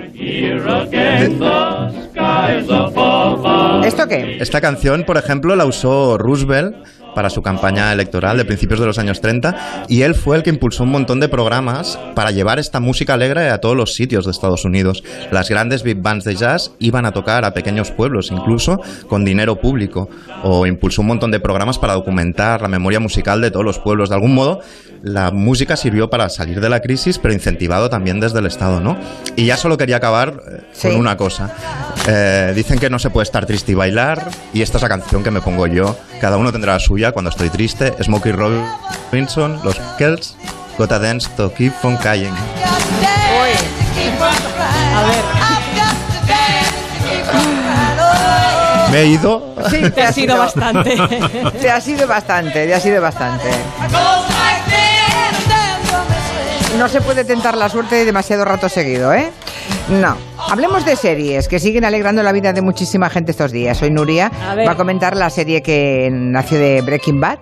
¿Esto 3.84 4.08
qué? 4.08 4.38
Esta 4.40 4.60
canción, 4.60 5.04
por 5.04 5.16
ejemplo, 5.16 5.56
la 5.56 5.66
usó 5.66 6.16
Roosevelt 6.18 6.76
para 7.14 7.30
su 7.30 7.42
campaña 7.42 7.92
electoral 7.92 8.36
de 8.36 8.44
principios 8.44 8.80
de 8.80 8.86
los 8.86 8.98
años 8.98 9.20
30 9.20 9.84
y 9.88 10.02
él 10.02 10.14
fue 10.14 10.36
el 10.36 10.42
que 10.42 10.50
impulsó 10.50 10.84
un 10.84 10.90
montón 10.90 11.20
de 11.20 11.28
programas 11.28 11.98
para 12.14 12.30
llevar 12.30 12.58
esta 12.58 12.80
música 12.80 13.14
alegre 13.14 13.50
a 13.50 13.58
todos 13.58 13.76
los 13.76 13.94
sitios 13.94 14.24
de 14.24 14.30
Estados 14.30 14.64
Unidos. 14.64 15.02
Las 15.30 15.48
grandes 15.48 15.82
big 15.82 16.00
bands 16.00 16.24
de 16.24 16.34
jazz 16.34 16.72
iban 16.78 17.06
a 17.06 17.12
tocar 17.12 17.44
a 17.44 17.54
pequeños 17.54 17.90
pueblos, 17.90 18.30
incluso 18.30 18.80
con 19.08 19.24
dinero 19.24 19.60
público, 19.60 20.08
o 20.42 20.66
impulsó 20.66 21.02
un 21.02 21.08
montón 21.08 21.30
de 21.30 21.40
programas 21.40 21.78
para 21.78 21.94
documentar 21.94 22.62
la 22.62 22.68
memoria 22.68 23.00
musical 23.00 23.40
de 23.40 23.50
todos 23.50 23.64
los 23.64 23.78
pueblos. 23.78 24.08
De 24.08 24.14
algún 24.14 24.34
modo, 24.34 24.60
la 25.02 25.30
música 25.30 25.76
sirvió 25.76 26.08
para 26.08 26.28
salir 26.28 26.60
de 26.60 26.68
la 26.68 26.80
crisis, 26.80 27.18
pero 27.18 27.34
incentivado 27.34 27.90
también 27.90 28.20
desde 28.20 28.38
el 28.38 28.46
Estado, 28.46 28.80
¿no? 28.80 28.96
Y 29.36 29.46
ya 29.46 29.56
solo 29.56 29.76
quería 29.76 29.96
acabar 29.96 30.40
eh, 30.50 30.62
con 30.80 30.96
una 30.96 31.16
cosa. 31.16 31.54
Eh, 32.08 32.52
dicen 32.54 32.78
que 32.78 32.90
no 32.90 32.98
se 32.98 33.10
puede 33.10 33.24
estar 33.24 33.46
triste 33.46 33.72
y 33.72 33.74
bailar, 33.74 34.30
y 34.52 34.62
esta 34.62 34.78
es 34.78 34.82
la 34.82 34.88
canción 34.88 35.22
que 35.22 35.30
me 35.30 35.40
pongo 35.40 35.66
yo. 35.66 35.96
Cada 36.24 36.38
uno 36.38 36.50
tendrá 36.50 36.72
la 36.72 36.80
suya 36.80 37.12
cuando 37.12 37.28
estoy 37.28 37.50
triste. 37.50 37.94
Smokey 38.02 38.32
Robinson, 38.32 39.60
los 39.62 39.78
Kells, 39.98 40.36
Got 40.78 40.92
a 40.92 40.98
Dance 40.98 41.28
to 41.36 41.52
Keep 41.52 41.74
from 41.82 41.98
Crying. 41.98 42.32
A 44.94 45.02
ver. 45.02 45.22
Me 48.90 49.00
he 49.02 49.06
ido. 49.08 49.54
Sí, 49.68 49.90
Te 49.90 50.02
has 50.02 50.16
ido 50.16 50.38
bastante. 50.44 50.96
Te 51.60 51.70
has 51.70 51.86
ido 51.88 52.06
bastante, 52.08 52.66
te 52.66 52.74
has 52.74 52.86
ido 52.86 53.02
bastante. 53.02 53.50
No 56.78 56.88
se 56.88 57.02
puede 57.02 57.24
tentar 57.24 57.54
la 57.54 57.68
suerte 57.68 58.02
demasiado 58.06 58.46
rato 58.46 58.70
seguido, 58.70 59.12
¿eh? 59.12 59.30
No. 59.88 60.16
Hablemos 60.48 60.84
de 60.84 60.96
series 60.96 61.48
que 61.48 61.58
siguen 61.58 61.84
alegrando 61.84 62.22
la 62.22 62.32
vida 62.32 62.52
de 62.52 62.62
muchísima 62.62 63.08
gente 63.10 63.30
estos 63.30 63.52
días. 63.52 63.80
Hoy 63.82 63.90
Nuria 63.90 64.30
A 64.48 64.54
va 64.54 64.72
a 64.72 64.76
comentar 64.76 65.16
la 65.16 65.30
serie 65.30 65.62
que 65.62 66.10
nació 66.12 66.58
de 66.58 66.82
Breaking 66.82 67.20
Bad, 67.20 67.38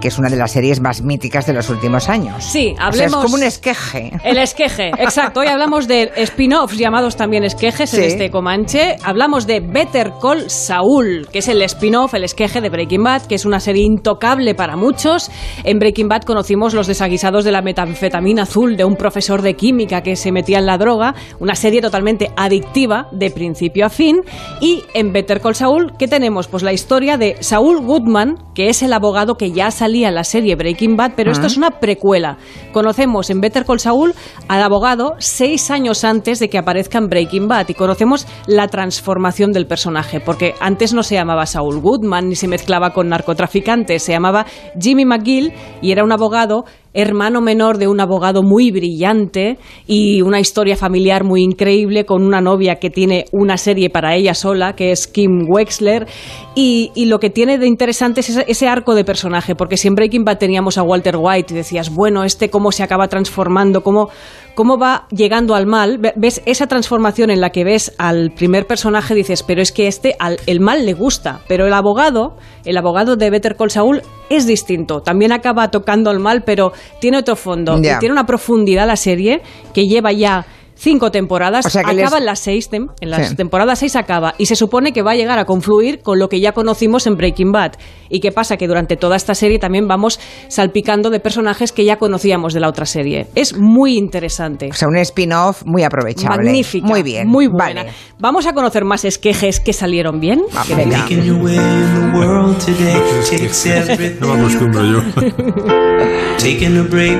que 0.00 0.08
es 0.08 0.18
una 0.18 0.28
de 0.28 0.36
las 0.36 0.52
series 0.52 0.80
más 0.80 1.02
míticas 1.02 1.46
de 1.46 1.52
los 1.52 1.68
últimos 1.70 2.08
años. 2.08 2.44
Sí, 2.44 2.72
O 2.72 2.76
sea, 2.76 2.86
hablemos. 2.86 3.18
es 3.18 3.22
como 3.24 3.34
un 3.36 3.42
esqueje. 3.42 4.12
El 4.24 4.38
esqueje, 4.38 4.88
exacto. 4.98 5.40
Hoy 5.40 5.48
hablamos 5.48 5.88
de 5.88 6.10
spin-offs 6.16 6.76
llamados 6.78 7.16
también 7.16 7.44
esquejes 7.44 7.92
en 7.94 8.04
este 8.04 8.30
Comanche. 8.30 8.96
Hablamos 9.02 9.46
de 9.46 9.60
Better 9.60 10.12
Call 10.20 10.50
Saul, 10.50 11.28
que 11.32 11.38
es 11.40 11.48
el 11.48 11.62
spin-off, 11.62 12.14
el 12.14 12.24
esqueje 12.24 12.60
de 12.60 12.68
Breaking 12.70 13.02
Bad, 13.02 13.22
que 13.22 13.34
es 13.34 13.44
una 13.44 13.60
serie 13.60 13.84
intocable 13.84 14.54
para 14.54 14.76
muchos. 14.76 15.30
En 15.64 15.78
Breaking 15.78 16.08
Bad 16.08 16.22
conocimos 16.22 16.74
los 16.74 16.86
desaguisados 16.86 17.44
de 17.44 17.52
la 17.52 17.62
metanfetamina 17.62 18.42
azul 18.42 18.76
de 18.76 18.84
un 18.84 18.96
profesor 18.96 19.42
de 19.42 19.54
química 19.54 20.02
que 20.02 20.16
se 20.16 20.32
metía 20.32 20.58
en 20.58 20.66
la 20.66 20.78
droga. 20.78 21.14
Una 21.40 21.54
serie 21.54 21.80
totalmente 21.80 22.30
adictiva 22.36 23.08
de 23.12 23.30
principio 23.30 23.86
a 23.86 23.90
fin. 23.90 24.20
Y 24.60 24.82
en 24.94 25.12
Better 25.12 25.40
Call 25.40 25.54
Saul, 25.54 25.92
¿qué 25.98 26.08
tenemos? 26.08 26.48
Pues 26.48 26.62
la 26.62 26.72
historia 26.72 27.16
de 27.16 27.36
Saul 27.40 27.80
Goodman, 27.84 28.36
que 28.54 28.68
es 28.68 28.82
el 28.82 28.92
abogado 28.92 29.36
que 29.36 29.52
ya 29.52 29.70
salía 29.86 30.10
la 30.10 30.24
serie 30.24 30.56
Breaking 30.56 30.96
Bad, 30.96 31.12
pero 31.14 31.30
esto 31.30 31.46
es 31.46 31.56
una 31.56 31.70
precuela. 31.70 32.38
Conocemos 32.72 33.30
en 33.30 33.40
Better 33.40 33.64
Call 33.64 33.78
Saul 33.78 34.14
al 34.48 34.60
abogado 34.60 35.14
seis 35.18 35.70
años 35.70 36.02
antes 36.02 36.40
de 36.40 36.50
que 36.50 36.58
aparezca 36.58 36.98
en 36.98 37.06
Breaking 37.06 37.46
Bad 37.46 37.68
y 37.68 37.74
conocemos 37.74 38.26
la 38.48 38.66
transformación 38.66 39.52
del 39.52 39.68
personaje, 39.68 40.18
porque 40.18 40.54
antes 40.58 40.92
no 40.92 41.04
se 41.04 41.14
llamaba 41.14 41.46
Saul 41.46 41.80
Goodman 41.80 42.28
ni 42.28 42.34
se 42.34 42.48
mezclaba 42.48 42.90
con 42.90 43.08
narcotraficantes, 43.08 44.02
se 44.02 44.10
llamaba 44.10 44.44
Jimmy 44.76 45.04
McGill 45.04 45.52
y 45.80 45.92
era 45.92 46.02
un 46.02 46.10
abogado 46.10 46.64
hermano 46.96 47.42
menor 47.42 47.76
de 47.76 47.88
un 47.88 48.00
abogado 48.00 48.42
muy 48.42 48.70
brillante 48.70 49.58
y 49.86 50.22
una 50.22 50.40
historia 50.40 50.76
familiar 50.76 51.24
muy 51.24 51.42
increíble 51.42 52.06
con 52.06 52.24
una 52.24 52.40
novia 52.40 52.76
que 52.76 52.88
tiene 52.88 53.26
una 53.32 53.58
serie 53.58 53.90
para 53.90 54.14
ella 54.14 54.32
sola, 54.34 54.74
que 54.74 54.92
es 54.92 55.06
Kim 55.06 55.46
Wexler. 55.46 56.06
Y, 56.54 56.90
lo 57.06 57.20
que 57.20 57.30
tiene 57.30 57.58
de 57.58 57.66
interesante 57.66 58.20
es 58.20 58.30
ese, 58.30 58.66
arco 58.66 58.94
de 58.94 59.04
personaje, 59.04 59.54
porque 59.54 59.76
si 59.76 59.88
en 59.88 59.94
Breaking 59.94 60.24
Bad 60.24 60.38
teníamos 60.38 60.78
a 60.78 60.82
Walter 60.82 61.16
White 61.18 61.52
y 61.52 61.56
decías, 61.56 61.94
bueno, 61.94 62.24
este 62.24 62.48
cómo 62.50 62.72
se 62.72 62.82
acaba 62.82 63.08
transformando, 63.08 63.82
cómo, 63.82 64.08
cómo 64.56 64.76
va 64.78 65.06
llegando 65.10 65.54
al 65.54 65.66
mal, 65.66 65.98
Ve- 65.98 66.14
ves 66.16 66.42
esa 66.46 66.66
transformación 66.66 67.30
en 67.30 67.40
la 67.40 67.50
que 67.50 67.62
ves 67.62 67.94
al 67.98 68.32
primer 68.32 68.66
personaje, 68.66 69.14
dices, 69.14 69.44
pero 69.44 69.62
es 69.62 69.70
que 69.70 69.86
este, 69.86 70.16
al, 70.18 70.38
el 70.46 70.58
mal 70.58 70.84
le 70.84 70.94
gusta, 70.94 71.42
pero 71.46 71.66
el 71.66 71.72
abogado, 71.72 72.36
el 72.64 72.76
abogado 72.76 73.14
de 73.16 73.30
Better 73.30 73.54
Call 73.54 73.70
Saul 73.70 74.02
es 74.30 74.46
distinto, 74.46 75.02
también 75.02 75.30
acaba 75.30 75.70
tocando 75.70 76.10
al 76.10 76.18
mal, 76.18 76.42
pero 76.42 76.72
tiene 77.00 77.18
otro 77.18 77.36
fondo, 77.36 77.76
y 77.96 78.00
tiene 78.00 78.14
una 78.14 78.26
profundidad 78.26 78.86
la 78.88 78.96
serie 78.96 79.42
que 79.72 79.86
lleva 79.86 80.10
ya 80.10 80.46
cinco 80.76 81.10
temporadas, 81.10 81.66
O 81.66 81.70
sea 81.70 81.82
que 81.82 81.94
les- 81.94 82.04
acaba 82.04 82.18
en 82.18 82.26
las 82.26 82.38
seis, 82.38 82.70
tem- 82.70 82.90
en 83.00 83.10
las 83.10 83.30
Sí. 83.30 83.34
temporadas 83.36 83.78
seis 83.78 83.96
acaba, 83.96 84.34
y 84.38 84.46
se 84.46 84.56
supone 84.56 84.92
que 84.92 85.02
va 85.02 85.12
a 85.12 85.14
llegar 85.16 85.38
a 85.38 85.44
confluir 85.46 86.00
con 86.02 86.18
lo 86.18 86.28
que 86.28 86.38
ya 86.40 86.52
conocimos 86.52 87.06
en 87.06 87.16
Breaking 87.16 87.50
Bad. 87.52 87.72
¿Y 88.08 88.20
qué 88.20 88.30
pasa? 88.30 88.56
Que 88.56 88.68
durante 88.68 88.96
toda 88.96 89.16
esta 89.16 89.34
serie 89.34 89.58
también 89.58 89.88
vamos 89.88 90.20
salpicando 90.48 91.10
de 91.10 91.18
personajes 91.18 91.72
que 91.72 91.84
ya 91.84 91.96
conocíamos 91.96 92.52
de 92.54 92.60
la 92.60 92.68
otra 92.68 92.86
serie. 92.86 93.26
Es 93.34 93.56
muy 93.56 93.96
interesante. 93.96 94.68
O 94.70 94.74
sea, 94.74 94.88
un 94.88 94.96
spin-off 94.98 95.62
muy 95.64 95.82
aprovechable. 95.82 96.44
Magnífica. 96.44 96.86
Muy 96.86 97.02
bien. 97.02 97.26
Muy 97.26 97.46
buena. 97.48 97.82
Vale. 97.82 97.94
Vamos 98.18 98.46
a 98.46 98.52
conocer 98.52 98.84
más 98.84 99.04
esquejes 99.04 99.60
que 99.60 99.72
salieron 99.72 100.20
bien. 100.20 100.42
Que 100.66 100.74
venga. 100.74 101.04
No 104.20 104.34
me 104.34 104.40
acostumbro 104.40 104.84
yo. 104.84 105.02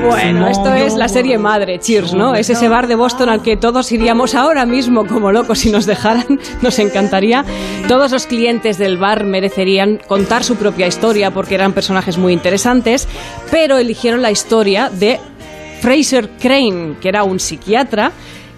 Bueno, 0.07 0.47
esto 0.47 0.73
es 0.73 0.95
la 0.95 1.07
serie 1.09 1.37
madre, 1.37 1.79
Cheers, 1.79 2.13
¿no? 2.13 2.33
Es 2.35 2.49
ese 2.49 2.69
bar 2.69 2.87
de 2.87 2.95
Boston 2.95 3.29
al 3.29 3.41
que 3.47 3.55
todos 3.55 3.93
iríamos 3.93 4.35
ahora 4.35 4.65
mismo 4.65 5.07
como 5.07 5.31
locos 5.31 5.59
si 5.59 5.71
nos 5.71 5.85
dejaran, 5.85 6.37
nos 6.61 6.79
encantaría. 6.79 7.45
Todos 7.87 8.11
los 8.11 8.25
clientes 8.25 8.77
del 8.77 8.97
bar 8.97 9.23
merecerían 9.23 10.01
contar 10.05 10.43
su 10.43 10.57
propia 10.57 10.85
historia 10.85 11.31
porque 11.31 11.55
eran 11.55 11.71
personajes 11.71 12.17
muy 12.17 12.33
interesantes, 12.33 13.07
pero 13.49 13.77
eligieron 13.77 14.21
la 14.21 14.31
historia 14.31 14.89
de 14.89 15.21
Fraser 15.79 16.29
Crane, 16.41 16.95
que 16.99 17.07
era 17.07 17.23
un 17.23 17.39
psiquiatra 17.39 18.11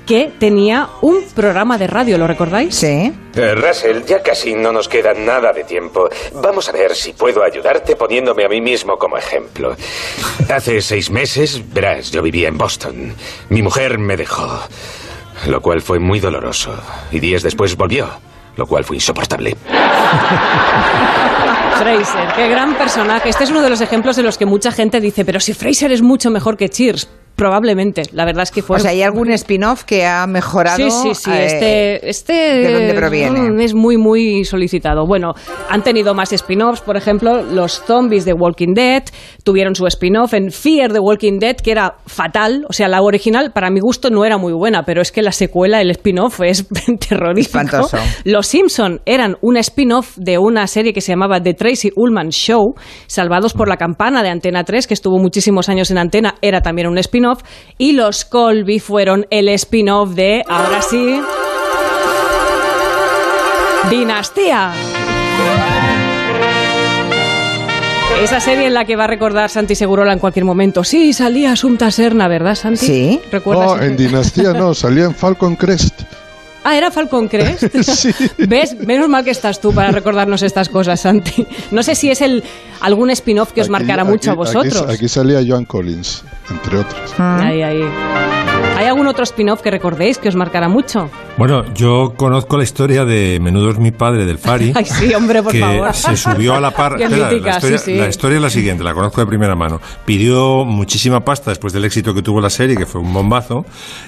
que 0.10 0.32
tenía 0.40 0.90
un 1.04 1.24
programa 1.36 1.78
de 1.78 1.86
radio, 1.86 2.18
¿lo 2.18 2.26
recordáis? 2.26 2.74
Sí. 2.74 3.14
Eh, 3.36 3.54
Russell, 3.54 4.02
ya 4.08 4.24
casi 4.24 4.56
no 4.56 4.72
nos 4.72 4.88
queda 4.88 5.14
nada 5.14 5.54
de 5.54 5.64
tiempo. 5.64 6.10
Vamos 6.34 6.68
a 6.68 6.72
ver 6.72 6.96
si 6.96 7.14
puedo 7.14 7.44
ayudarte 7.44 7.96
poniéndome 7.96 8.44
a 8.44 8.50
mí 8.50 8.60
mismo 8.60 8.98
como 8.98 9.18
ejemplo. 9.18 9.76
Hace 10.52 10.82
seis 10.82 11.12
meses, 11.12 11.62
verás, 11.72 12.10
yo 12.10 12.24
vivía 12.24 12.48
en 12.48 12.58
Boston. 12.58 13.14
Mi 13.50 13.62
mujer 13.62 14.00
me 14.00 14.18
dejó, 14.18 14.50
lo 15.46 15.62
cual 15.62 15.84
fue 15.84 16.00
muy 16.00 16.20
doloroso. 16.20 16.74
Y 17.12 17.20
días 17.20 17.44
después 17.44 17.78
volvió, 17.78 18.10
lo 18.56 18.66
cual 18.66 18.86
fue 18.86 18.96
insoportable. 18.96 19.56
Fraser, 21.78 22.34
qué 22.36 22.50
gran 22.50 22.76
personaje. 22.76 23.30
Este 23.30 23.44
es 23.44 23.52
uno 23.52 23.62
de 23.62 23.70
los 23.70 23.80
ejemplos 23.80 24.16
de 24.16 24.24
los 24.24 24.40
que 24.40 24.48
mucha 24.48 24.72
gente 24.72 25.00
dice, 25.00 25.24
pero 25.24 25.40
si 25.40 25.54
Fraser 25.54 25.92
es 25.92 26.02
mucho 26.02 26.32
mejor 26.32 26.58
que 26.58 26.68
Cheers. 26.68 27.08
Probablemente, 27.40 28.04
la 28.12 28.26
verdad 28.26 28.44
es 28.44 28.52
que 28.52 28.62
fue. 28.62 28.76
O 28.78 28.80
sea, 28.80 28.92
¿hay 28.92 29.02
algún 29.02 29.32
spin-off 29.32 29.84
que 29.84 30.06
ha 30.06 30.28
mejorado? 30.28 30.78
Sí, 30.78 30.90
sí, 30.92 31.16
sí. 31.16 31.32
eh, 31.32 31.46
este, 31.46 32.10
este 32.10 32.34
¿de 32.34 32.74
dónde 32.74 32.94
proviene? 32.94 33.40
mm, 33.52 33.60
Es 33.62 33.74
muy, 33.74 33.98
muy 33.98 34.44
solicitado. 34.44 35.06
Bueno, 35.08 35.34
han 35.70 35.82
tenido 35.82 36.14
más 36.14 36.34
spin-offs, 36.34 36.82
por 36.82 36.98
ejemplo, 36.98 37.42
los 37.42 37.82
zombies 37.86 38.26
de 38.26 38.34
Walking 38.34 38.74
Dead 38.74 39.04
tuvieron 39.44 39.76
su 39.76 39.88
spin-off 39.88 40.34
en 40.34 40.52
Fear 40.52 40.92
the 40.92 41.00
Walking 41.00 41.40
Dead, 41.40 41.56
que 41.56 41.72
era 41.72 41.96
fatal. 42.06 42.66
O 42.70 42.74
sea, 42.74 42.88
la 42.88 43.02
original, 43.02 43.52
para 43.54 43.70
mi 43.70 43.80
gusto, 43.80 44.10
no 44.10 44.26
era 44.26 44.38
muy 44.38 44.54
buena, 44.54 44.84
pero 44.84 45.02
es 45.02 45.12
que 45.12 45.22
la 45.22 45.32
secuela, 45.32 45.80
el 45.82 45.92
spin-off, 45.92 46.42
es 46.42 46.68
terrorífico. 47.10 47.60
Espantoso. 47.60 47.98
Los 48.26 48.48
Simpson 48.48 49.00
eran 49.06 49.38
un 49.42 49.56
spin-off 49.58 50.18
de 50.18 50.38
una 50.38 50.68
serie 50.68 50.92
que 50.94 51.02
se 51.02 51.12
llamaba 51.14 51.40
The 51.42 51.54
Tracy 51.54 51.92
Ullman 51.96 52.30
Show, 52.32 52.74
Salvados 53.08 53.54
por 53.54 53.68
la 53.70 53.78
Campana 53.78 54.24
de 54.24 54.30
Antena 54.30 54.64
3, 54.64 54.88
que 54.88 54.94
estuvo 54.94 55.18
muchísimos 55.20 55.70
años 55.70 55.90
en 55.92 56.00
Antena, 56.00 56.36
era 56.42 56.62
también 56.62 56.88
un 56.88 56.98
spin-off. 56.98 57.29
Y 57.78 57.94
los 57.94 58.26
Colby 58.26 58.80
fueron 58.80 59.28
el 59.30 59.50
spin-off 59.50 60.12
de, 60.12 60.44
ahora 60.48 60.82
sí, 60.82 61.22
Dinastía. 63.90 64.72
Esa 68.22 68.40
serie 68.42 68.68
en 68.68 68.74
la 68.74 68.84
que 68.84 68.96
va 68.96 69.06
a 69.06 69.08
recordar 69.08 69.50
Santi 69.50 69.76
Segurola 69.76 70.12
en 70.12 70.20
cualquier 70.20 70.44
momento. 70.44 70.84
Sí, 70.84 71.14
salía 71.14 71.54
Asunta 71.54 71.90
Serna, 71.90 72.28
¿verdad, 72.28 72.56
Santi? 72.56 72.86
Sí. 72.86 73.22
¿Recuerdas? 73.32 73.78
No, 73.78 73.82
en 73.82 73.96
Dinastía 73.96 74.54
no, 74.54 74.74
salía 74.74 75.06
en 75.06 75.16
Falcon 75.16 75.56
Crest. 75.56 76.02
Ah, 76.64 76.76
era 76.78 76.92
Falcon 76.92 77.28
Crest. 77.28 77.64
¿Ves? 78.38 78.76
Menos 78.80 79.08
mal 79.10 79.24
que 79.24 79.32
estás 79.32 79.60
tú 79.62 79.74
para 79.74 79.92
recordarnos 79.92 80.42
estas 80.44 80.70
cosas, 80.70 81.00
Santi. 81.00 81.48
No 81.72 81.82
sé 81.84 81.96
si 81.96 82.10
es 82.12 82.22
el 82.22 82.44
algún 82.82 83.10
spin-off 83.12 83.54
que 83.54 83.62
os 83.62 83.66
Aquí- 83.68 83.72
marcará 83.72 84.04
mucho 84.04 84.30
a 84.32 84.34
aquí- 84.34 84.38
vosotros. 84.38 84.82
Aquí, 84.84 84.94
aquí 84.94 85.08
salía 85.08 85.40
Joan 85.46 85.66
Collins, 85.66 86.24
entre 86.50 86.78
otros. 86.80 87.14
Ahí, 87.18 87.62
ahí. 87.62 88.29
¿Hay 88.80 88.86
algún 88.86 89.08
otro 89.08 89.26
spin-off 89.26 89.62
que 89.62 89.72
recordéis 89.72 90.20
que 90.20 90.30
os 90.30 90.38
marcará 90.38 90.70
mucho? 90.70 91.10
Bueno, 91.36 91.66
yo 91.74 92.14
conozco 92.16 92.56
la 92.56 92.64
historia 92.64 93.04
de 93.04 93.38
Menudo 93.42 93.72
es 93.72 93.78
mi 93.78 93.92
padre 93.92 94.26
del 94.26 94.38
Fari. 94.38 94.72
Ay, 94.76 94.86
sí, 94.86 95.14
hombre, 95.14 95.44
por 95.44 95.52
que 95.52 95.60
favor. 95.60 95.94
se 95.94 96.16
subió 96.16 96.56
a 96.56 96.62
la 96.62 96.72
par. 96.72 96.94
Qué 96.98 97.04
Espera, 97.04 97.30
mítica, 97.30 97.50
la, 97.50 97.56
historia, 97.58 97.78
sí, 97.78 97.92
sí. 97.92 97.98
la 97.98 98.08
historia 98.08 98.38
es 98.38 98.42
la 98.42 98.50
siguiente, 98.50 98.86
la 98.86 98.94
conozco 98.94 99.20
de 99.20 99.28
primera 99.28 99.54
mano. 99.54 99.82
Pidió 100.06 100.64
muchísima 100.64 101.26
pasta 101.26 101.52
después 101.52 101.74
del 101.74 101.84
éxito 101.84 102.14
que 102.14 102.22
tuvo 102.22 102.40
la 102.40 102.50
serie, 102.50 102.78
que 102.78 102.86
fue 102.86 103.02
un 103.02 103.14
bombazo. 103.14 103.66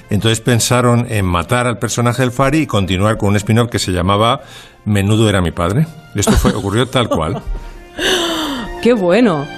Entonces 0.10 0.40
pensaron 0.40 1.06
en 1.10 1.26
matar 1.26 1.68
al 1.68 1.78
personaje 1.78 2.22
del 2.22 2.32
Fari 2.32 2.60
y 2.60 2.66
continuar 2.66 3.18
con 3.18 3.28
un 3.28 3.36
spin-off 3.36 3.70
que 3.70 3.78
se 3.78 3.92
llamaba 3.92 4.40
Menudo 4.86 5.28
era 5.28 5.42
mi 5.42 5.52
padre. 5.52 5.86
Esto 6.16 6.32
fue, 6.32 6.54
ocurrió 6.54 6.88
tal 6.88 7.10
cual. 7.10 7.44
¡Qué 8.82 8.94
bueno! 8.94 9.46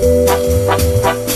Thank 0.00 1.29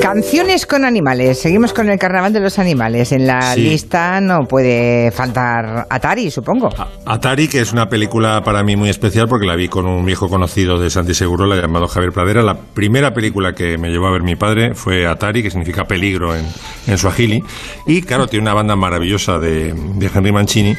Canciones 0.00 0.66
con 0.66 0.84
animales. 0.84 1.40
Seguimos 1.40 1.72
con 1.72 1.90
el 1.90 1.98
carnaval 1.98 2.32
de 2.32 2.40
los 2.40 2.58
animales. 2.58 3.12
En 3.12 3.26
la 3.26 3.54
lista 3.56 4.20
no 4.20 4.46
puede 4.46 5.10
faltar 5.10 5.86
Atari, 5.90 6.30
supongo. 6.30 6.70
Atari, 7.04 7.48
que 7.48 7.60
es 7.60 7.72
una 7.72 7.88
película 7.88 8.42
para 8.42 8.62
mí 8.62 8.76
muy 8.76 8.88
especial 8.88 9.28
porque 9.28 9.46
la 9.46 9.56
vi 9.56 9.68
con 9.68 9.86
un 9.86 10.04
viejo 10.06 10.28
conocido 10.28 10.78
de 10.78 10.90
Santi 10.90 11.14
Segurola 11.14 11.56
llamado 11.56 11.88
Javier 11.88 12.12
Pradera. 12.12 12.42
La 12.42 12.56
primera 12.56 13.12
película 13.12 13.54
que 13.54 13.76
me 13.78 13.90
llevó 13.90 14.06
a 14.06 14.12
ver 14.12 14.22
mi 14.22 14.36
padre 14.36 14.74
fue 14.74 15.06
Atari, 15.06 15.42
que 15.42 15.50
significa 15.50 15.84
peligro 15.84 16.34
en, 16.34 16.46
en 16.86 16.98
suajili. 16.98 17.42
Y 17.86 18.02
claro, 18.02 18.26
tiene 18.26 18.44
una 18.44 18.54
banda 18.54 18.76
maravillosa 18.76 19.38
de, 19.38 19.74
de 19.74 20.10
Henry 20.14 20.32
Mancini 20.32 20.76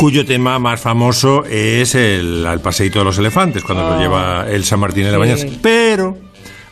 cuyo 0.00 0.24
tema 0.24 0.58
más 0.58 0.80
famoso 0.80 1.44
es 1.44 1.94
el, 1.94 2.46
paseíto 2.62 3.00
de 3.00 3.04
los 3.04 3.18
elefantes, 3.18 3.62
cuando 3.62 3.86
lo 3.86 3.96
oh. 3.96 4.00
lleva 4.00 4.46
el 4.48 4.64
San 4.64 4.80
Martín 4.80 5.10
la 5.10 5.18
bañarse. 5.18 5.58
Pero 5.60 6.16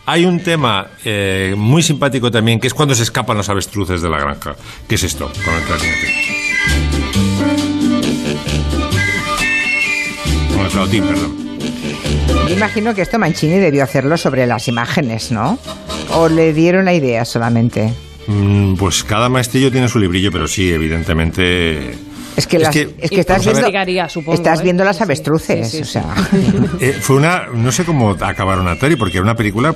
hay 0.08 0.24
un 0.24 0.40
tema 0.40 0.88
eh, 1.04 1.54
muy 1.54 1.82
simpático 1.82 2.30
también, 2.30 2.58
que 2.58 2.66
es 2.66 2.72
cuando 2.72 2.94
se 2.94 3.02
escapan 3.02 3.36
los 3.36 3.50
avestruces 3.50 4.00
de 4.00 4.08
la 4.08 4.18
granja. 4.18 4.56
¿Qué 4.88 4.94
es 4.94 5.02
esto? 5.02 5.30
Con 5.44 5.54
el 5.54 5.62
clarinete. 5.64 6.14
Con 10.54 10.64
el 10.64 10.70
flautín, 10.70 11.04
perdón. 11.04 11.36
Me 12.46 12.52
imagino 12.52 12.94
que 12.94 13.02
esto 13.02 13.18
Mancini 13.18 13.58
debió 13.58 13.84
hacerlo 13.84 14.16
sobre 14.16 14.46
las 14.46 14.66
imágenes, 14.66 15.30
¿no? 15.30 15.58
¿O 16.14 16.30
le 16.30 16.54
dieron 16.54 16.86
la 16.86 16.94
idea 16.94 17.26
solamente? 17.26 17.92
Mm, 18.28 18.76
pues 18.76 19.04
cada 19.04 19.28
maestrillo 19.28 19.70
tiene 19.70 19.90
su 19.90 19.98
librillo, 19.98 20.32
pero 20.32 20.48
sí, 20.48 20.72
evidentemente 20.72 21.98
es 22.38 22.46
que, 22.46 22.56
estás, 22.56 23.44
viendo, 23.44 24.32
estás 24.32 24.62
viendo 24.62 24.84
las 24.84 25.00
avestruces. 25.00 25.80
o 25.80 25.84
sea. 25.84 26.14
Eh, 26.80 26.96
fue 27.00 27.16
una. 27.16 27.46
No 27.52 27.72
sé 27.72 27.84
cómo 27.84 28.10
acabaron 28.20 28.68
Atari, 28.68 28.94
porque 28.94 29.16
era 29.16 29.24
una 29.24 29.34
película 29.34 29.74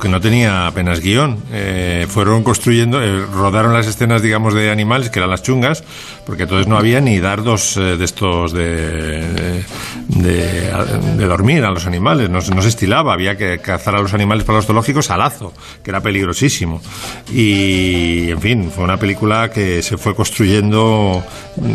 que 0.00 0.08
no 0.08 0.20
tenía 0.20 0.66
apenas 0.66 1.00
guion. 1.00 1.38
Eh, 1.50 2.06
fueron 2.08 2.42
construyendo, 2.42 3.02
eh, 3.02 3.24
rodaron 3.32 3.72
las 3.72 3.86
escenas, 3.86 4.22
digamos, 4.22 4.52
de 4.52 4.70
animales, 4.70 5.08
que 5.08 5.18
eran 5.18 5.30
las 5.30 5.42
chungas, 5.42 5.82
porque 6.26 6.44
entonces 6.44 6.66
no 6.66 6.76
había 6.76 7.00
ni 7.00 7.18
dardos 7.18 7.74
de 7.76 8.04
estos 8.04 8.52
de, 8.52 9.64
de, 10.08 11.26
dormir 11.26 11.64
a 11.64 11.70
los 11.70 11.86
animales. 11.86 12.30
No, 12.30 12.40
se 12.40 12.68
estilaba, 12.68 13.12
había 13.12 13.36
que 13.36 13.58
cazar 13.58 13.94
a 13.94 14.00
los 14.00 14.14
animales 14.14 14.44
para 14.44 14.58
los 14.58 14.66
zoológicos 14.66 15.10
a 15.10 15.16
lazo, 15.16 15.52
que 15.82 15.90
era 15.90 16.00
peligrosísimo. 16.00 16.80
Y, 17.32 18.30
en 18.30 18.40
fin, 18.40 18.70
fue 18.74 18.84
una 18.84 18.98
película 18.98 19.50
que 19.50 19.82
se 19.82 19.96
fue 19.96 20.14
construyendo 20.14 21.24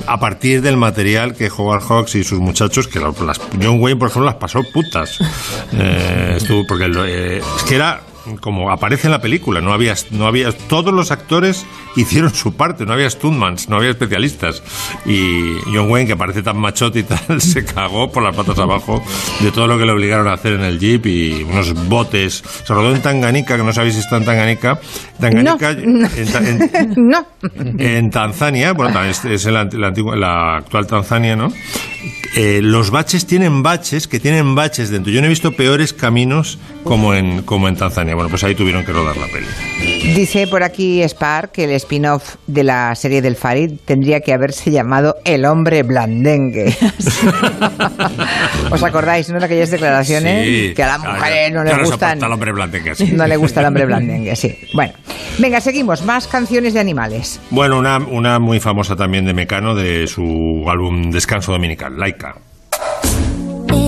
a 0.06 0.20
partir 0.20 0.62
del 0.62 0.78
material 0.78 1.34
que 1.34 1.50
Howard 1.50 1.84
Hawks 1.84 2.16
y 2.16 2.24
sus 2.24 2.40
muchachos, 2.40 2.88
que 2.88 3.00
las, 3.00 3.40
John 3.62 3.82
Wayne, 3.82 4.00
por 4.00 4.10
ejemplo, 4.10 4.26
las 4.26 4.36
pasó 4.36 4.64
putas. 4.74 5.20
Eh, 5.74 6.36
estuvo, 6.38 6.66
porque 6.68 6.86
eh, 6.86 7.42
es 7.58 7.64
que 7.64 7.76
era 7.76 8.02
como 8.36 8.72
aparece 8.72 9.08
en 9.08 9.12
la 9.12 9.22
película, 9.22 9.62
no 9.62 9.74
había, 9.74 9.96
no 10.12 10.28
había, 10.28 10.52
todos 10.52 10.94
los 10.94 11.12
actores 11.12 11.66
hicieron 11.96 12.34
su 12.34 12.56
parte, 12.56 12.86
no 12.86 12.94
había 12.94 13.10
stuntmans, 13.10 13.70
no 13.70 13.78
había 13.78 13.92
especialistas. 13.92 14.62
Y 15.06 15.56
John 15.74 15.90
Wayne, 15.90 16.08
que 16.08 16.16
parece 16.16 16.44
tan 16.44 16.58
machote 16.58 17.00
y 17.00 17.04
tal, 17.04 17.42
se 17.42 17.66
cagó 17.66 18.12
por 18.12 18.24
las 18.24 18.36
patas 18.36 18.60
abajo 18.60 19.04
de 19.42 19.52
todo 19.52 19.68
lo 19.68 19.78
que 19.78 19.86
le 19.86 19.92
obligaron 19.92 20.28
a 20.28 20.34
hacer 20.34 20.54
en 20.54 20.62
el 20.62 20.80
jeep 20.80 21.06
y 21.06 21.44
unos 21.44 21.74
botes. 21.88 22.44
Se 22.64 22.74
rodó 22.74 22.94
en 22.94 23.02
Tanganica, 23.02 23.58
que 23.58 23.64
no 23.64 23.74
sabéis 23.74 23.96
si 23.96 24.00
está 24.02 24.18
en 24.18 24.26
Tanganica. 24.26 24.80
Tanganica, 25.20 25.74
no. 26.96 27.26
En, 27.80 28.10
Tanzania, 28.10 28.74
bueno, 28.74 29.04
es, 29.04 29.24
es 29.26 29.46
la, 29.46 29.68
la 29.74 30.58
actual 30.58 30.88
Tanzania, 30.88 31.36
¿no? 31.36 31.50
Eh, 32.36 32.60
los 32.62 32.92
baches 32.92 33.26
tienen 33.26 33.64
baches 33.64 34.08
que 34.08 34.20
tienen 34.20 34.56
baches 34.56 34.90
dentro. 34.90 35.12
Yo 35.12 35.22
no 35.22 35.28
he 35.28 35.30
visto 35.30 35.54
peores 35.54 35.94
caminos 35.94 36.60
como 36.84 37.14
en, 37.14 37.42
como 37.44 37.68
en 37.68 37.76
Tanzania. 37.76 38.16
Bueno, 38.16 38.30
pues 38.30 38.44
ahí 38.44 38.56
tuvieron 38.56 38.86
que 38.86 38.92
rodar 38.92 39.18
la 39.18 39.28
peli. 39.28 39.48
Dice 40.16 40.48
por 40.48 40.64
aquí 40.64 41.02
Spark 41.04 41.52
que 41.52 41.64
el 41.66 41.72
spin-off 41.72 42.36
de 42.48 42.64
la 42.64 42.94
serie 42.96 43.22
del 43.22 43.36
Farid 43.36 43.74
tendría 43.86 44.22
que 44.22 44.34
haberse 44.34 44.72
llamado 44.72 45.16
El 45.26 45.46
hombre 45.46 45.84
blandengue. 45.84 46.76
¿Os 48.72 48.84
acordáis, 48.84 49.30
no? 49.30 49.40
De 49.40 49.46
aquellas 49.46 49.72
declaraciones 49.72 50.76
que 50.76 50.84
a 50.84 50.88
la 50.88 50.98
mujer 50.98 51.54
no 51.54 51.64
le 51.64 51.84
gustan. 51.84 52.20
No 52.20 52.28
hombre 52.28 52.52
blandengue, 52.52 52.94
No 53.14 53.28
le 53.28 53.38
gusta 53.38 53.62
el 53.62 53.68
hombre 53.68 53.86
blandengue, 53.86 54.36
sí. 54.36 54.56
Bueno, 54.74 54.94
venga, 55.40 55.62
seguimos. 55.62 56.04
Más 56.04 56.28
canciones 56.28 56.74
de 56.74 56.80
animales. 56.80 57.40
Bueno, 57.50 57.80
una, 57.80 57.98
una 57.98 58.40
muy 58.40 58.60
famosa 58.60 58.96
también 58.96 59.26
de 59.26 59.34
Mecano 59.34 59.76
de 59.76 60.08
su 60.08 60.66
álbum 60.68 61.10
Descanso 61.12 61.52
Dominical, 61.52 61.98
Like 61.98 62.27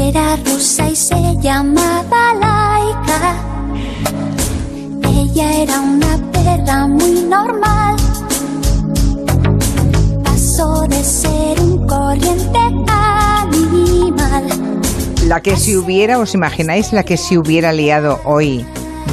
era 0.09 0.35
rusa 0.37 0.89
y 0.89 0.95
se 0.95 1.15
llamaba 1.39 2.33
Laika. 2.33 3.35
Ella 5.03 5.53
era 5.61 5.79
una 5.79 6.17
perra 6.31 6.87
muy 6.87 7.21
normal. 7.29 7.95
Pasó 10.23 10.87
de 10.87 11.03
ser 11.03 11.59
un 11.59 11.85
corriente 11.85 12.57
animal. 12.87 14.47
La 15.27 15.41
que 15.41 15.55
si 15.55 15.75
hubiera, 15.77 16.17
¿os 16.17 16.33
imagináis 16.33 16.91
la 16.91 17.03
que 17.03 17.15
si 17.15 17.37
hubiera 17.37 17.71
liado 17.71 18.19
hoy 18.25 18.65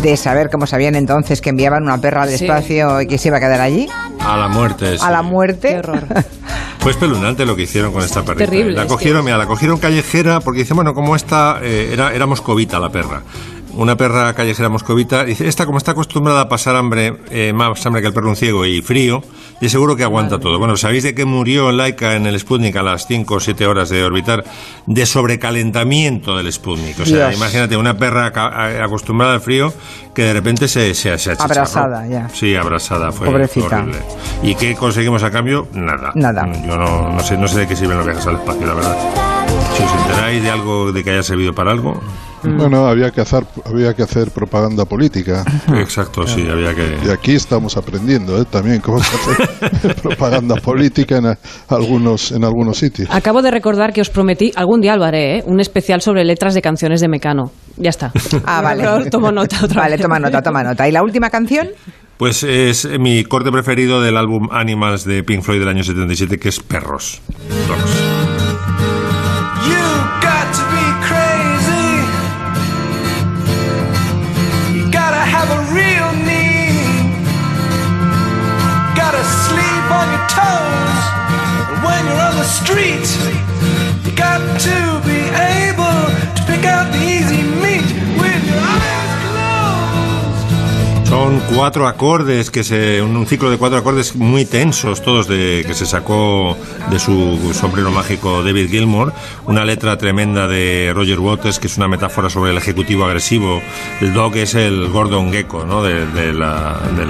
de 0.02 0.16
saber 0.16 0.48
cómo 0.48 0.66
sabían 0.66 0.94
entonces 0.94 1.42
que 1.42 1.50
enviaban 1.50 1.82
una 1.82 2.00
perra 2.00 2.22
al 2.22 2.30
espacio 2.30 3.02
y 3.02 3.06
que 3.06 3.18
se 3.18 3.28
iba 3.28 3.36
a 3.36 3.40
quedar 3.40 3.60
allí? 3.60 3.86
A 4.26 4.36
la 4.36 4.48
muerte. 4.48 4.96
A 5.00 5.10
la 5.10 5.22
muerte. 5.22 5.68
Qué 5.68 5.78
horror. 5.78 6.06
Fue 6.80 6.90
espeluznante 6.90 7.46
lo 7.46 7.56
que 7.56 7.62
hicieron 7.62 7.92
con 7.92 8.02
esta 8.02 8.24
perrita. 8.24 8.50
Terrible. 8.50 8.74
La 8.74 8.86
cogieron, 8.86 9.24
mira, 9.24 9.38
la 9.38 9.46
cogieron 9.46 9.78
callejera 9.78 10.40
porque 10.40 10.60
dice, 10.60 10.74
bueno, 10.74 10.94
como 10.94 11.16
esta 11.16 11.58
eh, 11.62 11.90
era, 11.92 12.12
era 12.12 12.26
moscovita 12.26 12.78
la 12.78 12.90
perra 12.90 13.22
una 13.76 13.96
perra 13.96 14.32
callejera 14.34 14.68
moscovita, 14.68 15.24
dice, 15.24 15.46
esta 15.46 15.66
como 15.66 15.78
está 15.78 15.92
acostumbrada 15.92 16.42
a 16.42 16.48
pasar 16.48 16.76
hambre, 16.76 17.16
eh, 17.30 17.52
más 17.52 17.84
hambre 17.86 18.02
que 18.02 18.08
el 18.08 18.14
perro 18.14 18.28
un 18.28 18.36
ciego 18.36 18.64
y 18.66 18.82
frío, 18.82 19.22
y 19.60 19.68
seguro 19.68 19.96
que 19.96 20.02
aguanta 20.02 20.38
todo. 20.38 20.58
Bueno, 20.58 20.76
¿sabéis 20.76 21.02
de 21.04 21.14
qué 21.14 21.24
murió 21.24 21.72
Laika 21.72 22.14
en 22.14 22.26
el 22.26 22.38
Sputnik 22.38 22.76
a 22.76 22.82
las 22.82 23.06
5 23.06 23.34
o 23.34 23.40
7 23.40 23.66
horas 23.66 23.88
de 23.88 24.04
orbitar? 24.04 24.44
De 24.86 25.06
sobrecalentamiento 25.06 26.36
del 26.36 26.52
Sputnik. 26.52 27.00
O 27.00 27.06
sea, 27.06 27.32
imagínate 27.32 27.76
una 27.76 27.96
perra 27.96 28.32
acostumbrada 28.82 29.34
al 29.34 29.40
frío 29.40 29.72
que 30.14 30.22
de 30.22 30.32
repente 30.32 30.68
se, 30.68 30.94
se, 30.94 31.16
se 31.18 31.32
Abrasada, 31.38 32.06
ya. 32.06 32.28
Sí, 32.30 32.54
abrasada, 32.54 33.12
fue 33.12 33.26
Pobrecita. 33.26 33.66
horrible. 33.66 33.98
¿Y 34.42 34.54
qué 34.54 34.74
conseguimos 34.74 35.22
a 35.22 35.30
cambio? 35.30 35.68
Nada. 35.72 36.12
Nada. 36.14 36.46
Yo 36.66 36.76
no, 36.76 37.12
no, 37.12 37.20
sé, 37.20 37.36
no 37.36 37.46
sé 37.48 37.60
de 37.60 37.68
qué 37.68 37.76
sirven 37.76 37.98
los 37.98 38.06
viajes 38.06 38.26
al 38.26 38.36
espacio, 38.36 38.66
la 38.66 38.74
verdad. 38.74 38.96
Si 39.76 39.82
os 39.82 39.92
enteráis 39.92 40.42
de 40.42 40.50
algo, 40.50 40.92
de 40.92 41.04
que 41.04 41.10
haya 41.10 41.22
servido 41.22 41.54
para 41.54 41.70
algo, 41.70 42.00
Mm. 42.46 42.56
Bueno, 42.56 42.86
había 42.86 43.10
que 43.10 43.20
hacer 43.20 43.44
había 43.64 43.94
que 43.94 44.02
hacer 44.02 44.30
propaganda 44.30 44.84
política. 44.84 45.44
Exacto, 45.74 46.26
sí, 46.26 46.46
había 46.48 46.74
que. 46.74 46.98
Y 47.06 47.10
aquí 47.10 47.34
estamos 47.34 47.76
aprendiendo 47.76 48.40
¿eh? 48.40 48.44
también 48.50 48.80
cómo 48.80 49.02
se 49.02 49.16
hace 49.16 49.94
propaganda 50.02 50.56
política 50.56 51.18
en 51.18 51.36
algunos 51.68 52.32
en 52.32 52.44
algunos 52.44 52.78
sitios. 52.78 53.08
Acabo 53.10 53.42
de 53.42 53.50
recordar 53.50 53.92
que 53.92 54.00
os 54.00 54.10
prometí 54.10 54.52
algún 54.56 54.80
día 54.80 54.96
lo 54.96 55.04
haré, 55.04 55.38
¿eh? 55.38 55.44
un 55.46 55.60
especial 55.60 56.00
sobre 56.00 56.24
letras 56.24 56.54
de 56.54 56.62
canciones 56.62 57.00
de 57.00 57.08
Mecano. 57.08 57.50
Ya 57.76 57.90
está. 57.90 58.12
Ah, 58.48 58.62
vale. 58.62 59.10
Tomo 59.10 59.32
nota 59.32 59.64
otra 59.64 59.82
Vale, 59.82 59.98
toma 59.98 60.18
nota, 60.18 60.40
toma 60.42 60.62
nota. 60.62 60.86
¿Y 60.88 60.92
la 60.92 61.02
última 61.02 61.30
canción? 61.30 61.68
Pues 62.16 62.42
es 62.44 62.88
mi 62.98 63.24
corte 63.24 63.50
preferido 63.50 64.00
del 64.00 64.16
álbum 64.16 64.48
Animals 64.50 65.04
de 65.04 65.22
Pink 65.22 65.42
Floyd 65.42 65.60
del 65.60 65.68
año 65.68 65.82
77, 65.82 66.38
que 66.38 66.48
es 66.48 66.60
Perros. 66.60 67.20
Got 84.16 84.60
to 84.60 85.05
Son 91.16 91.40
cuatro 91.54 91.88
acordes 91.88 92.50
que 92.50 92.62
se 92.62 93.00
un, 93.00 93.26
ciclo 93.26 93.50
de 93.50 93.56
cuatro 93.56 93.78
acordes 93.78 94.14
muy 94.16 94.44
tensos 94.44 95.00
todos 95.00 95.26
de 95.26 95.64
que 95.66 95.72
se 95.72 95.86
sacó 95.86 96.54
de 96.90 96.98
su 96.98 97.54
sombrero 97.54 97.90
mágico 97.90 98.42
David 98.42 98.68
Gilmour, 98.68 99.14
una 99.46 99.64
letra 99.64 99.96
tremenda 99.96 100.46
de 100.46 100.92
Roger 100.94 101.18
Waters 101.18 101.58
que 101.58 101.68
es 101.68 101.78
una 101.78 101.88
metáfora 101.88 102.28
sobre 102.28 102.50
el 102.50 102.58
ejecutivo 102.58 103.06
agresivo. 103.06 103.62
El 104.02 104.12
dog 104.12 104.36
es 104.36 104.54
el 104.54 104.90
Gordon 104.90 105.32
Gecko, 105.32 105.64
¿no? 105.64 105.82
De, 105.82 106.34
la, 106.34 106.78
del 106.94 107.08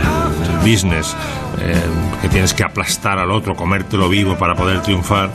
business 0.60 1.16
eh, 1.60 1.74
que 2.22 2.28
tienes 2.28 2.54
que 2.54 2.62
aplastar 2.62 3.18
al 3.18 3.32
otro, 3.32 3.56
comértelo 3.56 4.08
vivo 4.08 4.36
para 4.36 4.54
poder 4.54 4.82
triunfar 4.82 5.30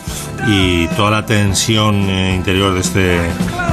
y 0.48 0.88
toda 0.96 1.12
la 1.12 1.26
tensión 1.26 2.10
eh, 2.10 2.36
interior 2.36 2.74
de 2.74 2.80
este, 2.80 3.20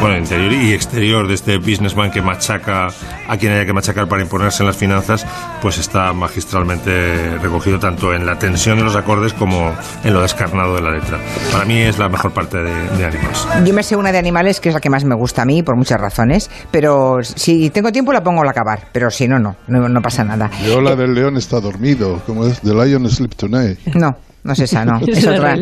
bueno, 0.01 0.18
interior 0.18 0.53
y 0.53 0.72
exterior 0.72 1.28
de 1.28 1.34
este 1.34 1.59
businessman 1.59 2.11
que 2.11 2.20
machaca 2.20 2.88
a 3.29 3.37
quien 3.37 3.53
haya 3.53 3.64
que 3.66 3.72
machacar 3.72 4.09
para 4.09 4.22
imponerse 4.22 4.62
en 4.62 4.66
las 4.66 4.76
finanzas, 4.76 5.26
pues 5.62 5.79
está 5.79 6.12
magistralmente 6.12 7.39
recogido 7.39 7.79
tanto 7.79 8.14
en 8.14 8.26
la 8.26 8.39
tensión 8.39 8.79
de 8.79 8.85
los 8.85 8.97
acordes 8.97 9.33
como 9.35 9.74
en 10.03 10.14
lo 10.14 10.22
descarnado 10.22 10.74
de 10.74 10.83
la 10.83 10.91
letra. 10.91 11.18
Para 11.53 11.64
mí 11.64 11.79
es 11.79 11.99
la 11.99 12.09
mejor 12.09 12.33
parte 12.33 12.59
de, 12.59 12.89
de 12.97 13.05
Animals. 13.05 13.47
Yo 13.64 13.74
me 13.74 13.83
sé 13.83 13.97
una 13.97 14.12
de 14.12 14.18
animales 14.18 14.61
que 14.61 14.70
es 14.70 14.74
la 14.74 14.81
que 14.81 14.91
más 14.91 15.05
me 15.05 15.14
gusta 15.14 15.43
a 15.43 15.45
mí 15.45 15.62
por 15.62 15.76
muchas 15.76 16.01
razones, 16.01 16.51
pero 16.70 17.18
si 17.22 17.70
tengo 17.70 17.93
tiempo 17.93 18.12
la 18.12 18.22
pongo 18.22 18.43
al 18.43 18.49
acabar, 18.49 18.89
pero 18.93 19.11
si 19.11 19.29
no, 19.29 19.39
no, 19.39 19.57
no, 19.66 19.89
no 19.89 20.03
pasa 20.03 20.24
nada. 20.24 20.51
Yo 20.66 20.81
la 20.81 20.97
del 20.97 21.14
león 21.14 21.37
está 21.37 21.61
dormido, 21.61 22.20
como 22.26 22.47
es 22.47 22.61
The 22.61 22.74
Lion 22.74 23.09
Sleep 23.09 23.35
Tonight. 23.35 23.79
No, 23.95 24.16
no 24.45 24.53
es 24.53 24.61
esa, 24.61 24.84
no. 24.84 24.99
Es 25.09 25.26
otra. 25.26 25.55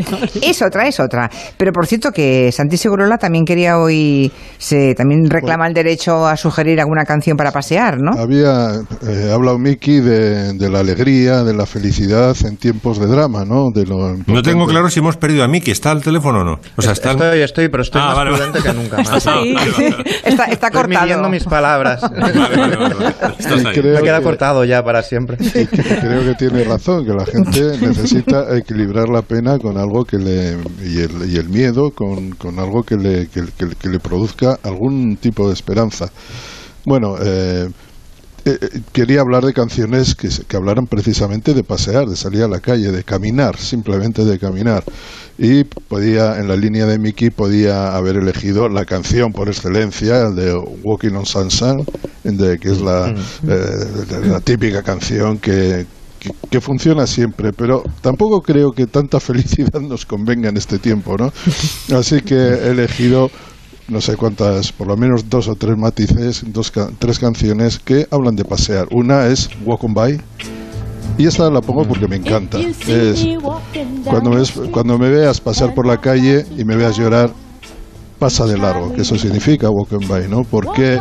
Es 0.43 0.63
otra, 0.63 0.87
es 0.89 1.01
otra. 1.01 1.31
Pero 1.57 1.73
por 1.73 1.87
cierto 1.87 2.11
que 2.13 2.51
Santi 2.53 2.77
Segurola 2.77 3.17
también 3.19 3.45
quería 3.45 3.79
hoy, 3.79 4.31
se 4.59 4.95
también 4.95 5.29
reclama 5.31 5.67
el 5.67 5.75
derecho 5.75 6.27
a 6.27 6.37
sugerir 6.37 6.81
alguna 6.81 7.05
canción 7.05 7.37
para 7.37 7.51
pasear, 7.53 7.99
¿no? 8.01 8.13
Había 8.21 8.81
eh, 9.09 9.31
hablado 9.33 9.59
Miki 9.59 10.01
de, 10.01 10.53
de 10.55 10.71
la 10.71 10.81
alegría, 10.81 11.43
de 11.43 11.55
la 11.55 11.67
felicidad 11.67 12.37
en 12.45 12.57
tiempos 12.57 12.99
de 13.01 13.07
drama, 13.07 13.45
¿no? 13.45 13.71
De 13.75 13.87
lo 13.87 14.17
No 14.27 14.43
tengo 14.43 14.67
claro 14.67 14.89
si 14.91 15.01
hemos 15.01 15.17
perdido 15.17 15.43
a 15.45 15.49
Miki. 15.49 15.71
¿Está 15.71 15.91
al 15.91 16.03
teléfono 16.03 16.41
o 16.41 16.45
no? 16.45 16.59
O 16.77 16.83
sea, 16.83 16.93
está 16.93 17.13
Estoy, 17.13 17.41
estoy, 17.41 17.69
pero 17.69 17.83
estoy 17.83 18.01
Ah, 18.05 18.07
más 18.09 18.17
vale, 18.17 18.31
vale. 18.31 18.43
prudente 18.45 18.69
que 18.69 18.75
nunca 18.77 18.97
más. 18.99 19.27
Está, 20.25 20.45
está 20.45 20.67
Estoy 20.69 20.71
cortado. 20.71 21.29
mis 21.29 21.45
palabras. 21.45 22.03
Me 23.65 23.73
creo 23.73 24.03
queda 24.03 24.19
que- 24.19 24.25
cortado 24.25 24.65
ya 24.65 24.83
para 24.83 25.03
siempre. 25.03 25.37
Creo 25.39 26.25
que 26.25 26.35
tiene 26.39 26.65
razón, 26.65 27.05
que 27.05 27.13
la 27.13 27.25
gente 27.25 27.79
necesita 27.87 28.57
equilibrar 28.67 29.09
la 29.09 29.23
pena 29.23 29.59
con 29.59 29.79
algo 29.79 30.05
que 30.05 30.19
le. 30.19 30.59
y 30.85 30.99
el, 31.01 31.31
y 31.31 31.37
el 31.37 31.49
miedo 31.49 31.91
con, 31.93 32.31
con 32.33 32.59
algo 32.59 32.83
que 32.85 32.97
le, 32.97 33.29
que, 33.29 33.43
que- 33.57 33.75
que 33.77 33.89
le 33.89 34.01
produzca 34.01 34.59
algún 34.63 35.17
tipo 35.17 35.47
de 35.49 35.55
esperanza. 35.55 36.11
Bueno, 36.85 37.17
eh, 37.21 37.69
eh, 38.45 38.59
eh, 38.63 38.81
quería 38.93 39.21
hablar 39.23 39.45
de 39.45 39.53
canciones 39.53 40.15
que, 40.15 40.29
que 40.49 40.57
hablaran 40.57 40.87
precisamente 40.87 41.55
de 41.55 41.65
pasear, 41.65 42.07
de 42.07 42.17
salir 42.17 42.43
a 42.45 42.49
la 42.49 42.61
calle, 42.61 42.93
de 42.93 43.05
caminar, 43.05 43.57
simplemente 43.59 44.25
de 44.25 44.39
caminar. 44.39 44.85
Y 45.39 45.65
podía, 45.65 46.39
en 46.39 46.49
la 46.49 46.57
línea 46.57 46.87
de 46.87 46.99
Mickey, 46.99 47.31
podía 47.31 47.97
haber 47.97 48.17
elegido 48.17 48.69
la 48.69 48.85
canción 48.85 49.33
por 49.33 49.49
excelencia, 49.49 50.23
el 50.29 50.37
de 50.37 50.55
Walking 50.83 51.15
on 51.15 51.27
Sunshine, 51.27 51.85
de, 52.25 52.59
que 52.59 52.71
es 52.71 52.81
la, 52.81 53.13
eh, 53.47 53.67
la 54.25 54.41
típica 54.41 54.83
canción 54.83 55.39
que, 55.41 55.87
que, 56.19 56.31
que 56.51 56.61
funciona 56.61 57.07
siempre, 57.07 57.53
pero 57.53 57.83
tampoco 58.01 58.41
creo 58.41 58.73
que 58.73 58.87
tanta 58.87 59.21
felicidad 59.29 59.81
nos 59.81 60.05
convenga 60.07 60.49
en 60.49 60.57
este 60.57 60.79
tiempo, 60.79 61.17
¿no? 61.19 61.33
Así 61.97 62.21
que 62.21 62.35
he 62.35 62.71
elegido 62.71 63.31
no 63.89 64.01
sé 64.01 64.17
cuántas, 64.17 64.73
por 64.73 64.89
lo 64.89 64.97
menos 64.97 65.29
dos 65.31 65.47
o 65.47 65.55
tres 65.55 65.77
matices, 65.77 66.43
dos, 66.49 66.73
tres 66.99 67.21
canciones 67.21 67.79
que 67.79 68.07
hablan 68.11 68.35
de 68.35 68.45
pasear. 68.45 68.89
Una 68.91 69.27
es 69.29 69.49
Walk 69.65 69.85
on 69.85 69.95
By. 69.95 70.21
Y 71.19 71.27
esta 71.27 71.49
la 71.51 71.61
pongo 71.61 71.85
porque 71.87 72.09
me 72.09 72.17
encanta. 72.17 72.59
Es 72.59 72.77
cuando 74.05 74.31
me, 74.31 74.37
ves- 74.39 74.53
cuando 74.73 74.99
me 74.99 75.09
veas 75.09 75.41
pasar 75.41 75.73
por 75.73 75.87
la 75.87 75.99
calle 76.01 76.45
y 76.59 76.65
me 76.65 76.75
veas 76.77 76.97
llorar, 76.99 77.31
pasa 78.19 78.45
de 78.47 78.59
largo, 78.59 78.93
que 78.93 79.03
eso 79.03 79.17
significa 79.17 79.71
Walk 79.71 79.93
on 79.93 80.09
By, 80.09 80.29
¿no? 80.29 80.43
Porque 80.43 80.99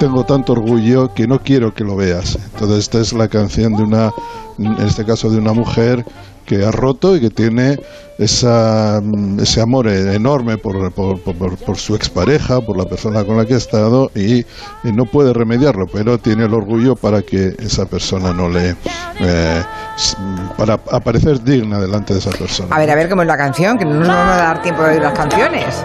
tengo 0.00 0.24
tanto 0.24 0.54
orgullo 0.54 1.12
que 1.12 1.28
no 1.28 1.38
quiero 1.42 1.74
que 1.74 1.84
lo 1.84 1.94
veas. 1.94 2.38
Entonces 2.54 2.78
esta 2.78 3.00
es 3.00 3.12
la 3.12 3.28
canción 3.28 3.76
de 3.76 3.82
una, 3.82 4.10
en 4.58 4.72
este 4.78 5.04
caso 5.04 5.28
de 5.28 5.36
una 5.36 5.52
mujer 5.52 6.06
que 6.46 6.64
ha 6.64 6.70
roto 6.70 7.16
y 7.16 7.20
que 7.20 7.30
tiene 7.30 7.78
esa, 8.18 9.00
mm, 9.02 9.40
ese 9.40 9.60
amor 9.62 9.88
enorme 9.88 10.58
por, 10.58 10.92
por, 10.92 11.18
por- 11.20 11.56
por 11.56 11.76
su 11.78 11.94
expareja, 11.94 12.60
por 12.60 12.76
la 12.76 12.84
persona 12.84 13.24
con 13.24 13.36
la 13.38 13.46
que 13.46 13.54
ha 13.54 13.56
estado 13.56 14.10
y, 14.14 14.40
y 14.84 14.92
no 14.92 15.06
puede 15.06 15.32
remediarlo, 15.32 15.86
pero 15.86 16.18
tiene 16.18 16.44
el 16.44 16.52
orgullo 16.52 16.96
para 16.96 17.22
que 17.22 17.54
esa 17.58 17.86
persona 17.86 18.32
no 18.34 18.48
le... 18.48 18.76
eh, 19.20 19.62
s- 19.96 20.16
para 20.58 20.74
aparecer 20.74 21.42
digna 21.42 21.78
delante 21.80 22.12
de 22.12 22.18
esa 22.20 22.30
persona. 22.30 22.74
A 22.74 22.78
ver, 22.78 22.90
a 22.90 22.94
ver 22.94 23.08
cómo 23.08 23.22
es 23.22 23.28
la 23.28 23.36
canción, 23.38 23.78
que 23.78 23.84
no 23.86 23.94
nos 23.94 24.08
vamos 24.08 24.34
a 24.34 24.36
dar 24.36 24.62
tiempo 24.62 24.82
de 24.82 24.90
oír 24.90 25.02
las 25.02 25.12
canciones. 25.14 25.84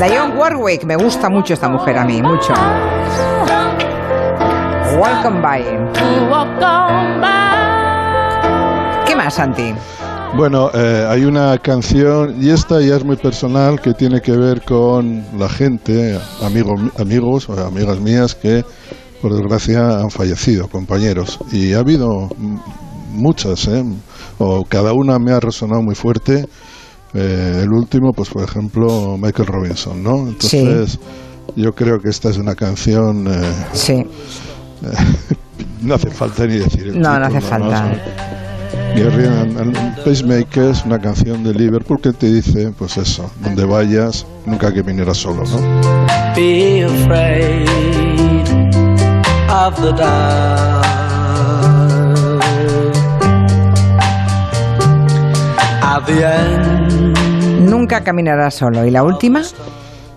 Dionne 0.00 0.36
Warwick, 0.36 0.84
me 0.84 0.96
gusta 0.96 1.28
mucho 1.28 1.54
esta 1.54 1.68
mujer 1.68 1.98
a 1.98 2.04
mí, 2.04 2.22
mucho. 2.22 2.52
Welcome 5.00 5.40
by. 5.40 5.62
¿Qué 9.22 9.26
más, 9.26 9.34
Santi? 9.34 9.72
Bueno, 10.36 10.68
eh, 10.74 11.06
hay 11.08 11.24
una 11.24 11.56
canción, 11.58 12.42
y 12.42 12.50
esta 12.50 12.80
ya 12.80 12.96
es 12.96 13.04
muy 13.04 13.14
personal, 13.14 13.80
que 13.80 13.94
tiene 13.94 14.20
que 14.20 14.32
ver 14.32 14.62
con 14.62 15.24
la 15.38 15.48
gente, 15.48 16.18
amigos, 16.42 16.80
amigos 16.98 17.48
o 17.48 17.52
amigas 17.52 18.00
mías 18.00 18.34
que, 18.34 18.64
por 19.20 19.32
desgracia, 19.32 20.00
han 20.00 20.10
fallecido, 20.10 20.66
compañeros. 20.66 21.38
Y 21.52 21.72
ha 21.72 21.78
habido 21.78 22.30
muchas, 23.12 23.68
¿eh? 23.68 23.84
o 24.38 24.64
cada 24.64 24.92
una 24.92 25.20
me 25.20 25.30
ha 25.30 25.38
resonado 25.38 25.82
muy 25.82 25.94
fuerte. 25.94 26.48
Eh, 27.14 27.60
el 27.62 27.72
último, 27.72 28.10
pues 28.12 28.28
por 28.28 28.42
ejemplo, 28.42 29.16
Michael 29.18 29.46
Robinson, 29.46 30.02
¿no? 30.02 30.26
Entonces, 30.26 30.98
yo 31.54 31.70
creo 31.70 31.98
que 32.02 32.10
esta 32.10 32.28
es 32.30 32.38
una 32.38 32.56
canción... 32.56 33.28
eh, 33.28 33.52
Sí. 33.72 34.02
no 35.82 35.94
hace 35.94 36.10
falta 36.10 36.44
ni 36.44 36.58
decir 36.58 36.88
el 36.88 36.98
No, 37.00 37.20
no 37.20 37.26
hace 37.26 37.40
falta. 37.40 38.41
And 38.74 40.04
Pacemakers, 40.04 40.84
una 40.84 41.00
canción 41.00 41.42
de 41.44 41.54
Liverpool 41.54 42.00
que 42.00 42.12
te 42.12 42.32
dice, 42.32 42.72
pues 42.76 42.96
eso, 42.96 43.30
donde 43.40 43.64
vayas, 43.64 44.26
nunca 44.46 44.72
que 44.72 44.82
solo, 45.14 45.44
¿no? 45.44 46.02
be 46.34 46.82
afraid 46.82 47.68
of 49.50 49.76
the 49.80 49.92
dark. 49.92 50.82
At 55.82 56.06
the 56.06 56.24
end, 56.24 57.68
Nunca 57.68 58.02
caminará 58.02 58.50
solo. 58.50 58.84
¿Y 58.84 58.90
la 58.90 59.02
última? 59.02 59.42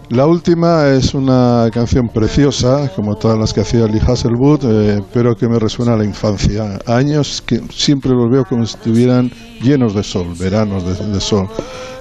La 0.10 0.28
última 0.28 0.88
es 0.90 1.16
una 1.16 1.68
canción 1.74 2.10
preciosa, 2.10 2.92
como 2.96 3.16
todas 3.16 3.40
las 3.40 3.52
que 3.54 3.62
hacía 3.62 3.88
Lee 3.88 4.00
Hasselwood, 4.06 4.60
eh, 4.64 5.04
pero 5.12 5.36
que 5.36 5.48
me 5.48 5.58
resuena 5.58 5.94
a 5.94 5.98
la 5.98 6.06
infancia. 6.06 6.80
Años 6.86 7.42
que 7.42 7.60
siempre 7.72 8.12
los 8.12 8.30
veo 8.30 8.46
como 8.46 8.66
si 8.68 8.76
estuvieran 8.76 9.32
llenos 9.62 9.96
de 9.96 10.04
sol, 10.04 10.28
veranos 10.40 10.86
de, 10.86 11.20
sol. 11.20 11.48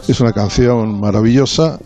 Es 0.07 0.21
una 0.21 0.33
canción 0.33 1.01
maravillosa. 1.01 1.79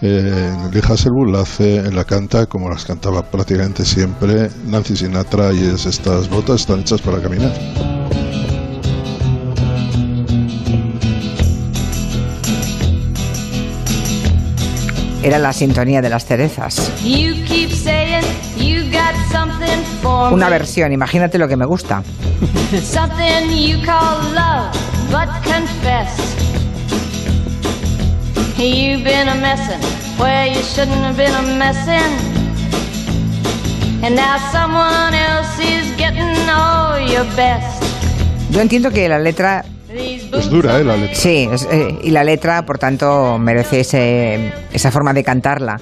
Eh, 0.00 0.52
Lee 0.72 0.80
Hasselwood 0.80 1.30
la 1.30 1.42
hace, 1.42 1.92
la 1.92 2.02
canta 2.02 2.46
como 2.46 2.68
las 2.68 2.84
cantaba 2.84 3.22
prácticamente 3.22 3.84
siempre 3.84 4.50
Nancy 4.66 4.96
Sinatra 4.96 5.52
y 5.52 5.62
es 5.62 5.86
estas 5.86 6.28
botas 6.28 6.62
están 6.62 6.80
hechas 6.80 7.00
para 7.00 7.22
caminar. 7.22 8.01
Era 15.22 15.38
la 15.38 15.52
sintonía 15.52 16.02
de 16.02 16.10
las 16.10 16.24
cerezas. 16.26 16.90
Una 20.32 20.48
versión, 20.48 20.92
imagínate 20.92 21.38
lo 21.38 21.46
que 21.46 21.56
me 21.56 21.64
gusta. 21.64 22.02
Something 22.82 23.48
you 23.50 23.78
call 23.84 24.18
love, 24.34 24.72
but 25.10 25.28
confess. 25.44 26.18
You've 28.58 29.04
been 29.04 29.28
a 29.28 29.34
messin' 29.34 29.80
where 30.18 30.48
you 30.48 30.62
shouldn't 30.62 31.02
have 31.04 31.16
been 31.16 31.34
a 31.34 31.42
messin'. 31.56 32.42
And 34.04 34.16
now 34.16 34.38
someone 34.50 35.14
else 35.14 35.58
is 35.60 35.90
getting 35.96 36.36
all 36.48 36.98
your 37.00 37.24
best. 37.36 37.82
Yo 38.50 38.60
entiendo 38.60 38.90
que 38.90 39.08
la 39.08 39.18
letra 39.18 39.64
Es 39.94 40.48
dura, 40.50 40.78
¿eh? 40.78 40.84
La 40.84 40.96
letra. 40.96 41.14
Sí, 41.16 41.48
es, 41.52 41.66
eh, 41.70 41.98
y 42.02 42.10
la 42.10 42.24
letra, 42.24 42.64
por 42.64 42.78
tanto, 42.78 43.38
merece 43.38 43.80
ese- 43.80 44.52
esa 44.72 44.90
forma 44.90 45.12
de 45.12 45.22
cantarla. 45.24 45.80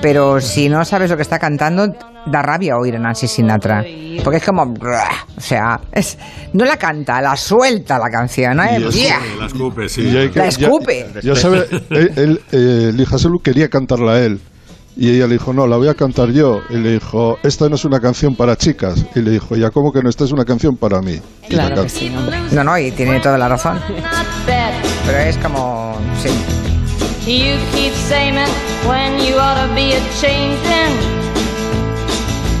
Pero 0.00 0.40
si 0.40 0.68
no 0.68 0.84
sabes 0.84 1.10
lo 1.10 1.16
que 1.16 1.22
está 1.22 1.38
cantando, 1.38 1.94
da 2.26 2.42
rabia 2.42 2.76
oír 2.76 2.96
a 2.96 2.98
Nancy 2.98 3.28
Sinatra. 3.28 3.84
Porque 4.24 4.38
es 4.38 4.44
como... 4.44 4.62
O 5.36 5.40
sea, 5.40 5.80
es, 5.92 6.18
no 6.52 6.64
la 6.64 6.76
canta, 6.76 7.20
la 7.20 7.36
suelta 7.36 7.98
la 7.98 8.10
canción. 8.10 8.56
¿no? 8.56 8.64
Y. 8.64 8.82
La 9.38 9.46
escupe, 9.46 9.88
sí. 9.88 10.02
Y 10.02 10.28
que- 10.30 10.38
La 10.40 10.46
escupe. 10.48 11.06
Ya 11.22 11.36
sabe, 11.36 11.66
él, 11.90 12.12
él, 12.16 12.40
eh, 12.50 13.06
quería 13.44 13.68
cantarla 13.68 14.12
a 14.12 14.20
él. 14.20 14.40
Y 14.96 15.10
ella 15.10 15.26
le 15.26 15.34
dijo, 15.34 15.52
no, 15.52 15.66
la 15.66 15.76
voy 15.76 15.88
a 15.88 15.94
cantar 15.94 16.30
yo. 16.32 16.60
Y 16.68 16.76
le 16.76 16.92
dijo, 16.92 17.38
esta 17.42 17.68
no 17.68 17.76
es 17.76 17.84
una 17.84 18.00
canción 18.00 18.36
para 18.36 18.56
chicas. 18.56 19.04
Y 19.14 19.20
le 19.20 19.32
dijo, 19.32 19.56
ya, 19.56 19.70
¿cómo 19.70 19.92
que 19.92 20.02
no? 20.02 20.10
Esta 20.10 20.24
es 20.24 20.32
una 20.32 20.44
canción 20.44 20.76
para 20.76 21.00
mí. 21.00 21.18
Y 21.48 21.54
la 21.54 21.66
Claro 21.66 21.82
que 21.84 21.88
sí. 21.88 22.12
No, 22.52 22.64
no, 22.64 22.78
y 22.78 22.90
tiene 22.90 23.20
toda 23.20 23.38
la 23.38 23.48
razón. 23.48 23.80
Pero 25.06 25.18
es 25.18 25.36
como... 25.38 25.96
Sí. 26.22 26.28
You 27.24 27.56
keep 27.72 27.94
saying 28.08 28.34
when 28.84 29.18
you 29.20 29.36
ought 29.38 29.56
to 29.56 29.72
be 29.74 29.94
a 29.94 30.00
changing. 30.20 31.22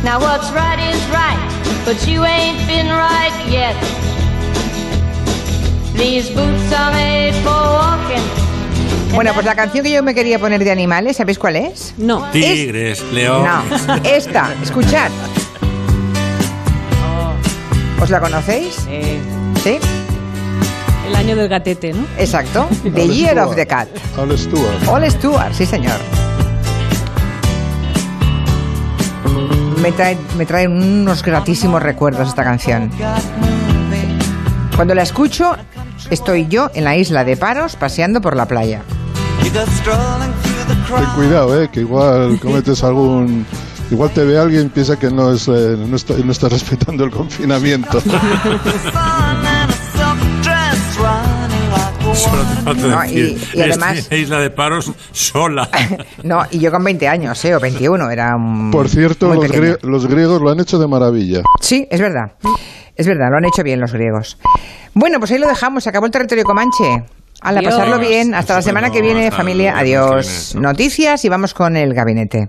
Now 0.04 0.20
what's 0.20 0.50
right 0.52 0.78
is 0.78 1.00
right, 1.10 1.38
but 1.84 2.06
you 2.06 2.24
ain't 2.24 2.64
been 2.68 2.88
right 2.88 3.32
yet. 3.50 3.76
These 5.96 6.30
boots 6.30 6.72
are 6.72 6.92
made 6.92 7.34
for 7.42 7.50
walking. 7.50 8.41
Bueno, 9.14 9.32
pues 9.34 9.44
la 9.44 9.54
canción 9.54 9.84
que 9.84 9.90
yo 9.90 10.02
me 10.02 10.14
quería 10.14 10.38
poner 10.38 10.64
de 10.64 10.70
animales, 10.70 11.18
¿sabéis 11.18 11.38
cuál 11.38 11.56
es? 11.56 11.94
No. 11.98 12.24
Tigres, 12.32 13.02
león. 13.12 13.44
No, 13.44 13.94
esta, 14.04 14.54
escuchad. 14.62 15.10
¿Os 18.00 18.08
la 18.08 18.20
conocéis? 18.20 18.74
¿Sí? 19.62 19.78
El 21.06 21.14
año 21.14 21.36
del 21.36 21.48
gatete, 21.48 21.92
¿no? 21.92 22.06
Exacto. 22.18 22.66
The 22.82 23.02
All 23.02 23.12
Year 23.12 23.38
of 23.38 23.54
the 23.54 23.66
Cat. 23.66 23.88
All 24.16 24.36
Stewart. 24.36 24.88
All 24.88 25.08
Stewart, 25.10 25.52
sí 25.52 25.66
señor. 25.66 26.00
Me 29.82 29.92
trae, 29.92 30.16
me 30.38 30.46
trae 30.46 30.66
unos 30.66 31.22
gratísimos 31.22 31.82
recuerdos 31.82 32.28
esta 32.28 32.44
canción. 32.44 32.90
Cuando 34.74 34.94
la 34.94 35.02
escucho, 35.02 35.54
estoy 36.10 36.46
yo 36.48 36.70
en 36.74 36.84
la 36.84 36.96
isla 36.96 37.24
de 37.24 37.36
Paros 37.36 37.76
paseando 37.76 38.20
por 38.20 38.36
la 38.36 38.46
playa. 38.46 38.82
Ten 39.42 41.06
cuidado, 41.14 41.62
eh, 41.62 41.68
que 41.72 41.80
igual 41.80 42.38
cometes 42.40 42.82
algún... 42.84 43.44
Igual 43.90 44.10
te 44.10 44.24
ve 44.24 44.38
alguien 44.38 44.66
y 44.66 44.68
piensa 44.70 44.98
que 44.98 45.10
no, 45.10 45.32
es, 45.32 45.46
eh, 45.48 45.76
no, 45.78 45.96
está, 45.96 46.14
no 46.14 46.32
está 46.32 46.48
respetando 46.48 47.04
el 47.04 47.10
confinamiento. 47.10 48.00
Solo 48.00 48.18
te 52.42 52.62
falta 52.62 52.86
No, 52.88 53.04
y- 53.04 53.38
y 53.54 53.60
además- 53.60 53.98
"Estoy 53.98 54.18
en 54.18 54.24
Isla 54.24 54.40
de 54.40 54.50
Paros 54.50 54.92
sola. 55.12 55.68
No, 56.22 56.42
y 56.50 56.58
yo 56.58 56.70
con 56.70 56.84
20 56.84 57.08
años, 57.08 57.42
¿eh? 57.44 57.54
O 57.54 57.60
21, 57.60 58.10
era 58.10 58.36
un... 58.36 58.70
Por 58.70 58.88
cierto, 58.88 59.28
muy 59.28 59.46
los, 59.48 59.56
grie- 59.56 59.78
los 59.82 60.06
griegos 60.06 60.40
lo 60.40 60.50
han 60.50 60.60
hecho 60.60 60.78
de 60.78 60.86
maravilla. 60.86 61.42
Sí, 61.60 61.86
es 61.90 62.00
verdad. 62.00 62.32
Es 62.96 63.06
verdad, 63.06 63.30
lo 63.30 63.36
han 63.38 63.44
hecho 63.44 63.62
bien 63.62 63.80
los 63.80 63.92
griegos. 63.92 64.38
Bueno, 64.94 65.18
pues 65.18 65.30
ahí 65.32 65.38
lo 65.38 65.48
dejamos. 65.48 65.84
Se 65.84 65.90
acabó 65.90 66.06
el 66.06 66.12
territorio 66.12 66.44
comanche. 66.44 67.04
Al 67.42 67.58
a 67.58 67.62
pasarlo 67.62 67.98
bien. 67.98 68.34
Hasta 68.34 68.54
la 68.54 68.62
semana 68.62 68.90
que 68.90 69.02
viene, 69.02 69.30
familia. 69.30 69.76
Adiós. 69.78 70.54
Noticias 70.54 71.24
y 71.24 71.28
vamos 71.28 71.54
con 71.54 71.76
el 71.76 71.92
gabinete. 71.94 72.48